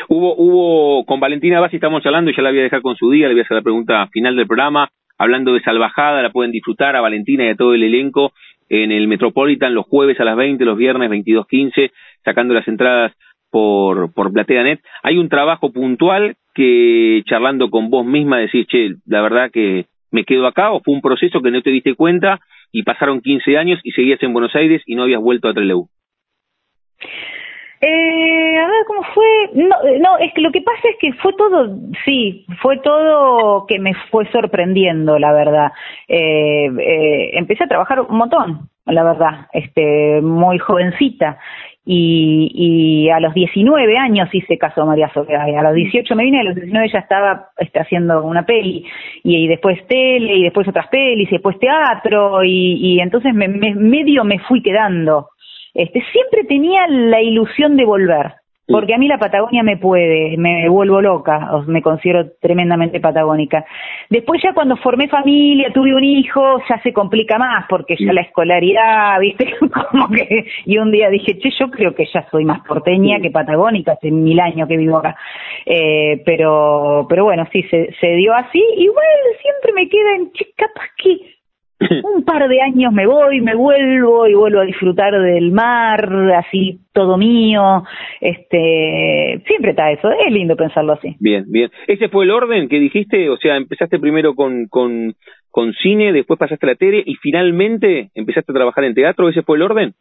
Hubo, 0.08 0.36
hubo, 0.36 1.05
con 1.05 1.19
Valentina 1.19 1.60
Bassi 1.60 1.77
estamos 1.77 2.05
hablando, 2.05 2.31
ya 2.31 2.41
la 2.41 2.49
voy 2.49 2.60
a 2.60 2.63
dejar 2.63 2.81
con 2.81 2.95
su 2.95 3.12
día, 3.12 3.27
le 3.27 3.34
voy 3.34 3.41
a 3.41 3.43
hacer 3.43 3.58
la 3.58 3.63
pregunta 3.63 4.08
final 4.08 4.36
del 4.36 4.47
programa, 4.47 4.89
hablando 5.17 5.53
de 5.53 5.62
Salvajada, 5.62 6.21
la 6.21 6.31
pueden 6.31 6.51
disfrutar 6.51 6.95
a 6.95 7.01
Valentina 7.01 7.45
y 7.45 7.49
a 7.49 7.55
todo 7.55 7.73
el 7.73 7.84
elenco 7.84 8.34
en 8.69 8.91
el 8.91 9.08
Metropolitan 9.08 9.75
los 9.75 9.86
jueves 9.86 10.19
a 10.19 10.25
las 10.25 10.36
20, 10.36 10.63
los 10.65 10.77
viernes 10.77 11.10
22.15, 11.10 11.91
sacando 12.23 12.53
las 12.53 12.67
entradas 12.67 13.13
por, 13.51 14.12
por 14.13 14.34
PlateaNet. 14.34 14.81
Hay 15.03 15.17
un 15.17 15.29
trabajo 15.29 15.71
puntual 15.71 16.36
que 16.53 17.21
charlando 17.25 17.69
con 17.69 17.89
vos 17.89 18.05
misma 18.05 18.39
decís, 18.39 18.65
che, 18.67 18.95
la 19.05 19.21
verdad 19.21 19.51
que 19.51 19.86
me 20.12 20.23
quedo 20.23 20.47
acá 20.47 20.71
o 20.71 20.81
fue 20.81 20.93
un 20.93 21.01
proceso 21.01 21.41
que 21.41 21.51
no 21.51 21.62
te 21.62 21.69
diste 21.69 21.93
cuenta 21.95 22.39
y 22.71 22.84
pasaron 22.84 23.21
15 23.21 23.58
años 23.58 23.80
y 23.84 23.91
seguías 23.91 24.21
en 24.23 24.34
Buenos 24.34 24.56
Aires 24.56 24.82
y 24.86 24.95
no 24.95 25.04
habías 25.04 25.21
vuelto 25.21 25.47
a 25.47 25.54
Trelew. 25.54 25.88
Eh, 27.82 28.58
a 28.58 28.67
ver 28.67 28.86
cómo 28.88 29.04
fue. 29.13 29.25
No, 29.54 29.75
eh, 29.88 29.99
no, 29.99 30.17
es 30.17 30.34
que 30.34 30.41
lo 30.41 30.51
que 30.51 30.62
pasa 30.62 30.82
es 30.89 30.97
que 30.99 31.13
fue 31.13 31.34
todo, 31.34 31.78
sí, 32.06 32.45
fue 32.62 32.78
todo 32.80 33.65
que 33.67 33.80
me 33.80 33.93
fue 34.10 34.25
sorprendiendo, 34.32 35.19
la 35.19 35.34
verdad. 35.34 35.71
Eh, 36.08 36.67
eh, 36.80 37.38
empecé 37.38 37.65
a 37.65 37.67
trabajar 37.67 38.01
un 38.01 38.17
montón, 38.17 38.69
la 38.86 39.04
verdad, 39.04 39.47
este, 39.54 40.21
muy 40.21 40.58
jovencita. 40.58 41.38
Y, 41.88 42.52
y 42.54 43.10
a 43.10 43.19
los 43.19 43.34
19 43.34 43.98
años 43.98 44.28
hice 44.34 44.58
caso 44.58 44.82
a 44.82 44.86
María 44.86 45.12
Sofía. 45.13 45.43
A 45.43 45.63
los 45.63 45.76
18 45.76 46.15
me 46.15 46.24
vine, 46.24 46.39
a 46.39 46.43
los 46.43 46.56
19 46.56 46.89
ya 46.91 47.00
estaba 47.00 47.50
este, 47.58 47.80
haciendo 47.80 48.24
una 48.24 48.45
peli. 48.45 48.86
Y, 49.24 49.48
después 49.48 49.86
tele, 49.88 50.36
y 50.36 50.43
después 50.43 50.67
otras 50.67 50.88
pelis, 50.88 51.30
y 51.30 51.34
después 51.34 51.60
teatro. 51.60 52.43
Y, 52.43 52.78
y 52.95 53.00
entonces 53.00 53.34
me, 53.34 53.48
me, 53.48 53.76
medio 53.76 54.24
me 54.24 54.39
fui 54.39 54.62
quedando 54.62 55.30
este, 55.76 56.02
siempre 56.13 56.45
tenía 56.45 56.88
la 56.88 57.21
ilusión 57.21 57.76
de 57.76 57.84
volver, 57.84 58.36
porque 58.67 58.95
a 58.95 58.97
mí 58.97 59.08
la 59.08 59.19
Patagonia 59.19 59.62
me 59.62 59.78
puede, 59.78 60.38
me 60.38 60.67
vuelvo 60.69 61.01
loca, 61.01 61.51
me 61.67 61.82
considero 61.82 62.32
tremendamente 62.41 62.99
patagónica. 62.99 63.63
Después 64.10 64.41
ya 64.43 64.54
cuando 64.54 64.75
formé 64.78 65.08
familia, 65.08 65.71
tuve 65.71 65.93
un 65.93 66.04
hijo, 66.04 66.60
ya 66.67 66.82
se 66.82 66.91
complica 66.91 67.38
más, 67.38 67.65
porque 67.69 67.95
ya 67.99 68.12
la 68.12 68.21
escolaridad, 68.21 69.19
viste, 69.19 69.54
como 69.91 70.10
que, 70.10 70.45
y 70.65 70.78
un 70.80 70.91
día 70.91 71.10
dije, 71.10 71.38
che, 71.38 71.51
yo 71.60 71.69
creo 71.69 71.93
que 71.93 72.06
ya 72.12 72.28
soy 72.32 72.43
más 72.43 72.62
porteña 72.62 73.19
que 73.19 73.30
patagónica, 73.30 73.93
hace 73.93 74.10
mil 74.10 74.39
años 74.39 74.67
que 74.67 74.78
vivo 74.78 74.97
acá. 74.97 75.15
Eh, 75.65 76.23
pero, 76.25 77.06
pero 77.08 77.25
bueno, 77.25 77.47
sí, 77.51 77.62
se, 77.63 77.93
se 77.99 78.08
dio 78.15 78.34
así, 78.34 78.63
igual 78.78 79.06
siempre 79.41 79.73
me 79.73 79.89
queda 79.89 80.15
en, 80.15 80.32
che, 80.32 80.47
capaz 80.56 80.89
que 80.97 81.35
un 82.15 82.23
par 82.23 82.47
de 82.47 82.61
años 82.61 82.93
me 82.93 83.05
voy, 83.05 83.41
me 83.41 83.55
vuelvo 83.55 84.27
y 84.27 84.33
vuelvo 84.33 84.61
a 84.61 84.65
disfrutar 84.65 85.13
del 85.19 85.51
mar, 85.51 86.09
así 86.38 86.79
todo 86.93 87.17
mío, 87.17 87.83
este, 88.21 89.41
siempre 89.45 89.71
está 89.71 89.91
eso, 89.91 90.09
es 90.11 90.31
lindo 90.31 90.55
pensarlo 90.55 90.93
así. 90.93 91.15
Bien, 91.19 91.43
bien. 91.47 91.69
¿Ese 91.88 92.07
fue 92.09 92.25
el 92.25 92.31
orden 92.31 92.69
que 92.69 92.79
dijiste? 92.79 93.29
O 93.29 93.38
sea, 93.38 93.57
empezaste 93.57 93.99
primero 93.99 94.35
con, 94.35 94.67
con, 94.67 95.13
con 95.51 95.73
cine, 95.73 96.13
después 96.13 96.39
pasaste 96.39 96.65
a 96.65 96.69
la 96.69 96.75
tele 96.75 97.03
y 97.05 97.15
finalmente 97.15 98.09
empezaste 98.15 98.51
a 98.51 98.55
trabajar 98.55 98.85
en 98.85 98.95
teatro, 98.95 99.27
¿ese 99.27 99.43
fue 99.43 99.57
el 99.57 99.63
orden? 99.63 99.93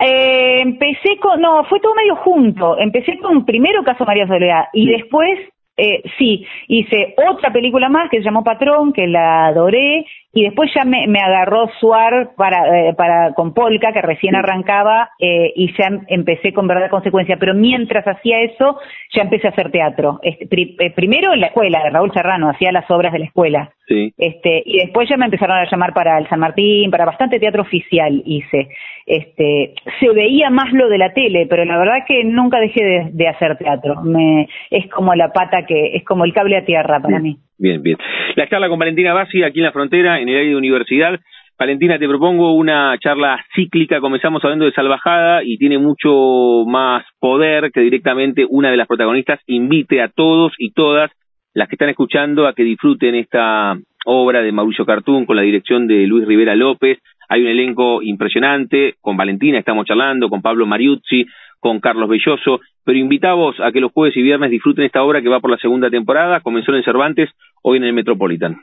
Eh, 0.00 0.60
empecé 0.62 1.18
con, 1.20 1.40
no, 1.40 1.64
fue 1.64 1.78
todo 1.80 1.94
medio 1.94 2.16
junto. 2.16 2.78
Empecé 2.78 3.18
con 3.18 3.44
primero 3.44 3.84
Caso 3.84 4.04
María 4.04 4.26
Soledad 4.26 4.64
y 4.72 4.86
después 4.86 5.38
eh, 5.76 6.02
sí, 6.18 6.46
hice 6.68 7.14
otra 7.28 7.52
película 7.52 7.88
más 7.88 8.10
que 8.10 8.18
se 8.18 8.24
llamó 8.24 8.44
Patrón, 8.44 8.92
que 8.92 9.06
la 9.06 9.46
adoré, 9.46 10.06
y 10.34 10.42
después 10.42 10.70
ya 10.74 10.84
me, 10.84 11.06
me 11.06 11.20
agarró 11.20 11.70
Suar 11.78 12.34
para, 12.36 12.88
eh, 12.88 12.94
para, 12.94 13.32
con 13.34 13.54
Polka, 13.54 13.92
que 13.92 14.02
recién 14.02 14.34
arrancaba, 14.34 15.10
eh, 15.20 15.52
y 15.54 15.72
ya 15.78 15.88
empecé 16.08 16.52
con 16.52 16.66
verdad 16.66 16.90
consecuencia. 16.90 17.36
Pero 17.38 17.54
mientras 17.54 18.04
hacía 18.06 18.40
eso, 18.40 18.78
ya 19.14 19.22
empecé 19.22 19.46
a 19.46 19.50
hacer 19.50 19.70
teatro. 19.70 20.18
Este, 20.22 20.46
eh, 20.50 20.90
primero 20.90 21.32
en 21.32 21.40
la 21.40 21.46
escuela, 21.46 21.84
de 21.84 21.90
Raúl 21.90 22.12
Serrano, 22.12 22.50
hacía 22.50 22.72
las 22.72 22.90
obras 22.90 23.12
de 23.12 23.20
la 23.20 23.24
escuela. 23.26 23.72
Sí. 23.86 24.12
Este, 24.16 24.62
y 24.64 24.78
después 24.78 25.08
ya 25.08 25.16
me 25.16 25.26
empezaron 25.26 25.56
a 25.56 25.70
llamar 25.70 25.92
para 25.94 26.18
el 26.18 26.28
San 26.28 26.40
Martín, 26.40 26.90
para 26.90 27.04
bastante 27.04 27.38
teatro 27.38 27.62
oficial 27.62 28.22
hice. 28.24 28.68
Este, 29.06 29.74
se 30.00 30.08
veía 30.08 30.50
más 30.50 30.72
lo 30.72 30.88
de 30.88 30.98
la 30.98 31.12
tele, 31.12 31.46
pero 31.48 31.64
la 31.64 31.78
verdad 31.78 32.04
que 32.08 32.24
nunca 32.24 32.58
dejé 32.58 33.10
de, 33.12 33.28
hacer 33.28 33.56
teatro. 33.58 34.02
Me, 34.02 34.48
es 34.70 34.88
como 34.90 35.14
la 35.14 35.32
pata 35.32 35.63
que, 35.64 35.96
es 35.96 36.04
como 36.04 36.24
el 36.24 36.32
cable 36.32 36.56
a 36.56 36.64
tierra 36.64 37.00
para 37.00 37.18
mí. 37.18 37.38
Bien, 37.58 37.82
bien. 37.82 37.96
La 38.36 38.48
charla 38.48 38.68
con 38.68 38.78
Valentina 38.78 39.14
Bassi 39.14 39.42
aquí 39.42 39.60
en 39.60 39.66
la 39.66 39.72
frontera, 39.72 40.20
en 40.20 40.28
el 40.28 40.36
área 40.36 40.50
de 40.50 40.56
universidad. 40.56 41.20
Valentina, 41.56 41.98
te 41.98 42.08
propongo 42.08 42.54
una 42.54 42.98
charla 42.98 43.44
cíclica. 43.54 44.00
Comenzamos 44.00 44.42
hablando 44.42 44.64
de 44.64 44.72
Salvajada 44.72 45.44
y 45.44 45.56
tiene 45.56 45.78
mucho 45.78 46.64
más 46.66 47.04
poder 47.20 47.70
que 47.72 47.80
directamente 47.80 48.44
una 48.48 48.70
de 48.70 48.76
las 48.76 48.88
protagonistas 48.88 49.38
invite 49.46 50.02
a 50.02 50.08
todos 50.08 50.52
y 50.58 50.72
todas 50.72 51.12
las 51.54 51.68
que 51.68 51.76
están 51.76 51.90
escuchando 51.90 52.48
a 52.48 52.54
que 52.54 52.64
disfruten 52.64 53.14
esta 53.14 53.78
obra 54.04 54.42
de 54.42 54.50
Mauricio 54.50 54.84
Cartún 54.84 55.24
con 55.26 55.36
la 55.36 55.42
dirección 55.42 55.86
de 55.86 56.06
Luis 56.08 56.26
Rivera 56.26 56.56
López. 56.56 56.98
Hay 57.28 57.42
un 57.42 57.48
elenco 57.48 58.02
impresionante. 58.02 58.94
Con 59.00 59.16
Valentina 59.16 59.58
estamos 59.58 59.86
charlando, 59.86 60.28
con 60.28 60.42
Pablo 60.42 60.66
Mariuzzi, 60.66 61.24
con 61.64 61.80
Carlos 61.80 62.10
Belloso, 62.10 62.60
pero 62.84 62.98
invitamos 62.98 63.58
a 63.58 63.72
que 63.72 63.80
los 63.80 63.90
jueves 63.90 64.14
y 64.18 64.22
viernes 64.22 64.50
disfruten 64.50 64.84
esta 64.84 65.02
obra 65.02 65.22
que 65.22 65.30
va 65.30 65.40
por 65.40 65.50
la 65.50 65.56
segunda 65.56 65.88
temporada, 65.88 66.40
comenzó 66.40 66.74
en 66.74 66.82
Cervantes, 66.82 67.30
hoy 67.62 67.78
en 67.78 67.84
el 67.84 67.94
Metropolitan. 67.94 68.58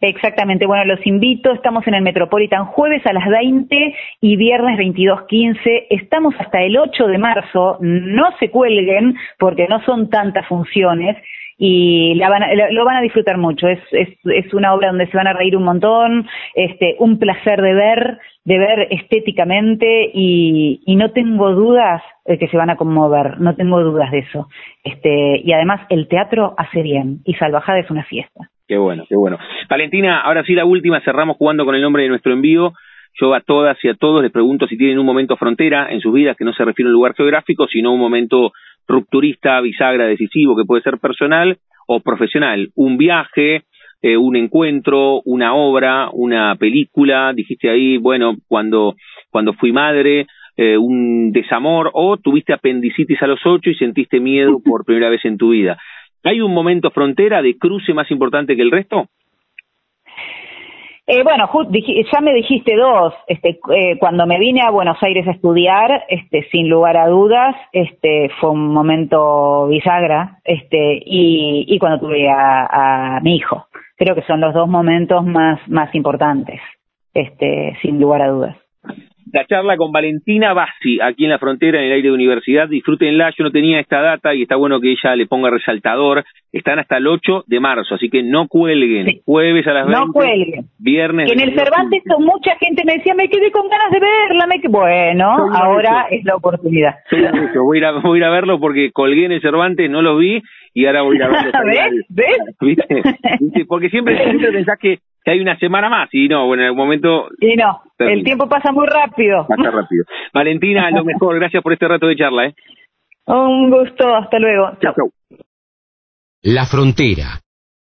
Exactamente, 0.00 0.66
bueno, 0.66 0.96
los 0.96 1.06
invito, 1.06 1.52
estamos 1.52 1.86
en 1.86 1.94
el 1.94 2.02
Metropolitan 2.02 2.64
jueves 2.64 3.06
a 3.06 3.12
las 3.12 3.28
20 3.28 3.94
y 4.20 4.34
viernes 4.34 4.80
22.15, 4.80 5.86
estamos 5.90 6.34
hasta 6.40 6.60
el 6.62 6.76
8 6.76 7.06
de 7.06 7.18
marzo, 7.18 7.78
no 7.80 8.36
se 8.40 8.50
cuelguen 8.50 9.14
porque 9.38 9.68
no 9.68 9.80
son 9.84 10.10
tantas 10.10 10.44
funciones 10.48 11.16
y 11.64 12.16
la 12.16 12.28
van 12.28 12.42
lo 12.72 12.84
van 12.84 12.96
a 12.96 13.02
disfrutar 13.02 13.38
mucho, 13.38 13.68
es, 13.68 13.78
es, 13.92 14.08
es 14.24 14.52
una 14.52 14.74
obra 14.74 14.88
donde 14.88 15.06
se 15.06 15.16
van 15.16 15.28
a 15.28 15.32
reír 15.32 15.56
un 15.56 15.62
montón, 15.62 16.26
este, 16.56 16.96
un 16.98 17.20
placer 17.20 17.62
de 17.62 17.72
ver, 17.72 18.18
de 18.44 18.58
ver 18.58 18.88
estéticamente 18.90 20.10
y, 20.12 20.82
y 20.84 20.96
no 20.96 21.12
tengo 21.12 21.52
dudas 21.52 22.02
de 22.26 22.36
que 22.36 22.48
se 22.48 22.56
van 22.56 22.70
a 22.70 22.74
conmover, 22.74 23.40
no 23.40 23.54
tengo 23.54 23.80
dudas 23.80 24.10
de 24.10 24.18
eso. 24.18 24.48
Este, 24.82 25.40
y 25.44 25.52
además 25.52 25.82
el 25.88 26.08
teatro 26.08 26.56
hace 26.58 26.82
bien 26.82 27.20
y 27.24 27.34
Salvajada 27.34 27.78
es 27.78 27.90
una 27.92 28.02
fiesta. 28.02 28.50
Qué 28.66 28.76
bueno, 28.76 29.04
qué 29.08 29.14
bueno. 29.14 29.38
Valentina, 29.70 30.20
ahora 30.20 30.42
sí 30.42 30.54
la 30.54 30.64
última, 30.64 31.00
cerramos 31.02 31.36
jugando 31.36 31.64
con 31.64 31.76
el 31.76 31.82
nombre 31.82 32.02
de 32.02 32.08
nuestro 32.08 32.32
envío. 32.32 32.72
Yo 33.20 33.34
a 33.34 33.40
todas 33.40 33.76
y 33.84 33.88
a 33.88 33.94
todos 33.94 34.20
les 34.20 34.32
pregunto 34.32 34.66
si 34.66 34.76
tienen 34.76 34.98
un 34.98 35.06
momento 35.06 35.36
frontera 35.36 35.92
en 35.92 36.00
sus 36.00 36.12
vidas 36.12 36.36
que 36.36 36.44
no 36.44 36.54
se 36.54 36.64
refiere 36.64 36.88
a 36.88 36.90
un 36.90 36.94
lugar 36.94 37.14
geográfico, 37.14 37.68
sino 37.68 37.92
un 37.92 38.00
momento 38.00 38.52
rupturista, 38.86 39.60
bisagra, 39.60 40.06
decisivo, 40.06 40.56
que 40.56 40.64
puede 40.64 40.82
ser 40.82 40.98
personal 40.98 41.58
o 41.86 42.00
profesional. 42.00 42.70
Un 42.74 42.96
viaje, 42.96 43.62
eh, 44.02 44.16
un 44.16 44.36
encuentro, 44.36 45.22
una 45.24 45.54
obra, 45.54 46.10
una 46.12 46.56
película, 46.56 47.32
dijiste 47.34 47.70
ahí, 47.70 47.98
bueno, 47.98 48.36
cuando, 48.48 48.96
cuando 49.30 49.52
fui 49.54 49.72
madre, 49.72 50.26
eh, 50.56 50.76
un 50.76 51.32
desamor, 51.32 51.90
o 51.94 52.16
tuviste 52.16 52.52
apendicitis 52.52 53.22
a 53.22 53.26
los 53.26 53.40
ocho 53.44 53.70
y 53.70 53.74
sentiste 53.74 54.20
miedo 54.20 54.60
por 54.64 54.84
primera 54.84 55.08
vez 55.08 55.24
en 55.24 55.38
tu 55.38 55.50
vida. 55.50 55.78
¿Hay 56.24 56.40
un 56.40 56.52
momento 56.52 56.90
frontera 56.90 57.42
de 57.42 57.56
cruce 57.58 57.94
más 57.94 58.10
importante 58.10 58.54
que 58.54 58.62
el 58.62 58.70
resto? 58.70 59.08
Eh, 61.14 61.22
bueno, 61.24 61.46
ya 62.10 62.20
me 62.22 62.32
dijiste 62.32 62.74
dos. 62.74 63.12
Este, 63.26 63.60
eh, 63.70 63.98
cuando 63.98 64.26
me 64.26 64.38
vine 64.38 64.62
a 64.62 64.70
Buenos 64.70 64.96
Aires 65.02 65.28
a 65.28 65.32
estudiar, 65.32 66.04
este, 66.08 66.48
sin 66.50 66.70
lugar 66.70 66.96
a 66.96 67.06
dudas, 67.06 67.54
este, 67.70 68.30
fue 68.40 68.48
un 68.48 68.72
momento 68.72 69.66
bisagra, 69.66 70.38
este, 70.42 71.02
y, 71.04 71.66
y 71.68 71.78
cuando 71.78 72.00
tuve 72.00 72.30
a, 72.30 73.16
a 73.16 73.20
mi 73.20 73.36
hijo, 73.36 73.66
creo 73.98 74.14
que 74.14 74.22
son 74.22 74.40
los 74.40 74.54
dos 74.54 74.66
momentos 74.70 75.22
más, 75.22 75.60
más 75.68 75.94
importantes, 75.94 76.62
este, 77.12 77.76
sin 77.82 78.00
lugar 78.00 78.22
a 78.22 78.28
dudas 78.28 78.61
la 79.32 79.46
charla 79.46 79.76
con 79.76 79.92
Valentina 79.92 80.52
Bassi, 80.52 80.98
aquí 81.00 81.24
en 81.24 81.30
la 81.30 81.38
frontera, 81.38 81.78
en 81.78 81.86
el 81.86 81.92
aire 81.92 82.08
de 82.08 82.14
universidad. 82.14 82.68
Disfrútenla, 82.68 83.30
yo 83.36 83.44
no 83.44 83.50
tenía 83.50 83.80
esta 83.80 84.00
data 84.00 84.34
y 84.34 84.42
está 84.42 84.56
bueno 84.56 84.80
que 84.80 84.92
ella 84.92 85.16
le 85.16 85.26
ponga 85.26 85.50
resaltador. 85.50 86.24
Están 86.52 86.78
hasta 86.78 86.98
el 86.98 87.06
8 87.06 87.44
de 87.46 87.60
marzo, 87.60 87.94
así 87.94 88.10
que 88.10 88.22
no 88.22 88.46
cuelguen. 88.48 89.20
Jueves 89.24 89.66
a 89.66 89.72
las 89.72 89.86
20. 89.86 90.06
No 90.06 90.12
cuelguen. 90.12 90.64
Viernes. 90.78 91.26
Que 91.26 91.32
en 91.32 91.48
el 91.48 91.54
Cervantes 91.54 92.02
mucha 92.18 92.56
gente 92.58 92.82
me 92.84 92.94
decía, 92.94 93.14
me 93.14 93.28
quedé 93.28 93.50
con 93.50 93.68
ganas 93.68 93.90
de 93.90 94.00
verla. 94.00 94.46
Me 94.46 94.60
Bueno, 94.68 95.48
ahora 95.54 96.06
es 96.10 96.24
la 96.24 96.36
oportunidad. 96.36 96.96
Voy 97.10 97.76
a, 97.76 97.78
ir 97.78 97.84
a, 97.86 97.92
voy 97.92 98.16
a 98.16 98.18
ir 98.18 98.24
a 98.24 98.30
verlo 98.30 98.60
porque 98.60 98.90
colgué 98.92 99.24
en 99.24 99.32
el 99.32 99.40
Cervantes, 99.40 99.90
no 99.90 100.02
lo 100.02 100.16
vi 100.16 100.42
y 100.74 100.86
ahora 100.86 101.02
voy 101.02 101.20
a 101.20 101.28
verlo. 101.28 101.52
¿Ves? 101.66 102.04
¿Ves? 102.08 102.38
¿Viste? 102.60 103.64
Porque 103.66 103.88
siempre, 103.88 104.22
siempre 104.24 104.52
pensás 104.52 104.78
que 104.78 104.98
que 105.24 105.30
hay 105.30 105.40
una 105.40 105.58
semana 105.58 105.88
más 105.88 106.08
y 106.12 106.28
no, 106.28 106.46
bueno, 106.46 106.62
en 106.62 106.68
algún 106.68 106.84
momento... 106.84 107.28
Y 107.40 107.56
no, 107.56 107.80
el 107.98 108.24
tiempo 108.24 108.48
pasa 108.48 108.72
muy 108.72 108.86
rápido. 108.86 109.46
Pasa 109.46 109.70
rápido. 109.70 110.04
Valentina, 110.32 110.90
lo 110.90 111.04
mejor, 111.04 111.36
gracias 111.36 111.62
por 111.62 111.72
este 111.72 111.88
rato 111.88 112.06
de 112.06 112.16
charla. 112.16 112.46
¿eh? 112.46 112.54
Un 113.26 113.70
gusto, 113.70 114.14
hasta 114.14 114.38
luego. 114.38 114.72
Chao. 114.80 115.10
La 116.42 116.66
frontera, 116.66 117.40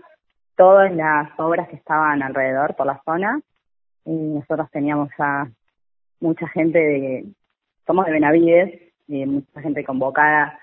todas 0.55 0.93
las 0.93 1.31
obras 1.39 1.67
que 1.69 1.77
estaban 1.77 2.21
alrededor 2.21 2.75
por 2.75 2.85
la 2.85 3.01
zona. 3.05 3.41
Y 4.05 4.11
nosotros 4.11 4.69
teníamos 4.69 5.09
a 5.17 5.47
mucha 6.19 6.47
gente 6.49 6.77
de, 6.77 7.25
somos 7.87 8.05
de 8.05 8.11
Benavides, 8.11 8.81
y 9.07 9.25
mucha 9.25 9.61
gente 9.61 9.83
convocada, 9.83 10.59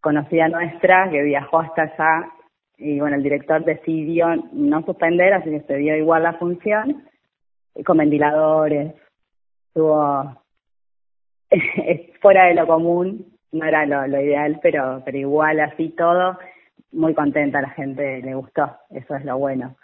conocida 0.00 0.46
nuestra, 0.46 1.10
que 1.10 1.22
viajó 1.24 1.58
hasta 1.58 1.82
allá. 1.82 2.30
Y 2.76 3.00
bueno, 3.00 3.16
el 3.16 3.24
director 3.24 3.64
decidió 3.64 4.28
no 4.52 4.84
suspender, 4.84 5.32
así 5.32 5.50
que 5.50 5.62
se 5.62 5.76
dio 5.78 5.96
igual 5.96 6.22
la 6.22 6.34
función, 6.34 7.02
con 7.84 7.96
ventiladores, 7.96 8.94
estuvo 9.78 10.42
fuera 12.20 12.46
de 12.46 12.54
lo 12.54 12.66
común, 12.66 13.26
no 13.52 13.64
era 13.64 13.86
lo, 13.86 14.20
ideal, 14.20 14.58
pero, 14.62 15.02
pero 15.04 15.16
igual 15.16 15.60
así 15.60 15.94
todo, 15.96 16.36
muy 16.92 17.14
contenta, 17.14 17.60
la 17.60 17.70
gente 17.70 18.20
le 18.22 18.34
gustó, 18.34 18.70
eso 18.90 19.14
es 19.14 19.24
lo 19.24 19.38
bueno. 19.38 19.76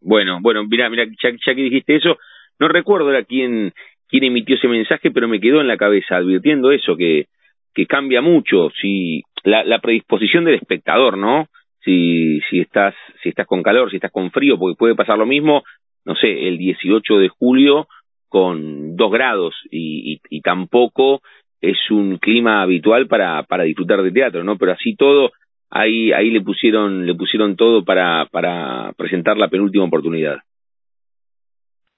Bueno, 0.00 0.38
bueno, 0.40 0.64
mira, 0.64 0.88
mira, 0.88 1.04
ya, 1.04 1.54
que 1.54 1.62
dijiste 1.62 1.96
eso, 1.96 2.18
no 2.60 2.68
recuerdo 2.68 3.10
era 3.10 3.24
quién, 3.24 3.72
quién 4.08 4.24
emitió 4.24 4.56
ese 4.56 4.68
mensaje, 4.68 5.10
pero 5.10 5.26
me 5.26 5.40
quedó 5.40 5.60
en 5.60 5.68
la 5.68 5.76
cabeza 5.76 6.16
advirtiendo 6.16 6.70
eso, 6.70 6.96
que, 6.96 7.26
que 7.74 7.86
cambia 7.86 8.20
mucho, 8.20 8.70
si 8.80 9.22
la, 9.42 9.64
la 9.64 9.80
predisposición 9.80 10.44
del 10.44 10.54
espectador, 10.54 11.16
¿no? 11.16 11.48
Si, 11.82 12.40
si 12.50 12.60
estás, 12.60 12.94
si 13.22 13.30
estás 13.30 13.46
con 13.46 13.62
calor, 13.62 13.90
si 13.90 13.96
estás 13.96 14.12
con 14.12 14.30
frío, 14.30 14.58
porque 14.58 14.76
puede 14.76 14.94
pasar 14.94 15.18
lo 15.18 15.26
mismo, 15.26 15.64
no 16.04 16.14
sé, 16.14 16.48
el 16.48 16.58
18 16.58 17.18
de 17.18 17.28
julio 17.28 17.88
con 18.28 18.96
dos 18.96 19.10
grados 19.10 19.54
y, 19.70 20.20
y, 20.28 20.40
tampoco 20.40 21.20
es 21.60 21.78
un 21.90 22.18
clima 22.18 22.62
habitual 22.62 23.08
para, 23.08 23.42
para 23.42 23.64
disfrutar 23.64 24.02
de 24.02 24.12
teatro, 24.12 24.44
¿no? 24.44 24.56
Pero 24.56 24.72
así 24.72 24.94
todo, 24.94 25.30
ahí, 25.70 26.12
ahí 26.12 26.30
le 26.30 26.40
pusieron, 26.40 27.06
le 27.06 27.14
pusieron 27.14 27.56
todo 27.56 27.84
para, 27.84 28.26
para 28.30 28.92
presentar 28.96 29.36
la 29.36 29.48
penúltima 29.48 29.84
oportunidad. 29.84 30.38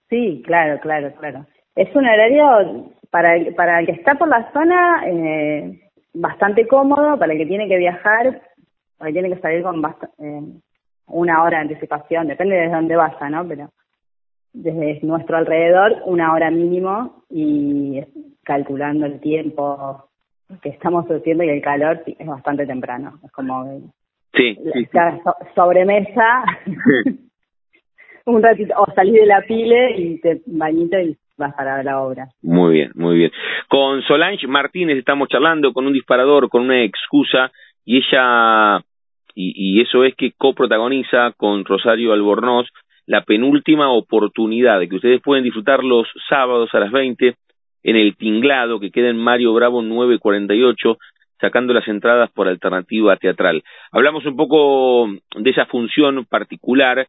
Sí, 0.08 0.42
claro, 0.44 0.80
claro, 0.80 1.12
claro. 1.18 1.46
Es 1.76 1.94
un 1.94 2.04
horario 2.04 2.92
para 3.10 3.36
el, 3.36 3.54
para 3.54 3.80
el 3.80 3.86
que 3.86 3.92
está 3.92 4.14
por 4.14 4.28
la 4.28 4.50
zona 4.52 5.04
eh, 5.06 5.80
bastante 6.14 6.66
cómodo, 6.66 7.18
para 7.18 7.32
el 7.32 7.38
que 7.38 7.46
tiene 7.46 7.68
que 7.68 7.78
viajar, 7.78 8.42
para 8.98 9.08
el 9.08 9.14
que 9.14 9.20
tiene 9.20 9.34
que 9.34 9.40
salir 9.40 9.62
con 9.62 9.82
eh, 9.84 10.60
una 11.06 11.42
hora 11.42 11.58
de 11.58 11.62
anticipación, 11.62 12.28
depende 12.28 12.56
de 12.56 12.68
dónde 12.68 12.96
vaya, 12.96 13.28
¿no? 13.28 13.46
Pero 13.46 13.70
desde 14.52 15.00
nuestro 15.02 15.36
alrededor 15.36 15.96
una 16.06 16.32
hora 16.32 16.50
mínimo 16.50 17.24
y 17.30 18.00
calculando 18.42 19.06
el 19.06 19.20
tiempo 19.20 20.04
que 20.62 20.70
estamos 20.70 21.06
haciendo 21.06 21.44
y 21.44 21.50
el 21.50 21.62
calor 21.62 22.02
es 22.06 22.26
bastante 22.26 22.66
temprano. 22.66 23.20
Es 23.24 23.30
como 23.30 23.92
sí, 24.34 24.58
sobremesa, 25.54 26.44
un 28.26 28.42
ratito, 28.42 28.74
o 28.76 28.92
salís 28.94 29.14
de 29.14 29.26
la 29.26 29.42
pile 29.42 29.96
y 29.96 30.20
te 30.20 30.40
bañito 30.46 30.98
y 30.98 31.16
vas 31.38 31.54
para 31.54 31.82
la 31.82 32.00
obra. 32.00 32.28
Muy 32.42 32.74
bien, 32.74 32.90
muy 32.94 33.16
bien. 33.16 33.30
Con 33.68 34.02
Solange 34.02 34.46
Martínez 34.46 34.98
estamos 34.98 35.28
charlando 35.28 35.72
con 35.72 35.86
un 35.86 35.92
disparador, 35.92 36.48
con 36.48 36.62
una 36.62 36.82
excusa, 36.82 37.52
y 37.84 37.98
ella, 37.98 38.78
y, 39.34 39.78
y 39.78 39.80
eso 39.80 40.04
es 40.04 40.14
que 40.16 40.32
coprotagoniza 40.36 41.32
con 41.36 41.64
Rosario 41.64 42.12
Albornoz 42.12 42.66
la 43.06 43.22
penúltima 43.22 43.90
oportunidad 43.90 44.80
que 44.88 44.96
ustedes 44.96 45.20
pueden 45.22 45.44
disfrutar 45.44 45.82
los 45.82 46.06
sábados 46.28 46.70
a 46.72 46.80
las 46.80 46.92
20 46.92 47.34
en 47.82 47.96
el 47.96 48.16
Tinglado 48.16 48.80
que 48.80 48.90
queda 48.90 49.08
en 49.08 49.18
Mario 49.18 49.52
Bravo 49.54 49.82
948 49.82 50.98
sacando 51.40 51.72
las 51.72 51.88
entradas 51.88 52.30
por 52.30 52.48
alternativa 52.48 53.16
teatral. 53.16 53.62
Hablamos 53.90 54.26
un 54.26 54.36
poco 54.36 55.08
de 55.36 55.50
esa 55.50 55.66
función 55.66 56.26
particular. 56.26 57.06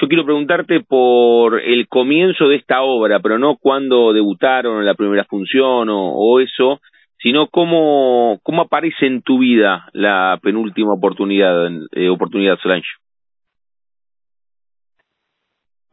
Yo 0.00 0.08
quiero 0.08 0.24
preguntarte 0.24 0.80
por 0.80 1.60
el 1.60 1.86
comienzo 1.86 2.48
de 2.48 2.56
esta 2.56 2.82
obra, 2.82 3.20
pero 3.20 3.38
no 3.38 3.56
cuándo 3.56 4.12
debutaron 4.12 4.78
en 4.78 4.86
la 4.86 4.94
primera 4.94 5.24
función 5.24 5.88
o, 5.90 6.40
eso, 6.40 6.80
sino 7.18 7.46
cómo, 7.48 8.40
cómo 8.42 8.62
aparece 8.62 9.06
en 9.06 9.22
tu 9.22 9.38
vida 9.38 9.86
la 9.92 10.38
penúltima 10.42 10.94
oportunidad, 10.94 11.70
eh, 11.92 12.08
oportunidad 12.08 12.58
Solange. 12.60 12.88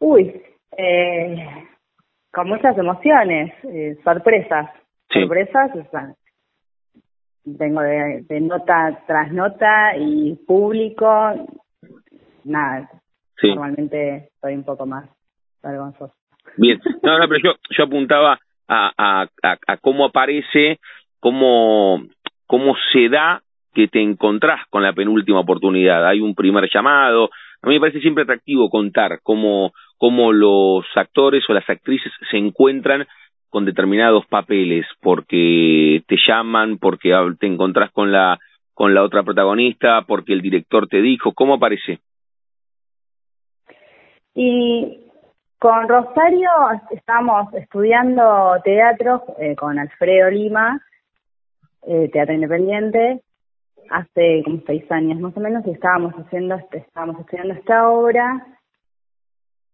Uy, 0.02 0.42
eh, 0.78 1.68
con 2.34 2.48
muchas 2.48 2.76
emociones, 2.76 3.54
eh, 3.66 3.98
sorpresas. 4.04 4.70
sorpresas, 5.14 5.76
o 5.76 5.90
sea, 5.92 6.14
vengo 7.46 7.82
de, 7.82 8.42
nota 8.42 9.04
tras 9.06 9.32
nota 9.32 9.96
y 9.98 10.36
público, 10.48 11.08
nada, 12.46 12.90
normalmente 13.44 14.30
soy 14.42 14.56
un 14.56 14.64
poco 14.64 14.88
más 14.88 15.08
vergonzoso. 15.62 16.14
Bien, 16.58 16.80
no, 17.04 17.20
no, 17.20 17.28
pero 17.28 17.40
yo, 17.44 17.52
yo 17.70 17.84
apuntaba 17.84 18.40
a, 18.68 18.92
a, 18.98 19.28
a, 19.68 19.78
cómo 19.78 20.06
aparece, 20.06 20.80
cómo, 21.20 22.02
cómo 22.48 22.76
se 22.92 23.08
da 23.10 23.44
que 23.74 23.88
te 23.88 24.02
encontrás 24.02 24.66
con 24.72 24.82
la 24.82 24.94
penúltima 24.94 25.42
oportunidad. 25.42 26.08
Hay 26.08 26.22
un 26.22 26.34
primer 26.34 26.70
llamado. 26.74 27.30
A 27.62 27.68
mí 27.68 27.76
me 27.76 27.80
parece 27.80 28.00
siempre 28.00 28.24
atractivo 28.24 28.70
contar 28.70 29.20
cómo, 29.24 29.72
cómo 30.02 30.34
los 30.34 30.84
actores 30.96 31.48
o 31.48 31.54
las 31.54 31.70
actrices 31.70 32.12
se 32.32 32.36
encuentran 32.36 33.06
con 33.52 33.66
determinados 33.66 34.26
papeles, 34.26 34.88
porque 35.00 36.02
te 36.08 36.16
llaman, 36.28 36.80
porque 36.80 37.14
te 37.40 37.46
encontrás 37.46 37.92
con 37.92 38.12
la, 38.12 38.40
con 38.74 38.96
la 38.96 39.04
otra 39.04 39.22
protagonista, 39.22 40.02
porque 40.08 40.34
el 40.34 40.42
director 40.42 40.88
te 40.88 41.04
dijo, 41.04 41.34
¿cómo 41.34 41.54
aparece? 41.54 42.00
Y 44.34 45.02
con 45.60 45.88
Rosario 45.88 46.50
estamos 46.90 47.54
estudiando 47.54 48.56
teatro 48.64 49.24
eh, 49.38 49.56
con 49.56 49.78
Alfredo 49.78 50.32
Lima, 50.32 50.82
eh, 51.84 52.10
teatro 52.12 52.34
independiente, 52.34 53.22
hace 53.92 54.42
como 54.46 54.64
seis 54.66 54.92
años 54.92 55.20
más 55.20 55.38
o 55.38 55.40
menos 55.40 55.64
y 55.68 55.70
estábamos 55.70 56.16
haciendo, 56.16 56.56
estábamos 56.72 57.20
estudiando 57.20 57.54
esta 57.54 57.88
obra. 57.88 58.48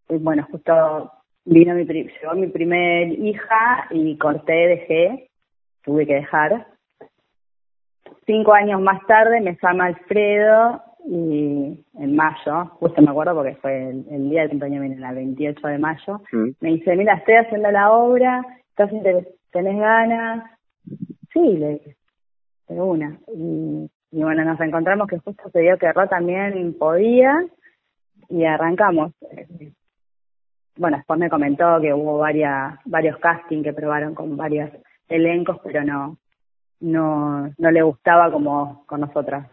Y 0.09 0.17
bueno, 0.17 0.47
justo 0.51 1.11
vino 1.45 1.73
mi, 1.73 1.85
llegó 1.85 2.33
mi 2.35 2.47
primer 2.47 3.11
hija 3.11 3.87
y 3.91 4.17
corté, 4.17 4.53
dejé, 4.53 5.29
tuve 5.83 6.05
que 6.05 6.15
dejar. 6.15 6.67
Cinco 8.25 8.53
años 8.53 8.81
más 8.81 9.05
tarde 9.07 9.39
me 9.41 9.57
llama 9.61 9.85
Alfredo 9.85 10.81
y 11.05 11.85
en 11.97 12.15
mayo, 12.15 12.65
justo 12.79 13.01
me 13.01 13.11
acuerdo 13.11 13.35
porque 13.35 13.55
fue 13.55 13.89
el, 13.89 14.29
día 14.29 14.41
del 14.41 14.49
cumpleaños, 14.49 14.97
el 14.97 15.15
28 15.15 15.67
de 15.67 15.77
mayo, 15.77 16.21
mm. 16.33 16.49
me 16.59 16.69
dice, 16.69 16.95
mira, 16.97 17.13
estoy 17.13 17.35
haciendo 17.35 17.71
la 17.71 17.91
obra, 17.91 18.45
¿estás 18.69 18.91
tenés 19.51 19.79
ganas? 19.79 20.51
Sí, 21.31 21.57
le 21.57 21.69
dije, 21.69 21.95
de 22.67 22.81
una. 22.81 23.17
Y, 23.33 23.89
y, 24.11 24.23
bueno, 24.23 24.43
nos 24.43 24.59
encontramos 24.59 25.07
que 25.07 25.19
justo 25.19 25.49
se 25.49 25.59
dio 25.61 25.77
que 25.77 25.93
Ro 25.93 26.07
también 26.09 26.73
podía 26.77 27.45
y 28.29 28.43
arrancamos 28.43 29.13
bueno, 30.77 30.97
después 30.97 31.19
me 31.19 31.29
comentó 31.29 31.79
que 31.81 31.93
hubo 31.93 32.19
varias, 32.19 32.79
varios 32.85 33.17
castings 33.17 33.63
que 33.63 33.73
probaron 33.73 34.15
con 34.15 34.37
varios 34.37 34.69
elencos, 35.07 35.57
pero 35.63 35.83
no, 35.83 36.17
no, 36.79 37.53
no 37.57 37.71
le 37.71 37.81
gustaba 37.81 38.31
como 38.31 38.85
con 38.85 39.01
nosotras. 39.01 39.47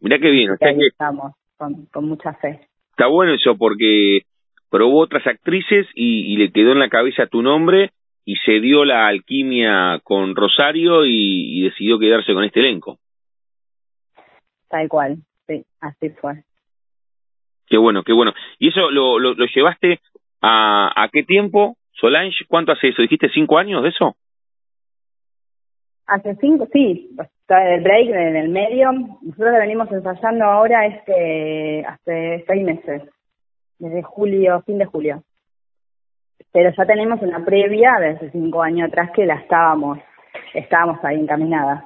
Mirá 0.00 0.18
qué 0.18 0.30
bien, 0.30 0.50
o 0.50 0.56
sea 0.56 0.74
que 0.74 0.86
estamos 0.86 1.34
con, 1.56 1.86
con 1.86 2.08
mucha 2.08 2.32
fe. 2.34 2.68
Está 2.90 3.06
bueno 3.06 3.34
eso 3.34 3.56
porque 3.56 4.22
probó 4.70 5.00
otras 5.00 5.26
actrices 5.26 5.86
y, 5.94 6.32
y, 6.32 6.36
le 6.36 6.50
quedó 6.50 6.72
en 6.72 6.78
la 6.78 6.88
cabeza 6.88 7.26
tu 7.26 7.42
nombre 7.42 7.90
y 8.24 8.36
se 8.36 8.60
dio 8.60 8.84
la 8.84 9.06
alquimia 9.06 10.00
con 10.02 10.34
Rosario 10.34 11.04
y, 11.04 11.58
y 11.58 11.62
decidió 11.64 11.98
quedarse 11.98 12.34
con 12.34 12.44
este 12.44 12.60
elenco. 12.60 12.98
Tal 14.68 14.88
cual, 14.88 15.18
sí, 15.46 15.64
así 15.80 16.10
fue. 16.10 16.42
Qué 17.66 17.76
bueno, 17.76 18.02
qué 18.02 18.12
bueno. 18.12 18.32
¿Y 18.58 18.68
eso 18.68 18.90
lo, 18.90 19.18
lo, 19.18 19.34
llevaste 19.34 20.00
a, 20.40 20.92
a 20.94 21.08
qué 21.08 21.22
tiempo, 21.22 21.76
Solange? 21.92 22.44
¿Cuánto 22.48 22.72
hace 22.72 22.88
eso? 22.88 23.02
¿Dijiste 23.02 23.30
cinco 23.30 23.58
años 23.58 23.82
de 23.82 23.88
eso? 23.88 24.16
Hace 26.06 26.36
cinco, 26.36 26.68
sí, 26.72 27.10
está 27.40 27.74
el 27.74 27.82
break 27.82 28.08
en 28.10 28.36
el 28.36 28.48
medio. 28.48 28.92
Nosotros 28.92 29.54
venimos 29.58 29.90
ensayando 29.90 30.44
ahora 30.44 30.86
este 30.86 31.84
hace 31.84 32.44
seis 32.46 32.64
meses, 32.64 33.02
desde 33.80 34.02
julio, 34.02 34.62
fin 34.64 34.78
de 34.78 34.84
julio. 34.84 35.22
Pero 36.52 36.70
ya 36.76 36.86
tenemos 36.86 37.20
una 37.22 37.44
previa 37.44 37.96
de 37.98 38.10
hace 38.10 38.30
cinco 38.30 38.62
años 38.62 38.88
atrás 38.88 39.10
que 39.14 39.26
la 39.26 39.34
estábamos, 39.34 39.98
estábamos 40.54 41.04
ahí 41.04 41.18
encaminadas. 41.18 41.84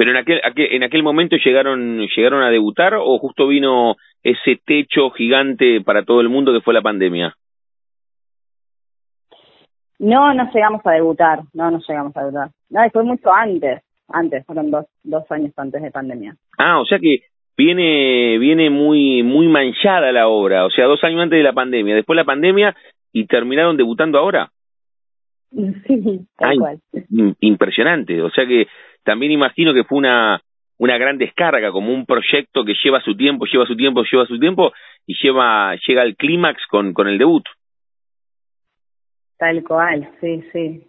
Pero 0.00 0.12
en 0.12 0.16
aquel, 0.16 0.40
en 0.56 0.82
aquel 0.82 1.02
momento 1.02 1.36
llegaron, 1.36 2.06
llegaron 2.16 2.42
a 2.42 2.48
debutar 2.48 2.94
o 2.94 3.18
justo 3.18 3.48
vino 3.48 3.96
ese 4.22 4.58
techo 4.64 5.10
gigante 5.10 5.82
para 5.82 6.06
todo 6.06 6.22
el 6.22 6.30
mundo 6.30 6.54
que 6.54 6.62
fue 6.62 6.72
la 6.72 6.80
pandemia. 6.80 7.34
No, 9.98 10.32
no 10.32 10.50
llegamos 10.54 10.80
a 10.86 10.92
debutar, 10.92 11.40
no, 11.52 11.70
no 11.70 11.80
llegamos 11.86 12.16
a 12.16 12.20
debutar. 12.20 12.48
No, 12.70 12.80
fue 12.90 13.04
mucho 13.04 13.30
antes, 13.30 13.82
antes, 14.08 14.46
fueron 14.46 14.70
dos, 14.70 14.86
dos 15.02 15.30
años 15.32 15.52
antes 15.58 15.82
de 15.82 15.90
pandemia. 15.90 16.34
Ah, 16.56 16.80
o 16.80 16.86
sea 16.86 16.98
que 16.98 17.24
viene, 17.54 18.38
viene 18.38 18.70
muy, 18.70 19.22
muy 19.22 19.48
manchada 19.48 20.12
la 20.12 20.28
obra, 20.28 20.64
o 20.64 20.70
sea, 20.70 20.86
dos 20.86 21.04
años 21.04 21.20
antes 21.20 21.36
de 21.36 21.44
la 21.44 21.52
pandemia, 21.52 21.94
después 21.94 22.16
la 22.16 22.24
pandemia 22.24 22.74
y 23.12 23.26
terminaron 23.26 23.76
debutando 23.76 24.18
ahora. 24.18 24.48
Sí, 25.86 26.20
tal 26.36 26.58
cual. 26.58 26.78
Impresionante, 27.40 28.22
o 28.22 28.30
sea 28.30 28.46
que 28.46 28.66
también 29.02 29.32
imagino 29.32 29.74
que 29.74 29.84
fue 29.84 29.98
una, 29.98 30.40
una 30.78 30.96
gran 30.98 31.18
descarga, 31.18 31.72
como 31.72 31.92
un 31.92 32.06
proyecto 32.06 32.64
que 32.64 32.74
lleva 32.82 33.00
su 33.02 33.16
tiempo, 33.16 33.46
lleva 33.46 33.66
su 33.66 33.76
tiempo, 33.76 34.02
lleva 34.10 34.26
su 34.26 34.38
tiempo 34.38 34.72
y 35.06 35.14
lleva, 35.22 35.74
llega 35.86 36.02
al 36.02 36.16
clímax 36.16 36.66
con, 36.68 36.92
con 36.92 37.08
el 37.08 37.18
debut. 37.18 37.44
Tal 39.38 39.64
cual, 39.64 40.08
sí, 40.20 40.42
sí. 40.52 40.84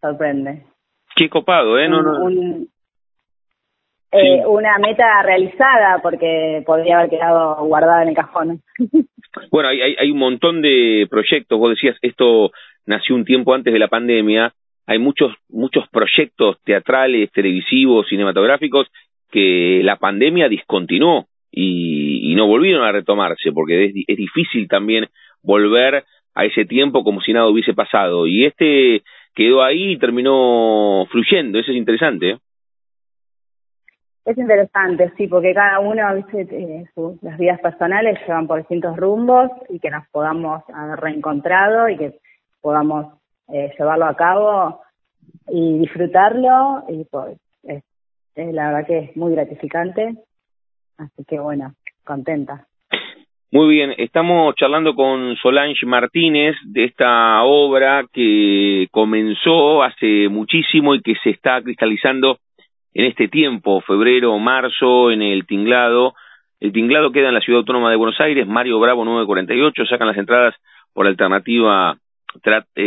Sorprende. 0.00 0.64
Qué 1.14 1.28
copado, 1.28 1.78
¿eh? 1.78 1.88
No, 1.88 2.02
no. 2.02 2.28
eh, 4.12 4.42
Una 4.46 4.78
meta 4.78 5.22
realizada 5.22 6.00
porque 6.02 6.62
podría 6.64 6.98
haber 6.98 7.10
quedado 7.10 7.56
guardada 7.66 8.02
en 8.02 8.08
el 8.08 8.14
cajón. 8.14 8.62
bueno, 9.50 9.68
hay, 9.68 9.82
hay, 9.82 9.96
hay 9.98 10.10
un 10.10 10.18
montón 10.18 10.62
de 10.62 11.06
proyectos. 11.10 11.58
Vos 11.58 11.70
decías, 11.70 11.96
esto 12.00 12.52
nació 12.86 13.14
un 13.14 13.24
tiempo 13.24 13.54
antes 13.54 13.72
de 13.72 13.78
la 13.78 13.88
pandemia 13.88 14.52
hay 14.90 14.98
muchos, 14.98 15.32
muchos 15.48 15.88
proyectos 15.88 16.56
teatrales, 16.64 17.30
televisivos, 17.30 18.08
cinematográficos 18.08 18.88
que 19.30 19.82
la 19.84 19.94
pandemia 19.94 20.48
discontinuó 20.48 21.26
y, 21.52 22.34
no 22.34 22.48
volvieron 22.48 22.82
a 22.82 22.90
retomarse, 22.90 23.52
porque 23.52 23.84
es, 23.84 23.94
es, 24.08 24.16
difícil 24.16 24.66
también 24.66 25.06
volver 25.42 26.04
a 26.34 26.44
ese 26.44 26.64
tiempo 26.64 27.04
como 27.04 27.20
si 27.20 27.32
nada 27.32 27.48
hubiese 27.48 27.72
pasado. 27.72 28.26
Y 28.26 28.46
este 28.46 29.02
quedó 29.34 29.62
ahí 29.62 29.92
y 29.92 29.98
terminó 29.98 31.06
fluyendo, 31.10 31.60
eso 31.60 31.70
es 31.70 31.76
interesante. 31.76 32.30
¿eh? 32.30 32.38
Es 34.24 34.38
interesante, 34.38 35.12
sí, 35.16 35.28
porque 35.28 35.54
cada 35.54 35.78
uno, 35.78 36.02
eh, 36.32 36.84
las 37.22 37.38
vidas 37.38 37.60
personales 37.60 38.18
llevan 38.26 38.48
por 38.48 38.58
distintos 38.58 38.96
rumbos 38.96 39.50
y 39.68 39.78
que 39.78 39.90
nos 39.90 40.06
podamos 40.08 40.62
haber 40.74 40.98
reencontrado 40.98 41.88
y 41.88 41.96
que 41.96 42.18
podamos 42.60 43.14
eh, 43.48 43.72
llevarlo 43.78 44.06
a 44.06 44.14
cabo 44.14 44.80
y 45.48 45.78
disfrutarlo 45.78 46.84
y 46.88 47.04
pues 47.04 47.38
es, 47.64 47.82
la 48.36 48.68
verdad 48.68 48.86
que 48.86 48.98
es 48.98 49.16
muy 49.16 49.32
gratificante 49.32 50.14
así 50.98 51.24
que 51.24 51.38
bueno 51.38 51.74
contenta 52.04 52.66
muy 53.52 53.68
bien, 53.68 53.92
estamos 53.98 54.54
charlando 54.54 54.94
con 54.94 55.34
Solange 55.34 55.84
Martínez 55.84 56.54
de 56.66 56.84
esta 56.84 57.42
obra 57.42 58.04
que 58.12 58.86
comenzó 58.92 59.82
hace 59.82 60.28
muchísimo 60.28 60.94
y 60.94 61.02
que 61.02 61.16
se 61.16 61.30
está 61.30 61.60
cristalizando 61.60 62.38
en 62.94 63.06
este 63.06 63.26
tiempo, 63.26 63.80
febrero, 63.80 64.38
marzo, 64.38 65.10
en 65.10 65.22
el 65.22 65.46
Tinglado. 65.46 66.14
El 66.60 66.72
Tinglado 66.72 67.10
queda 67.10 67.28
en 67.28 67.34
la 67.34 67.40
Ciudad 67.40 67.58
Autónoma 67.58 67.90
de 67.90 67.96
Buenos 67.96 68.20
Aires, 68.20 68.46
Mario 68.46 68.78
Bravo 68.78 69.04
948, 69.04 69.84
sacan 69.86 70.06
las 70.06 70.18
entradas 70.18 70.54
por 70.92 71.08
alternativa 71.08 71.96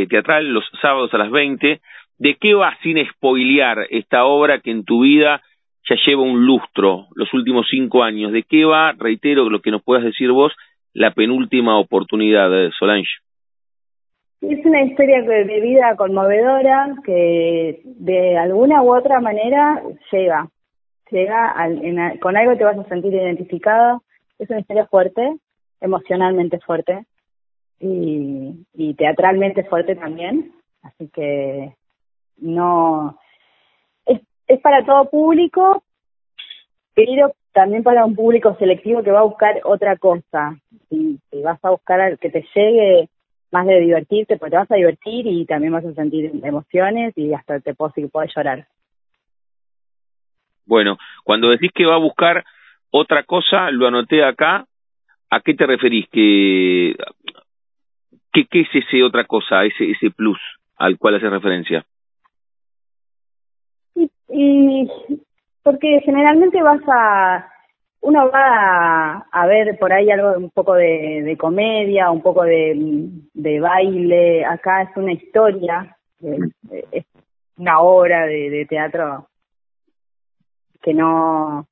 teatral 0.10 0.54
los 0.54 0.66
sábados 0.82 1.14
a 1.14 1.18
las 1.18 1.32
20. 1.32 1.82
¿De 2.18 2.36
qué 2.36 2.54
va 2.54 2.78
sin 2.84 3.04
spoilear 3.10 3.88
esta 3.90 4.26
obra 4.26 4.60
que 4.60 4.72
en 4.72 4.86
tu 4.86 5.02
vida 5.02 5.42
ya 5.90 5.96
lleva 6.06 6.22
un 6.22 6.46
lustro, 6.46 7.08
los 7.16 7.34
últimos 7.34 7.68
cinco 7.70 8.04
años? 8.04 8.32
¿De 8.32 8.44
qué 8.44 8.66
va, 8.66 8.94
reitero, 8.94 9.50
lo 9.50 9.62
que 9.62 9.72
nos 9.72 9.84
puedas 9.84 10.04
decir 10.04 10.32
vos, 10.32 10.54
la 10.94 11.12
penúltima 11.12 11.78
oportunidad, 11.78 12.50
de 12.50 12.72
Solange? 12.78 13.10
Es 14.42 14.66
una 14.66 14.84
historia 14.84 15.22
de 15.22 15.62
vida 15.62 15.96
conmovedora 15.96 16.94
que 17.06 17.82
de 17.86 18.38
alguna 18.38 18.84
u 18.84 18.94
otra 18.94 19.22
manera 19.22 19.82
llega, 20.12 20.50
llega 21.10 21.56
con 22.20 22.36
algo 22.36 22.58
te 22.58 22.66
vas 22.66 22.78
a 22.78 22.84
sentir 22.90 23.14
identificado. 23.14 24.04
Es 24.40 24.50
una 24.50 24.60
historia 24.60 24.86
fuerte, 24.88 25.38
emocionalmente 25.80 26.60
fuerte, 26.60 27.06
y, 27.84 28.94
teatralmente 28.96 29.64
fuerte 29.64 29.96
también, 29.96 30.54
así 30.84 31.10
que 31.10 31.74
no 32.38 33.18
es, 34.06 34.22
para 34.62 34.86
todo 34.86 35.10
público, 35.10 35.84
pero 36.94 37.34
también 37.52 37.84
para 37.84 38.06
un 38.06 38.16
público 38.16 38.56
selectivo 38.58 39.04
que 39.04 39.12
va 39.12 39.20
a 39.20 39.24
buscar 39.24 39.60
otra 39.64 39.98
cosa. 39.98 40.58
Si, 40.90 41.20
vas 41.44 41.60
a 41.64 41.72
buscar 41.72 42.18
que 42.20 42.30
te 42.30 42.46
llegue 42.56 43.10
más 43.52 43.68
de 43.68 43.80
divertirte, 43.80 44.38
porque 44.38 44.52
te 44.52 44.58
vas 44.58 44.72
a 44.72 44.76
divertir 44.76 45.28
y 45.28 45.46
también 45.46 45.74
vas 45.74 45.86
a 45.86 45.94
sentir 45.94 46.32
emociones 46.44 47.14
y 47.18 47.34
hasta 47.34 47.60
te 47.60 47.76
que 47.76 48.08
puedes 48.08 48.34
llorar. 48.36 48.66
Bueno, 50.66 50.98
cuando 51.24 51.50
decís 51.50 51.72
que 51.74 51.86
va 51.86 51.96
a 51.96 52.00
buscar 52.00 52.44
otra 52.90 53.24
cosa, 53.24 53.70
lo 53.72 53.88
anoté 53.88 54.24
acá, 54.24 54.66
¿a 55.30 55.42
qué 55.42 55.54
te 55.54 55.66
referís? 55.66 56.08
¿Qué, 56.12 56.96
qué, 58.34 58.46
qué 58.46 58.62
es 58.62 58.70
ese 58.74 59.04
otra 59.04 59.26
cosa, 59.26 59.64
ese, 59.64 59.92
ese 59.92 60.10
plus 60.12 60.40
al 60.78 60.98
cual 60.98 61.16
hace 61.16 61.30
referencia? 61.30 61.86
Y, 63.96 64.10
y 64.30 64.90
porque 65.62 66.02
generalmente 66.04 66.62
vas 66.62 66.82
a, 66.88 67.48
uno 68.02 68.30
va 68.30 69.26
a, 69.32 69.48
ver 69.48 69.78
por 69.80 69.94
ahí 69.94 70.12
algo 70.12 70.34
un 70.38 70.50
poco 70.50 70.74
de, 70.74 71.36
comedia, 71.40 72.12
un 72.12 72.22
poco 72.22 72.44
de, 72.44 73.60
baile, 73.62 74.44
acá 74.46 74.84
es 74.84 74.98
una 74.98 75.14
historia, 75.14 75.96
es 76.92 77.06
una 77.58 77.80
obra 77.80 78.26
de, 78.26 78.66
teatro 78.68 79.28
que 80.82 80.94
no, 80.94 81.66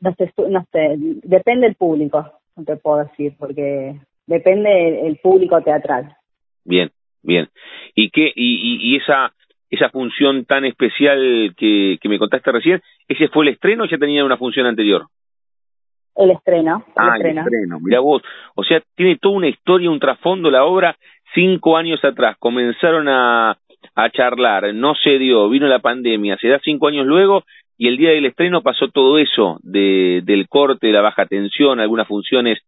no 0.00 0.14
sé, 0.14 0.30
no 0.50 0.66
sé, 0.70 0.96
depende 0.98 1.68
del 1.68 1.76
público, 1.76 2.30
no 2.54 2.64
te 2.64 2.76
puedo 2.76 2.98
decir, 2.98 3.34
porque 3.38 3.98
depende 4.28 5.06
el, 5.06 5.16
público 5.16 5.60
teatral. 5.62 6.14
Bien, 6.64 6.90
bien. 7.22 7.48
¿Y 7.94 8.10
qué, 8.10 8.30
y, 8.34 8.92
y, 8.92 8.96
esa, 8.96 9.32
esa 9.70 9.88
función 9.88 10.44
tan 10.44 10.64
especial 10.64 11.54
que, 11.56 11.98
que 12.00 12.08
me 12.08 12.18
contaste 12.18 12.52
recién, 12.52 12.82
ese 13.08 13.28
fue 13.28 13.46
el 13.46 13.54
estreno 13.54 13.84
o 13.84 13.86
ya 13.86 13.98
tenía 13.98 14.24
una 14.24 14.36
función 14.36 14.66
anterior? 14.66 15.06
El 16.14 16.30
estreno. 16.30 16.84
El 16.88 16.92
ah, 16.96 17.16
estreno. 17.16 17.40
el 17.40 17.46
estreno. 17.46 17.78
Mira 17.80 18.00
vos, 18.00 18.22
o 18.54 18.62
sea, 18.64 18.82
tiene 18.94 19.16
toda 19.16 19.36
una 19.36 19.48
historia, 19.48 19.90
un 19.90 20.00
trasfondo 20.00 20.50
la 20.50 20.64
obra. 20.64 20.96
Cinco 21.34 21.76
años 21.76 22.04
atrás 22.04 22.36
comenzaron 22.38 23.08
a, 23.08 23.56
a 23.94 24.10
charlar, 24.10 24.74
no 24.74 24.94
se 24.94 25.18
dio, 25.18 25.48
vino 25.48 25.66
la 25.68 25.78
pandemia, 25.78 26.36
se 26.40 26.48
da 26.48 26.60
cinco 26.62 26.88
años 26.88 27.06
luego 27.06 27.44
y 27.76 27.86
el 27.86 27.96
día 27.96 28.10
del 28.10 28.26
estreno 28.26 28.62
pasó 28.62 28.88
todo 28.88 29.18
eso, 29.18 29.58
de, 29.62 30.20
del 30.24 30.48
corte, 30.48 30.90
la 30.90 31.00
baja 31.00 31.26
tensión, 31.26 31.78
algunas 31.78 32.08
funciones 32.08 32.58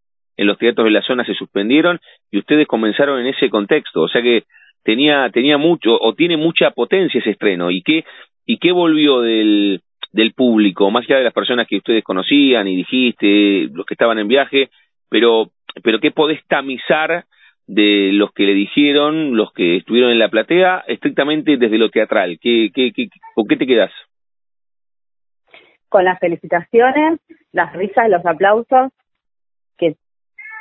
en 0.40 0.46
los 0.46 0.56
teatros 0.56 0.86
de 0.86 0.90
la 0.90 1.02
zona 1.02 1.22
se 1.22 1.34
suspendieron 1.34 2.00
y 2.30 2.38
ustedes 2.38 2.66
comenzaron 2.66 3.20
en 3.20 3.26
ese 3.26 3.50
contexto, 3.50 4.00
o 4.00 4.08
sea 4.08 4.22
que 4.22 4.44
tenía 4.82 5.28
tenía 5.30 5.58
mucho 5.58 5.98
o 6.00 6.14
tiene 6.14 6.38
mucha 6.38 6.70
potencia 6.70 7.20
ese 7.20 7.32
estreno 7.32 7.70
y 7.70 7.82
qué 7.82 8.04
y 8.46 8.56
qué 8.56 8.72
volvió 8.72 9.20
del 9.20 9.82
del 10.12 10.32
público, 10.32 10.90
más 10.90 11.04
allá 11.04 11.18
de 11.18 11.24
las 11.24 11.34
personas 11.34 11.66
que 11.68 11.76
ustedes 11.76 12.02
conocían 12.02 12.66
y 12.68 12.74
dijiste, 12.74 13.68
los 13.70 13.84
que 13.84 13.92
estaban 13.92 14.18
en 14.18 14.28
viaje, 14.28 14.70
pero 15.10 15.50
pero 15.82 16.00
qué 16.00 16.10
podés 16.10 16.40
tamizar 16.46 17.26
de 17.66 18.10
los 18.14 18.32
que 18.32 18.44
le 18.44 18.54
dijeron, 18.54 19.36
los 19.36 19.52
que 19.52 19.76
estuvieron 19.76 20.10
en 20.10 20.18
la 20.18 20.30
platea, 20.30 20.84
estrictamente 20.88 21.58
desde 21.58 21.76
lo 21.76 21.90
teatral, 21.90 22.38
¿qué, 22.40 22.70
qué, 22.74 22.92
qué, 22.92 23.08
¿con 23.34 23.46
qué 23.46 23.56
te 23.56 23.66
quedas? 23.66 23.92
con 25.90 26.04
las 26.04 26.18
felicitaciones, 26.20 27.20
las 27.52 27.72
risas, 27.74 28.08
los 28.08 28.24
aplausos, 28.24 28.92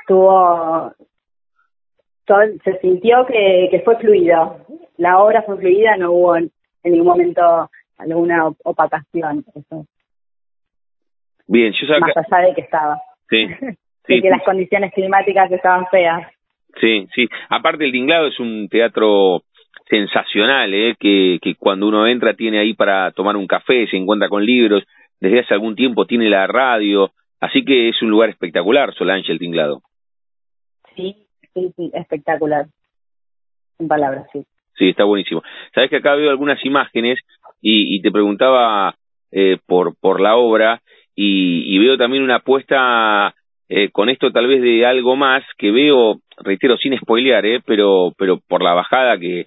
tuvo, 0.09 0.91
todo, 2.25 2.39
se 2.63 2.79
sintió 2.79 3.25
que, 3.27 3.69
que 3.69 3.79
fue 3.81 3.95
fluido. 3.97 4.57
La 4.97 5.19
obra 5.19 5.43
fue 5.43 5.57
fluida, 5.57 5.95
no 5.97 6.11
hubo 6.11 6.35
en, 6.35 6.51
ningún 6.83 7.07
momento 7.07 7.69
alguna 7.97 8.47
opacación. 8.63 9.45
Eso. 9.55 9.85
Bien, 11.47 11.71
yo 11.73 11.99
Más 11.99 12.17
allá 12.17 12.47
de 12.47 12.55
que 12.55 12.61
estaba. 12.61 12.99
Sí. 13.29 13.47
de 14.07 14.21
que 14.21 14.29
las 14.29 14.43
condiciones 14.43 14.91
climáticas 14.93 15.51
estaban 15.51 15.85
feas. 15.87 16.27
Sí, 16.81 17.07
sí. 17.13 17.27
Aparte 17.49 17.85
el 17.85 17.91
Tinglado 17.91 18.27
es 18.27 18.39
un 18.39 18.67
teatro 18.67 19.43
sensacional, 19.87 20.73
¿eh? 20.73 20.95
que, 20.99 21.37
que 21.41 21.55
cuando 21.55 21.87
uno 21.87 22.07
entra 22.07 22.33
tiene 22.33 22.59
ahí 22.59 22.73
para 22.73 23.11
tomar 23.11 23.35
un 23.37 23.47
café, 23.47 23.87
se 23.87 23.97
encuentra 23.97 24.29
con 24.29 24.43
libros, 24.45 24.83
desde 25.19 25.39
hace 25.39 25.53
algún 25.53 25.75
tiempo 25.75 26.05
tiene 26.05 26.29
la 26.29 26.47
radio, 26.47 27.11
así 27.39 27.63
que 27.63 27.89
es 27.89 28.01
un 28.01 28.09
lugar 28.09 28.29
espectacular, 28.29 28.93
Solange, 28.93 29.31
el 29.31 29.39
tinglado. 29.39 29.81
Sí, 30.95 31.27
sí, 31.53 31.91
espectacular. 31.93 32.65
En 33.79 33.87
palabras, 33.87 34.27
sí. 34.33 34.43
Sí, 34.77 34.89
está 34.89 35.03
buenísimo. 35.03 35.43
Sabes 35.73 35.89
que 35.89 35.97
acá 35.97 36.15
veo 36.15 36.29
algunas 36.29 36.63
imágenes 36.65 37.19
y, 37.61 37.97
y 37.97 38.01
te 38.01 38.11
preguntaba 38.11 38.95
eh, 39.31 39.57
por, 39.65 39.95
por 39.99 40.21
la 40.21 40.37
obra 40.37 40.81
y, 41.15 41.75
y 41.75 41.79
veo 41.79 41.97
también 41.97 42.23
una 42.23 42.37
apuesta 42.37 43.33
eh, 43.67 43.89
con 43.91 44.09
esto 44.09 44.31
tal 44.31 44.47
vez 44.47 44.61
de 44.61 44.85
algo 44.85 45.15
más 45.15 45.43
que 45.57 45.71
veo, 45.71 46.21
reitero, 46.37 46.77
sin 46.77 46.97
spoilear, 46.97 47.45
eh, 47.45 47.61
pero, 47.65 48.13
pero 48.17 48.39
por 48.47 48.63
la 48.63 48.73
bajada 48.73 49.19
que, 49.19 49.45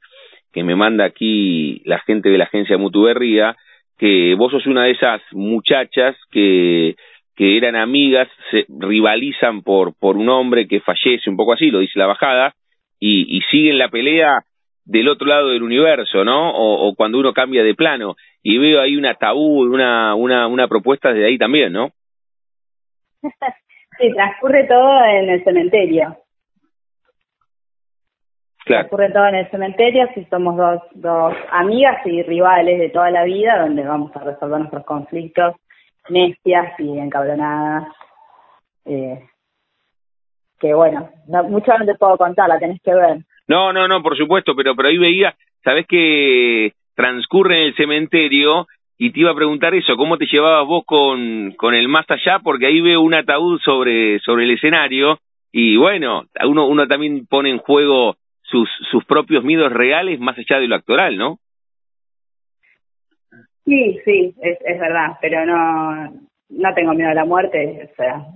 que 0.52 0.62
me 0.62 0.76
manda 0.76 1.04
aquí 1.04 1.80
la 1.84 1.98
gente 2.00 2.28
de 2.28 2.38
la 2.38 2.44
agencia 2.44 2.78
Mutuberría, 2.78 3.56
que 3.98 4.34
vos 4.34 4.52
sos 4.52 4.66
una 4.66 4.84
de 4.84 4.92
esas 4.92 5.22
muchachas 5.32 6.16
que, 6.30 6.94
que 7.34 7.56
eran 7.56 7.76
amigas, 7.76 8.28
se 8.50 8.66
rivalizan 8.68 9.62
por, 9.62 9.94
por 9.98 10.16
un 10.16 10.28
hombre 10.28 10.68
que 10.68 10.80
fallece, 10.80 11.30
un 11.30 11.36
poco 11.36 11.54
así, 11.54 11.70
lo 11.70 11.78
dice 11.78 11.98
la 11.98 12.06
bajada, 12.06 12.54
y, 12.98 13.36
y 13.36 13.40
siguen 13.50 13.78
la 13.78 13.88
pelea 13.88 14.44
del 14.84 15.08
otro 15.08 15.26
lado 15.26 15.48
del 15.48 15.62
universo, 15.62 16.24
¿no? 16.24 16.50
O, 16.50 16.88
o, 16.88 16.94
cuando 16.94 17.18
uno 17.18 17.32
cambia 17.32 17.62
de 17.62 17.74
plano. 17.74 18.16
Y 18.42 18.58
veo 18.58 18.80
ahí 18.80 18.96
una 18.96 19.14
tabú, 19.14 19.62
una, 19.62 20.14
una, 20.14 20.46
una 20.46 20.68
propuesta 20.68 21.12
de 21.12 21.24
ahí 21.24 21.38
también, 21.38 21.72
¿no? 21.72 21.90
Sí, 23.98 24.10
transcurre 24.14 24.64
todo 24.64 25.04
en 25.04 25.28
el 25.28 25.44
cementerio. 25.44 26.16
Claro. 28.64 28.86
Ocurre 28.86 29.12
todo 29.12 29.26
en 29.28 29.34
el 29.34 29.50
cementerio, 29.50 30.08
si 30.14 30.24
somos 30.24 30.56
dos, 30.56 30.80
dos 30.94 31.34
amigas 31.50 32.04
y 32.06 32.22
rivales 32.22 32.78
de 32.78 32.88
toda 32.88 33.10
la 33.10 33.24
vida, 33.24 33.60
donde 33.60 33.82
vamos 33.82 34.10
a 34.16 34.24
resolver 34.24 34.60
nuestros 34.60 34.84
conflictos 34.86 35.56
necias 36.08 36.78
y 36.78 36.98
encabronadas. 36.98 37.88
Eh, 38.84 39.24
que 40.58 40.74
bueno, 40.74 41.10
no, 41.28 41.44
mucho 41.44 41.72
no 41.78 41.84
te 41.84 41.94
puedo 41.94 42.16
contar, 42.16 42.48
la 42.48 42.58
tenés 42.58 42.80
que 42.82 42.94
ver. 42.94 43.18
No, 43.48 43.72
no, 43.72 43.88
no, 43.88 44.02
por 44.02 44.16
supuesto, 44.16 44.54
pero, 44.54 44.76
pero 44.76 44.88
ahí 44.88 44.98
veía, 44.98 45.34
sabés 45.64 45.86
que 45.86 46.72
transcurre 46.94 47.60
en 47.60 47.66
el 47.68 47.74
cementerio 47.74 48.66
y 48.96 49.10
te 49.10 49.20
iba 49.20 49.32
a 49.32 49.36
preguntar 49.36 49.74
eso, 49.74 49.96
¿cómo 49.96 50.16
te 50.16 50.26
llevabas 50.26 50.66
vos 50.66 50.84
con, 50.86 51.52
con 51.56 51.74
el 51.74 51.88
más 51.88 52.06
allá? 52.08 52.38
Porque 52.38 52.66
ahí 52.66 52.80
veo 52.80 53.00
un 53.00 53.14
ataúd 53.14 53.60
sobre, 53.60 54.20
sobre 54.20 54.44
el 54.44 54.52
escenario 54.52 55.18
y 55.50 55.76
bueno, 55.76 56.24
uno, 56.44 56.66
uno 56.66 56.86
también 56.86 57.26
pone 57.26 57.50
en 57.50 57.58
juego 57.58 58.16
sus, 58.42 58.68
sus 58.90 59.04
propios 59.04 59.42
miedos 59.44 59.72
reales 59.72 60.20
más 60.20 60.38
allá 60.38 60.60
de 60.60 60.68
lo 60.68 60.76
actoral, 60.76 61.16
¿no? 61.16 61.38
Sí, 63.64 63.98
sí, 64.04 64.34
es, 64.42 64.58
es 64.64 64.80
verdad, 64.80 65.18
pero 65.20 65.46
no, 65.46 66.12
no 66.48 66.74
tengo 66.74 66.94
miedo 66.94 67.10
a 67.10 67.14
la 67.14 67.24
muerte, 67.24 67.88
o 67.90 67.96
sea, 67.96 68.26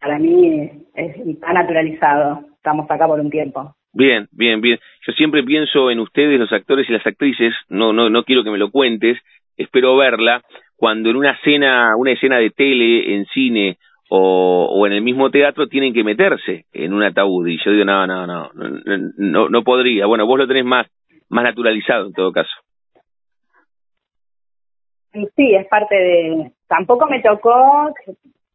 para 0.00 0.18
mí 0.18 0.70
es, 0.94 1.16
está 1.16 1.52
naturalizado, 1.52 2.40
estamos 2.54 2.90
acá 2.90 3.06
por 3.06 3.20
un 3.20 3.30
tiempo. 3.30 3.74
Bien, 3.92 4.26
bien, 4.32 4.60
bien. 4.60 4.78
Yo 5.06 5.12
siempre 5.14 5.42
pienso 5.42 5.90
en 5.90 6.00
ustedes, 6.00 6.38
los 6.38 6.52
actores 6.52 6.88
y 6.88 6.92
las 6.92 7.06
actrices, 7.06 7.54
no, 7.68 7.92
no, 7.92 8.10
no 8.10 8.24
quiero 8.24 8.44
que 8.44 8.50
me 8.50 8.58
lo 8.58 8.70
cuentes, 8.70 9.18
espero 9.56 9.96
verla, 9.96 10.42
cuando 10.76 11.08
en 11.08 11.16
una 11.16 11.32
escena, 11.32 11.96
una 11.96 12.12
escena 12.12 12.38
de 12.38 12.50
tele, 12.50 13.14
en 13.14 13.24
cine, 13.26 13.78
o, 14.08 14.68
o 14.70 14.86
en 14.86 14.92
el 14.92 15.02
mismo 15.02 15.30
teatro 15.30 15.66
tienen 15.66 15.92
que 15.92 16.04
meterse 16.04 16.64
en 16.72 16.92
un 16.92 17.02
ataúd 17.02 17.46
y 17.48 17.58
yo 17.64 17.72
digo 17.72 17.84
no 17.84 18.06
no 18.06 18.26
no 18.26 18.50
no 19.16 19.48
no 19.48 19.64
podría 19.64 20.06
bueno 20.06 20.26
vos 20.26 20.38
lo 20.38 20.46
tenés 20.46 20.64
más 20.64 20.86
más 21.28 21.44
naturalizado 21.44 22.06
en 22.06 22.12
todo 22.12 22.30
caso 22.30 22.54
sí 25.36 25.54
es 25.54 25.66
parte 25.68 25.94
de 25.94 26.52
tampoco 26.66 27.06
me 27.06 27.22
tocó 27.22 27.92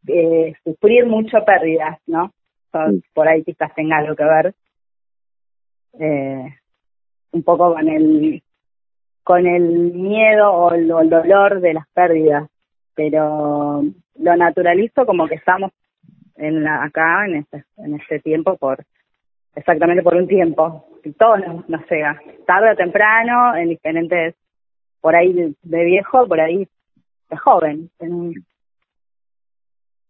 eh, 0.07 0.53
sufrir 0.64 1.05
mucho 1.05 1.43
pérdidas 1.45 1.99
no 2.07 2.32
por 3.14 3.28
ahí 3.28 3.43
quizás 3.43 3.74
tenga 3.76 3.97
algo 3.97 4.16
que 4.16 4.24
ver 4.24 4.53
eh, 5.99 6.55
un 7.32 7.43
poco 7.43 7.74
con 7.74 7.88
el 7.88 8.41
con 9.24 9.45
el 9.45 9.93
miedo 9.93 10.51
o 10.51 10.74
el 10.74 10.88
dolor 10.88 11.62
de 11.62 11.74
las 11.74 11.88
pérdidas. 11.89 12.49
Pero 12.95 13.84
lo 14.16 14.36
naturalizo 14.36 15.05
como 15.05 15.28
que 15.28 15.36
estamos 15.36 15.72
en 16.36 16.64
la, 16.64 16.84
acá 16.84 17.26
en 17.26 17.36
este, 17.36 17.64
en 17.78 17.95
este 17.95 18.20
tiempo 18.20 18.57
por 18.57 18.84
exactamente 19.55 20.03
por 20.03 20.16
un 20.16 20.28
tiempo. 20.28 20.86
Todo 21.18 21.38
nos, 21.38 21.70
nos 21.70 21.89
llega, 21.89 22.20
tarde 22.45 22.72
o 22.72 22.76
temprano, 22.76 23.55
en 23.55 23.70
diferentes, 23.70 24.36
por 25.02 25.16
ahí 25.16 25.34
de, 25.34 25.86
viejo, 25.86 26.28
por 26.28 26.39
ahí 26.39 26.68
de 27.30 27.38
joven. 27.38 27.89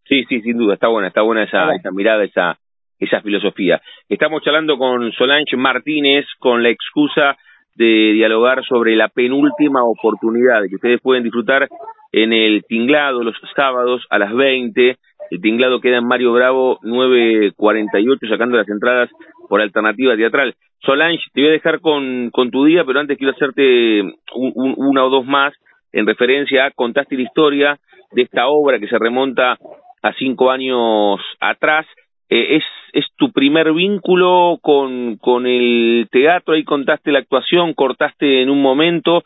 Sí, 0.04 0.24
sí, 0.28 0.40
sin 0.42 0.58
duda, 0.58 0.74
está 0.74 0.88
buena, 0.88 1.08
está 1.08 1.22
buena 1.22 1.44
esa, 1.44 1.74
esa 1.74 1.90
mirada, 1.90 2.24
esa, 2.24 2.58
esa 2.98 3.20
filosofía. 3.22 3.80
Estamos 4.08 4.42
charlando 4.42 4.76
con 4.76 5.10
Solange 5.12 5.56
Martínez 5.56 6.26
con 6.38 6.62
la 6.62 6.68
excusa 6.68 7.36
de 7.74 8.12
dialogar 8.12 8.64
sobre 8.64 8.96
la 8.96 9.08
penúltima 9.08 9.82
oportunidad 9.82 10.62
que 10.68 10.74
ustedes 10.74 11.00
pueden 11.00 11.22
disfrutar 11.24 11.68
en 12.12 12.32
el 12.32 12.64
Tinglado 12.68 13.22
los 13.22 13.34
sábados 13.56 14.04
a 14.10 14.18
las 14.18 14.34
20. 14.34 14.96
El 15.30 15.40
Tinglado 15.40 15.80
queda 15.80 15.96
en 15.98 16.06
Mario 16.06 16.32
Bravo 16.32 16.78
948 16.82 18.26
sacando 18.28 18.58
las 18.58 18.68
entradas 18.68 19.08
por 19.52 19.60
alternativa 19.60 20.16
teatral. 20.16 20.54
Solange, 20.80 21.24
te 21.34 21.42
voy 21.42 21.50
a 21.50 21.52
dejar 21.52 21.80
con, 21.80 22.30
con 22.30 22.50
tu 22.50 22.64
día, 22.64 22.86
pero 22.86 23.00
antes 23.00 23.18
quiero 23.18 23.34
hacerte 23.34 24.00
una 24.34 25.04
o 25.04 25.10
dos 25.10 25.26
más 25.26 25.52
en 25.92 26.06
referencia 26.06 26.64
a 26.64 26.70
contaste 26.70 27.16
la 27.16 27.22
historia 27.24 27.78
de 28.12 28.22
esta 28.22 28.46
obra 28.46 28.78
que 28.78 28.88
se 28.88 28.98
remonta 28.98 29.58
a 30.02 30.12
cinco 30.14 30.50
años 30.50 31.20
atrás. 31.38 31.84
Eh, 32.30 32.56
es, 32.56 32.64
es 32.94 33.04
tu 33.18 33.30
primer 33.30 33.74
vínculo 33.74 34.58
con, 34.62 35.18
con 35.18 35.46
el 35.46 36.08
teatro, 36.10 36.54
ahí 36.54 36.64
contaste 36.64 37.12
la 37.12 37.18
actuación, 37.18 37.74
cortaste 37.74 38.40
en 38.40 38.48
un 38.48 38.62
momento, 38.62 39.22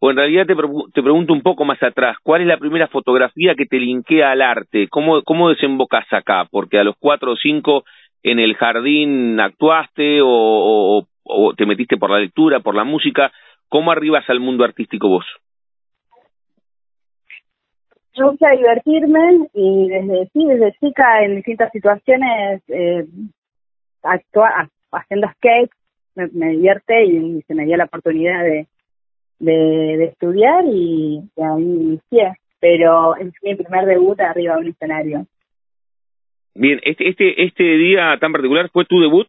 o 0.00 0.10
en 0.10 0.16
realidad 0.16 0.46
te, 0.46 0.54
te 0.54 1.02
pregunto 1.02 1.34
un 1.34 1.42
poco 1.42 1.66
más 1.66 1.82
atrás, 1.82 2.16
¿cuál 2.22 2.40
es 2.40 2.46
la 2.46 2.56
primera 2.56 2.88
fotografía 2.88 3.54
que 3.54 3.66
te 3.66 3.78
linkea 3.78 4.30
al 4.30 4.40
arte? 4.40 4.88
¿Cómo, 4.88 5.20
cómo 5.20 5.50
desembocas 5.50 6.10
acá? 6.14 6.46
Porque 6.50 6.78
a 6.78 6.84
los 6.84 6.96
cuatro 6.98 7.32
o 7.32 7.36
cinco 7.36 7.84
en 8.22 8.38
el 8.38 8.54
jardín 8.54 9.38
actuaste 9.40 10.20
o, 10.22 11.06
te 11.56 11.66
metiste 11.66 11.96
por 11.96 12.10
la 12.10 12.18
lectura, 12.18 12.60
por 12.60 12.74
la 12.74 12.84
música. 12.84 13.32
¿Cómo 13.68 13.90
arribas 13.90 14.28
al 14.28 14.40
mundo 14.40 14.64
artístico 14.64 15.08
vos? 15.08 15.26
Yo 18.14 18.30
gusta 18.30 18.50
divertirme 18.50 19.48
y 19.52 19.88
desde 19.88 20.28
sí, 20.32 20.46
desde 20.46 20.72
chica 20.80 21.22
en 21.24 21.36
distintas 21.36 21.70
situaciones 21.72 22.62
eh, 22.68 23.04
actua, 24.02 24.70
haciendo 24.90 25.28
skate 25.32 25.70
me, 26.16 26.28
me 26.28 26.48
divierte 26.52 27.04
y, 27.04 27.42
se 27.42 27.54
me 27.54 27.64
dio 27.66 27.76
la 27.76 27.84
oportunidad 27.84 28.42
de, 28.42 28.66
de, 29.38 30.04
estudiar 30.04 30.64
y, 30.66 31.22
ahí 31.36 31.62
inicié. 31.62 32.32
Pero 32.58 33.14
es 33.16 33.32
mi 33.42 33.54
primer 33.54 33.84
debut 33.84 34.18
arriba 34.20 34.54
de 34.54 34.60
un 34.60 34.68
escenario. 34.68 35.26
Bien, 36.58 36.80
este, 36.84 37.08
este, 37.08 37.44
este 37.44 37.62
día 37.62 38.16
tan 38.18 38.32
particular 38.32 38.70
fue 38.70 38.84
tu 38.84 39.00
debut. 39.00 39.26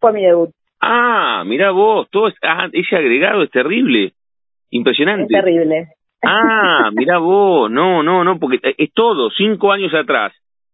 Fue 0.00 0.12
mi 0.12 0.24
debut. 0.24 0.50
Ah, 0.80 1.44
mira 1.46 1.70
vos, 1.70 2.08
todo 2.10 2.28
ah, 2.42 2.68
ese 2.72 2.96
agregado 2.96 3.44
es 3.44 3.50
terrible, 3.50 4.12
impresionante. 4.70 5.32
Es 5.32 5.44
terrible. 5.44 5.86
Ah, 6.22 6.90
mira 6.94 7.18
vos, 7.18 7.70
no, 7.70 8.02
no, 8.02 8.24
no, 8.24 8.38
porque 8.40 8.58
es 8.76 8.92
todo, 8.92 9.30
cinco 9.30 9.70
años 9.70 9.94
atrás, 9.94 10.32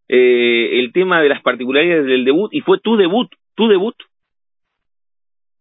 eh, 0.09 0.79
el 0.79 0.93
tema 0.93 1.21
de 1.21 1.29
las 1.29 1.43
particularidades 1.43 2.07
del 2.07 2.25
debut, 2.25 2.49
y 2.55 2.63
fue 2.63 2.81
tu 2.81 2.97
debut, 2.97 3.29
tu 3.55 3.69
debut. 3.69 3.95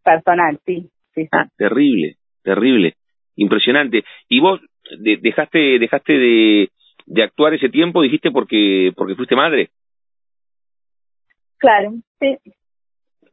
Personal, 0.04 0.58
sí, 0.66 0.90
sí, 1.14 1.28
Ah, 1.34 1.48
terrible, 1.58 2.16
terrible, 2.44 2.94
impresionante. 3.36 4.06
Y 4.30 4.40
vos 4.40 4.62
dejaste, 4.98 5.80
dejaste 5.80 6.14
de, 6.14 6.70
de 7.08 7.24
actuar 7.24 7.54
ese 7.54 7.70
tiempo, 7.70 8.02
dijiste, 8.02 8.32
porque, 8.32 8.92
porque 8.96 9.16
fuiste 9.16 9.36
madre. 9.36 9.70
Claro, 11.58 11.94
sí. 12.20 12.38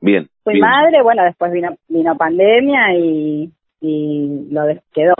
Bien. 0.01 0.29
Fui 0.45 0.61
madre, 0.61 1.03
bueno, 1.03 1.25
después 1.25 1.53
vino, 1.53 1.77
vino 1.89 2.16
pandemia 2.16 2.97
y, 2.97 3.51
y 3.81 4.49
lo 4.51 4.62
quedó, 4.93 5.14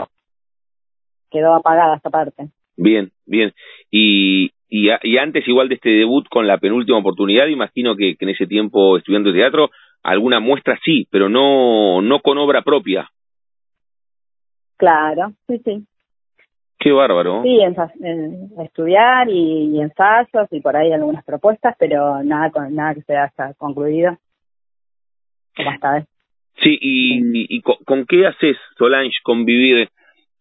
quedó 1.29 1.55
apagada 1.55 1.97
esta 1.97 2.09
parte. 2.09 2.47
Bien, 2.77 3.11
bien. 3.25 3.53
Y, 3.91 4.51
y, 4.69 4.89
y, 5.03 5.17
antes 5.17 5.47
igual 5.47 5.69
de 5.69 5.75
este 5.75 5.89
debut 5.89 6.27
con 6.29 6.47
la 6.47 6.57
penúltima 6.57 6.97
oportunidad, 6.97 7.47
imagino 7.47 7.95
que, 7.95 8.15
que 8.15 8.25
en 8.25 8.29
ese 8.29 8.47
tiempo 8.47 8.97
estudiando 8.97 9.33
teatro, 9.33 9.69
alguna 10.03 10.39
muestra 10.39 10.79
sí, 10.83 11.07
pero 11.09 11.29
no, 11.29 12.01
no 12.01 12.19
con 12.21 12.37
obra 12.37 12.61
propia. 12.61 13.09
Claro, 14.77 15.33
sí, 15.47 15.59
sí. 15.63 15.85
Qué 16.79 16.91
bárbaro. 16.91 17.41
Sí, 17.43 17.59
en, 17.61 18.51
estudiar 18.59 19.29
y, 19.29 19.79
ensayos 19.79 20.47
y 20.51 20.61
por 20.61 20.75
ahí 20.75 20.91
algunas 20.91 21.23
propuestas, 21.23 21.75
pero 21.79 22.21
nada 22.23 22.51
con 22.51 22.73
nada 22.75 22.93
que 22.93 23.01
se 23.01 23.15
haya 23.15 23.53
concluido. 23.57 24.17
Como 25.55 25.71
esta 25.71 25.93
vez. 25.93 26.05
Sí, 26.61 26.77
y, 26.79 27.55
y, 27.55 27.61
con, 27.61 28.05
qué 28.05 28.27
haces, 28.27 28.57
Solange, 28.77 29.17
convivir 29.23 29.89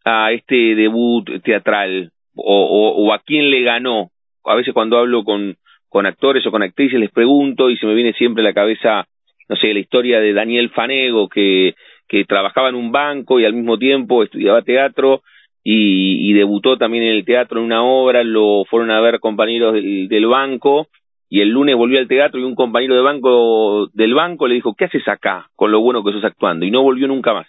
a 0.04 0.32
este 0.32 0.74
debut 0.74 1.24
teatral? 1.42 2.10
O, 2.36 3.04
o, 3.06 3.12
a 3.12 3.20
quién 3.20 3.50
le 3.50 3.62
ganó? 3.62 4.10
A 4.44 4.54
veces 4.54 4.74
cuando 4.74 4.98
hablo 4.98 5.24
con, 5.24 5.56
con 5.88 6.04
actores 6.04 6.44
o 6.46 6.50
con 6.50 6.62
actrices 6.62 6.98
les 6.98 7.10
pregunto 7.10 7.70
y 7.70 7.76
se 7.76 7.86
me 7.86 7.94
viene 7.94 8.12
siempre 8.12 8.42
a 8.42 8.48
la 8.48 8.52
cabeza, 8.52 9.06
no 9.48 9.56
sé, 9.56 9.72
la 9.72 9.78
historia 9.78 10.20
de 10.20 10.32
Daniel 10.32 10.70
Fanego, 10.70 11.28
que, 11.28 11.74
que 12.08 12.24
trabajaba 12.24 12.68
en 12.68 12.74
un 12.74 12.90
banco 12.90 13.38
y 13.38 13.44
al 13.44 13.54
mismo 13.54 13.78
tiempo 13.78 14.22
estudiaba 14.24 14.62
teatro 14.62 15.22
y, 15.64 16.30
y, 16.30 16.34
debutó 16.34 16.76
también 16.76 17.04
en 17.04 17.14
el 17.14 17.24
teatro 17.24 17.58
en 17.58 17.64
una 17.64 17.82
obra, 17.82 18.22
lo 18.22 18.64
fueron 18.68 18.90
a 18.90 19.00
ver 19.00 19.18
compañeros 19.18 19.72
del, 19.72 20.08
del, 20.08 20.26
banco 20.26 20.88
y 21.30 21.40
el 21.40 21.48
lunes 21.48 21.74
volvió 21.74 21.98
al 21.98 22.06
teatro 22.06 22.38
y 22.38 22.44
un 22.44 22.54
compañero 22.54 22.94
de 22.94 23.00
banco 23.00 23.88
del 23.94 24.14
banco 24.14 24.46
le 24.46 24.56
dijo, 24.56 24.74
¿qué 24.74 24.84
haces 24.84 25.08
acá 25.08 25.48
con 25.56 25.72
lo 25.72 25.80
bueno 25.80 26.04
que 26.04 26.12
sos 26.12 26.22
actuando? 26.22 26.66
Y 26.66 26.70
no 26.70 26.82
volvió 26.82 27.08
nunca 27.08 27.32
más 27.32 27.46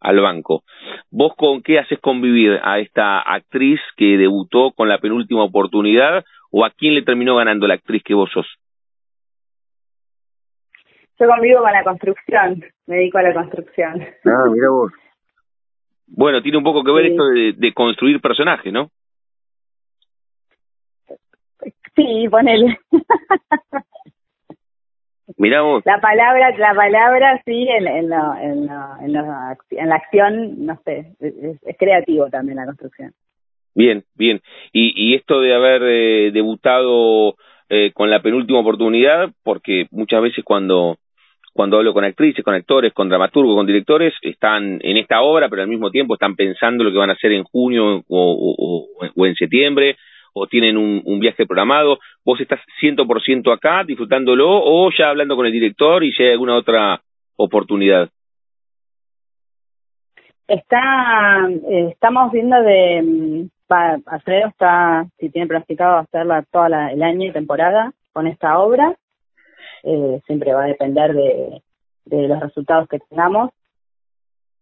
al 0.00 0.20
banco. 0.20 0.62
¿Vos 1.10 1.34
con 1.36 1.62
qué 1.62 1.78
haces 1.78 1.98
convivir 2.00 2.58
a 2.62 2.78
esta 2.78 3.20
actriz 3.20 3.80
que 3.96 4.16
debutó 4.16 4.72
con 4.72 4.88
la 4.88 4.98
penúltima 4.98 5.44
oportunidad 5.44 6.24
o 6.50 6.64
a 6.64 6.70
quién 6.70 6.94
le 6.94 7.02
terminó 7.02 7.36
ganando 7.36 7.66
la 7.66 7.74
actriz 7.74 8.02
que 8.02 8.14
vos 8.14 8.30
sos? 8.32 8.46
Yo 11.20 11.26
convivo 11.26 11.60
con 11.60 11.72
la 11.72 11.82
construcción, 11.82 12.64
me 12.86 12.96
dedico 12.96 13.18
a 13.18 13.22
la 13.22 13.34
construcción. 13.34 14.06
Ah, 14.24 14.44
mira 14.52 14.70
vos. 14.70 14.92
Bueno, 16.08 16.42
tiene 16.42 16.58
un 16.58 16.64
poco 16.64 16.82
que 16.82 16.92
ver 16.92 17.06
esto 17.06 17.24
de, 17.26 17.72
construir 17.72 18.20
personajes, 18.20 18.72
¿no? 18.72 18.90
Sí, 21.94 22.28
ponele. 22.30 22.78
Mira 25.36 25.62
vos. 25.62 25.84
La 25.84 26.00
palabra, 26.00 26.56
la 26.56 26.74
palabra 26.74 27.42
sí, 27.44 27.68
en, 27.68 27.86
en, 27.86 28.12
en, 28.12 28.66
la, 28.66 29.56
en 29.70 29.88
la 29.88 29.94
acción, 29.94 30.66
no 30.66 30.80
sé, 30.84 31.12
es, 31.20 31.76
creativo 31.78 32.28
también 32.30 32.56
la 32.56 32.66
construcción. 32.66 33.12
Bien, 33.74 34.04
bien. 34.14 34.40
Y, 34.72 34.92
y 34.96 35.14
esto 35.14 35.40
de 35.40 35.54
haber 35.54 35.82
eh, 35.84 36.30
debutado 36.32 37.36
eh, 37.68 37.92
con 37.92 38.10
la 38.10 38.22
penúltima 38.22 38.60
oportunidad, 38.60 39.30
porque 39.44 39.86
muchas 39.90 40.22
veces 40.22 40.44
cuando 40.44 40.96
cuando 41.58 41.76
hablo 41.76 41.92
con 41.92 42.04
actrices, 42.04 42.44
con 42.44 42.54
actores, 42.54 42.92
con 42.92 43.08
dramaturgos, 43.08 43.56
con 43.56 43.66
directores, 43.66 44.14
están 44.22 44.78
en 44.80 44.96
esta 44.96 45.22
obra, 45.22 45.48
pero 45.48 45.62
al 45.62 45.68
mismo 45.68 45.90
tiempo 45.90 46.14
están 46.14 46.36
pensando 46.36 46.84
lo 46.84 46.92
que 46.92 46.98
van 46.98 47.10
a 47.10 47.14
hacer 47.14 47.32
en 47.32 47.42
junio 47.42 48.04
o, 48.08 48.86
en 49.16 49.34
septiembre, 49.34 49.96
o 50.34 50.46
tienen 50.46 50.76
un, 50.76 51.18
viaje 51.18 51.46
programado. 51.46 51.98
¿Vos 52.24 52.40
estás 52.40 52.60
100% 52.80 53.52
acá 53.52 53.82
disfrutándolo 53.82 54.48
o 54.48 54.88
ya 54.96 55.08
hablando 55.08 55.34
con 55.34 55.46
el 55.46 55.52
director 55.52 56.04
y 56.04 56.12
si 56.12 56.22
hay 56.22 56.30
alguna 56.30 56.54
otra 56.54 57.00
oportunidad? 57.34 58.08
Está, 60.46 61.48
eh, 61.72 61.88
estamos 61.90 62.30
viendo 62.30 62.54
de, 62.62 63.02
mm, 63.02 63.48
Alfredo 64.06 64.46
está, 64.46 65.06
si 65.18 65.28
tiene 65.30 65.48
practicado 65.48 65.96
hacerla 65.96 66.44
toda 66.52 66.92
el 66.92 67.02
año 67.02 67.30
y 67.30 67.32
temporada 67.32 67.92
con 68.12 68.28
esta 68.28 68.60
obra 68.60 68.94
eh, 69.82 70.20
siempre 70.26 70.52
va 70.52 70.64
a 70.64 70.68
depender 70.68 71.14
de, 71.14 71.62
los 72.10 72.40
resultados 72.40 72.88
que 72.88 72.98
tengamos, 72.98 73.50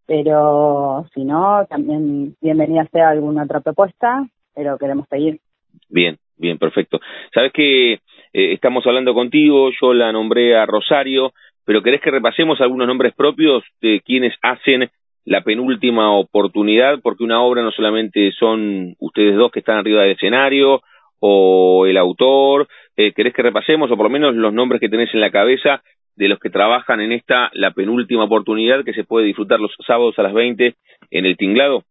pero 0.05 1.07
si 1.14 1.25
no, 1.25 1.64
también 1.69 2.35
bienvenida 2.41 2.89
sea 2.93 3.11
alguna 3.11 3.45
otra 3.45 3.61
propuesta, 3.61 4.27
pero 4.55 4.79
queremos 4.79 5.07
seguir. 5.09 5.41
Bien, 5.89 6.19
bien, 6.37 6.59
perfecto. 6.59 7.01
Sabes 7.33 7.53
que 7.53 7.93
eh, 7.95 8.01
estamos 8.33 8.85
hablando 8.87 9.14
contigo, 9.14 9.71
yo 9.81 9.95
la 9.95 10.11
nombré 10.12 10.57
a 10.57 10.67
Rosario, 10.67 11.33
pero 11.64 11.83
¿querés 11.83 12.01
que 12.01 12.11
repasemos 12.11 12.61
algunos 12.61 12.89
nombres 12.89 13.14
propios 13.14 13.62
de 13.81 14.01
quienes 14.05 14.35
hacen 14.43 14.91
la 15.25 15.43
penúltima 15.43 16.17
oportunidad? 16.17 17.01
Porque 17.01 17.25
una 17.25 17.43
obra 17.43 17.62
no 17.62 17.71
solamente 17.71 18.33
son 18.33 18.95
ustedes 18.99 19.37
dos 19.37 19.53
que 19.53 19.61
están 19.61 19.79
arriba 19.79 20.03
del 20.03 20.12
escenario, 20.12 20.83
o 21.19 21.87
el 21.87 21.97
autor, 21.97 22.69
eh, 22.97 23.12
¿querés 23.12 23.34
que 23.34 23.42
repasemos 23.42 23.90
o 23.90 23.97
por 23.97 24.05
lo 24.05 24.11
menos 24.11 24.34
los 24.34 24.53
nombres 24.53 24.80
que 24.80 24.88
tenés 24.88 25.12
en 25.14 25.20
la 25.20 25.30
cabeza 25.30 25.82
de 26.16 26.28
los 26.28 26.38
que 26.38 26.51
trabajan 26.51 27.01
en 27.01 27.12
esta, 27.12 27.51
la 27.53 27.72
penúltima 27.72 28.24
oportunidad 28.24 28.84
que 28.84 28.94
se 28.94 29.05
puede 29.05 29.26
disfrutar 29.26 29.61
los 29.61 29.74
sábados 29.86 30.18
a 30.18 30.22
las 30.22 30.32
20 30.32 30.74
en 31.11 31.26
el 31.26 31.36
Tinglado? 31.36 31.82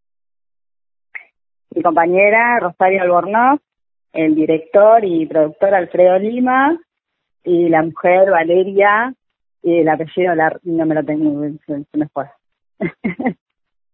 Mi 1.75 1.83
compañera 1.83 2.59
Rosario 2.59 3.01
Albornoz, 3.01 3.59
el 4.13 4.33
director 4.33 5.03
y 5.03 5.25
productor 5.25 5.75
Alfredo 5.75 6.17
Lima 6.17 6.79
y 7.43 7.69
la 7.69 7.83
mujer 7.83 8.31
Valeria 8.31 9.13
y 9.61 9.79
el 9.79 9.89
apellido 9.89 10.33
no 10.63 10.85
me 10.85 10.95
lo 10.95 11.03
tengo, 11.03 11.43
se 11.65 11.97
me 11.97 12.07
fue. 12.07 12.25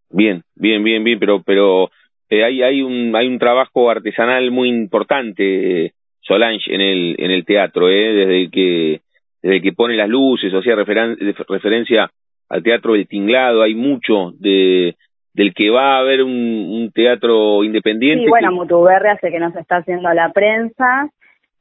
bien, 0.09 0.43
bien, 0.55 0.83
bien, 0.83 1.03
bien, 1.03 1.19
pero 1.19 1.41
pero 1.43 1.89
eh, 2.29 2.43
hay 2.43 2.61
hay 2.61 2.81
un 2.81 3.15
hay 3.15 3.27
un 3.27 3.39
trabajo 3.39 3.89
artesanal 3.89 4.51
muy 4.51 4.69
importante 4.69 5.93
Solange 6.21 6.73
en 6.73 6.81
el, 6.81 7.15
en 7.17 7.31
el 7.31 7.45
teatro, 7.45 7.89
¿eh? 7.89 8.13
desde 8.13 8.49
que 8.49 9.01
desde 9.41 9.61
que 9.61 9.73
pone 9.73 9.95
las 9.95 10.07
luces, 10.07 10.53
o 10.53 10.59
hacía 10.59 10.75
referencia 10.75 12.11
al 12.47 12.63
teatro 12.63 12.93
del 12.93 13.07
tinglado, 13.07 13.63
hay 13.63 13.73
mucho 13.73 14.31
de 14.39 14.95
del 15.33 15.53
que 15.53 15.69
va 15.69 15.95
a 15.95 15.99
haber 15.99 16.21
un, 16.23 16.31
un 16.31 16.91
teatro 16.91 17.63
independiente. 17.63 18.25
Sí, 18.25 18.29
bueno, 18.29 18.51
Mutuberre 18.51 19.11
hace 19.11 19.31
que 19.31 19.39
nos 19.39 19.55
está 19.55 19.77
haciendo 19.77 20.13
la 20.13 20.31
prensa 20.33 21.09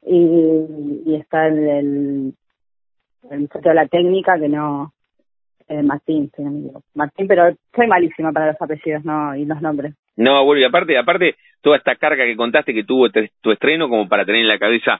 y, 0.05 1.05
y 1.05 1.15
está 1.15 1.47
el, 1.47 2.33
el 3.29 3.39
muchacho 3.39 3.69
de 3.69 3.75
la 3.75 3.87
técnica 3.87 4.37
que 4.37 4.49
no, 4.49 4.91
eh, 5.69 5.83
Martín, 5.83 6.29
si 6.35 6.43
no 6.43 6.51
me. 6.51 6.69
Martín, 6.93 7.27
pero 7.27 7.55
soy 7.73 7.87
malísima 7.87 8.31
para 8.33 8.47
los 8.47 8.61
apellidos 8.61 9.05
no 9.05 9.35
y 9.35 9.45
los 9.45 9.61
nombres. 9.61 9.95
No, 10.17 10.43
bueno, 10.45 10.61
y 10.61 10.63
aparte, 10.65 10.97
aparte 10.97 11.35
toda 11.61 11.77
esta 11.77 11.95
carga 11.95 12.25
que 12.25 12.35
contaste 12.35 12.73
que 12.73 12.83
tuvo 12.83 13.09
tu 13.09 13.51
estreno 13.51 13.87
como 13.87 14.07
para 14.07 14.25
tener 14.25 14.41
en 14.41 14.47
la 14.47 14.59
cabeza 14.59 14.99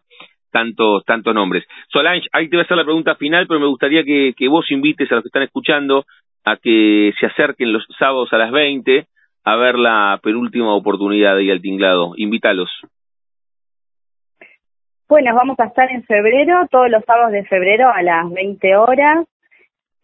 tantos 0.52 1.04
tantos 1.06 1.34
nombres. 1.34 1.66
Solange, 1.90 2.28
ahí 2.34 2.50
te 2.50 2.56
voy 2.56 2.62
a 2.62 2.66
hacer 2.66 2.78
la 2.78 2.84
pregunta 2.84 3.16
final, 3.16 3.48
pero 3.48 3.60
me 3.60 3.68
gustaría 3.68 4.04
que, 4.04 4.34
que 4.38 4.48
vos 4.48 4.70
invites 4.72 5.12
a 5.12 5.16
los 5.16 5.24
que 5.24 5.30
están 5.30 5.44
escuchando 5.44 6.06
a 6.44 6.58
que 6.58 7.14
se 7.20 7.26
acerquen 7.26 7.74
los 7.74 7.86
sábados 7.98 8.32
a 8.34 8.38
las 8.38 8.52
20 8.52 9.06
a 9.44 9.56
ver 9.56 9.76
la 9.76 10.20
penúltima 10.22 10.74
oportunidad 10.76 11.36
de 11.36 11.44
ir 11.44 11.52
al 11.52 11.62
tinglado. 11.62 12.14
Invítalos. 12.16 12.70
Bueno, 15.08 15.36
vamos 15.36 15.60
a 15.60 15.66
estar 15.66 15.92
en 15.92 16.04
febrero, 16.04 16.68
todos 16.70 16.90
los 16.90 17.04
sábados 17.06 17.32
de 17.32 17.44
febrero 17.46 17.90
a 17.90 18.02
las 18.02 18.30
20 18.32 18.76
horas. 18.78 19.28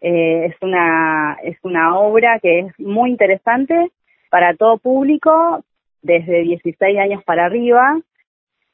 Eh, 0.02 0.46
es 0.46 0.56
una 0.62 1.38
es 1.44 1.58
una 1.64 1.98
obra 1.98 2.40
que 2.40 2.60
es 2.60 2.80
muy 2.80 3.10
interesante 3.10 3.90
para 4.30 4.56
todo 4.56 4.78
público, 4.78 5.64
desde 6.02 6.42
16 6.44 7.00
años 7.00 7.24
para 7.24 7.46
arriba. 7.46 8.00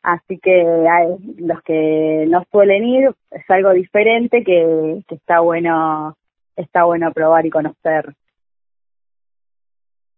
Así 0.02 0.38
que 0.38 0.62
hay, 0.62 1.08
los 1.38 1.62
que 1.64 2.26
no 2.28 2.44
suelen 2.52 2.84
ir 2.84 3.12
es 3.32 3.50
algo 3.50 3.72
diferente 3.72 4.44
que, 4.44 5.02
que 5.08 5.16
está 5.16 5.40
bueno 5.40 6.18
está 6.56 6.84
bueno 6.84 7.12
probar 7.12 7.46
y 7.46 7.50
conocer. 7.50 8.14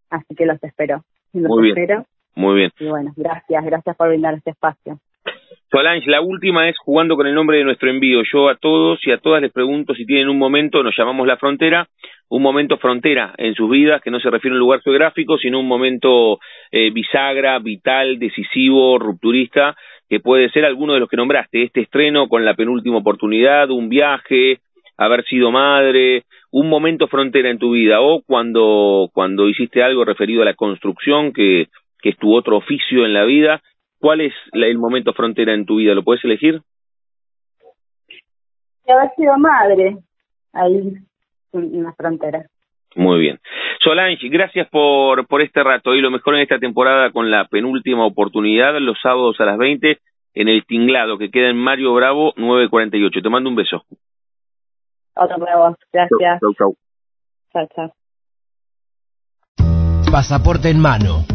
Así 0.09 0.36
que 0.36 0.45
los 0.45 0.61
espero. 0.63 1.03
Los 1.33 1.49
Muy 1.49 1.69
espero. 1.69 2.05
Muy 2.36 2.55
bien. 2.55 2.71
Y 2.79 2.88
bueno, 2.88 3.13
gracias, 3.15 3.63
gracias 3.63 3.95
por 3.95 4.09
brindar 4.09 4.33
este 4.33 4.51
espacio. 4.51 4.99
La 5.84 6.21
última 6.21 6.69
es 6.69 6.78
jugando 6.78 7.17
con 7.17 7.28
el 7.28 7.36
nombre 7.36 7.57
de 7.57 7.65
nuestro 7.65 7.89
envío. 7.89 8.21
Yo 8.32 8.47
a 8.47 8.55
todos 8.55 8.97
y 9.05 9.11
a 9.11 9.17
todas 9.17 9.41
les 9.41 9.51
pregunto 9.51 9.93
si 9.93 10.05
tienen 10.05 10.30
un 10.30 10.38
momento, 10.38 10.82
nos 10.82 10.95
llamamos 10.97 11.28
La 11.28 11.36
Frontera, 11.36 11.89
un 12.30 12.41
momento 12.41 12.78
frontera 12.78 13.34
en 13.38 13.55
sus 13.55 13.69
vidas, 13.69 14.01
que 14.01 14.09
no 14.09 14.21
se 14.21 14.30
refiere 14.30 14.53
a 14.53 14.55
un 14.55 14.59
lugar 14.59 14.80
geográfico, 14.82 15.38
sino 15.38 15.59
un 15.59 15.67
momento 15.67 16.39
eh, 16.71 16.91
bisagra, 16.91 17.59
vital, 17.59 18.19
decisivo, 18.19 18.97
rupturista, 18.97 19.76
que 20.07 20.21
puede 20.21 20.49
ser 20.49 20.63
alguno 20.63 20.93
de 20.93 21.01
los 21.01 21.09
que 21.09 21.17
nombraste. 21.17 21.63
Este 21.63 21.82
estreno 21.82 22.30
con 22.30 22.45
la 22.45 22.53
penúltima 22.53 22.99
oportunidad, 22.99 23.69
un 23.69 23.89
viaje, 23.89 24.59
haber 24.95 25.26
sido 25.26 25.51
madre, 25.51 26.23
un 26.51 26.69
momento 26.69 27.09
frontera 27.09 27.49
en 27.49 27.59
tu 27.59 27.73
vida, 27.73 27.99
o 27.99 28.21
cuando, 28.26 29.09
cuando 29.13 29.49
hiciste 29.49 29.84
algo 29.84 30.05
referido 30.05 30.41
a 30.41 30.45
la 30.45 30.53
construcción, 30.53 31.34
que, 31.34 31.67
que 32.01 32.09
es 32.11 32.17
tu 32.17 32.34
otro 32.34 32.55
oficio 32.55 33.05
en 33.05 33.13
la 33.13 33.26
vida. 33.26 33.61
¿Cuál 33.99 34.21
es 34.21 34.33
el 34.51 34.77
momento 34.77 35.13
frontera 35.13 35.53
en 35.53 35.65
tu 35.65 35.77
vida? 35.77 35.93
¿Lo 35.93 36.03
puedes 36.03 36.23
elegir? 36.23 36.61
haber 38.87 39.09
sido 39.15 39.37
madre, 39.37 39.97
ahí 40.53 40.93
en 41.53 41.83
la 41.83 41.93
frontera. 41.93 42.45
Muy 42.95 43.19
bien. 43.19 43.39
Solange, 43.83 44.29
gracias 44.29 44.69
por, 44.69 45.27
por 45.27 45.41
este 45.41 45.63
rato 45.63 45.93
y 45.93 46.01
lo 46.01 46.11
mejor 46.11 46.35
en 46.35 46.41
esta 46.41 46.59
temporada 46.59 47.11
con 47.11 47.29
la 47.29 47.45
penúltima 47.45 48.05
oportunidad, 48.05 48.77
los 48.79 48.97
sábados 49.01 49.39
a 49.39 49.45
las 49.45 49.57
20 49.57 49.97
en 50.33 50.47
el 50.47 50.65
Tinglado, 50.65 51.17
que 51.17 51.29
queda 51.29 51.49
en 51.49 51.57
Mario 51.57 51.93
Bravo 51.93 52.33
948. 52.37 53.21
Te 53.21 53.29
mando 53.29 53.49
un 53.49 53.55
beso. 53.55 53.83
Otro 55.15 55.37
vos. 55.37 55.75
Gracias. 55.91 56.39
Chau, 56.39 56.53
chau. 56.53 56.75
Chao, 57.53 57.67
chao. 57.75 57.93
Pasaporte 60.11 60.69
en 60.69 60.79
mano. 60.79 61.34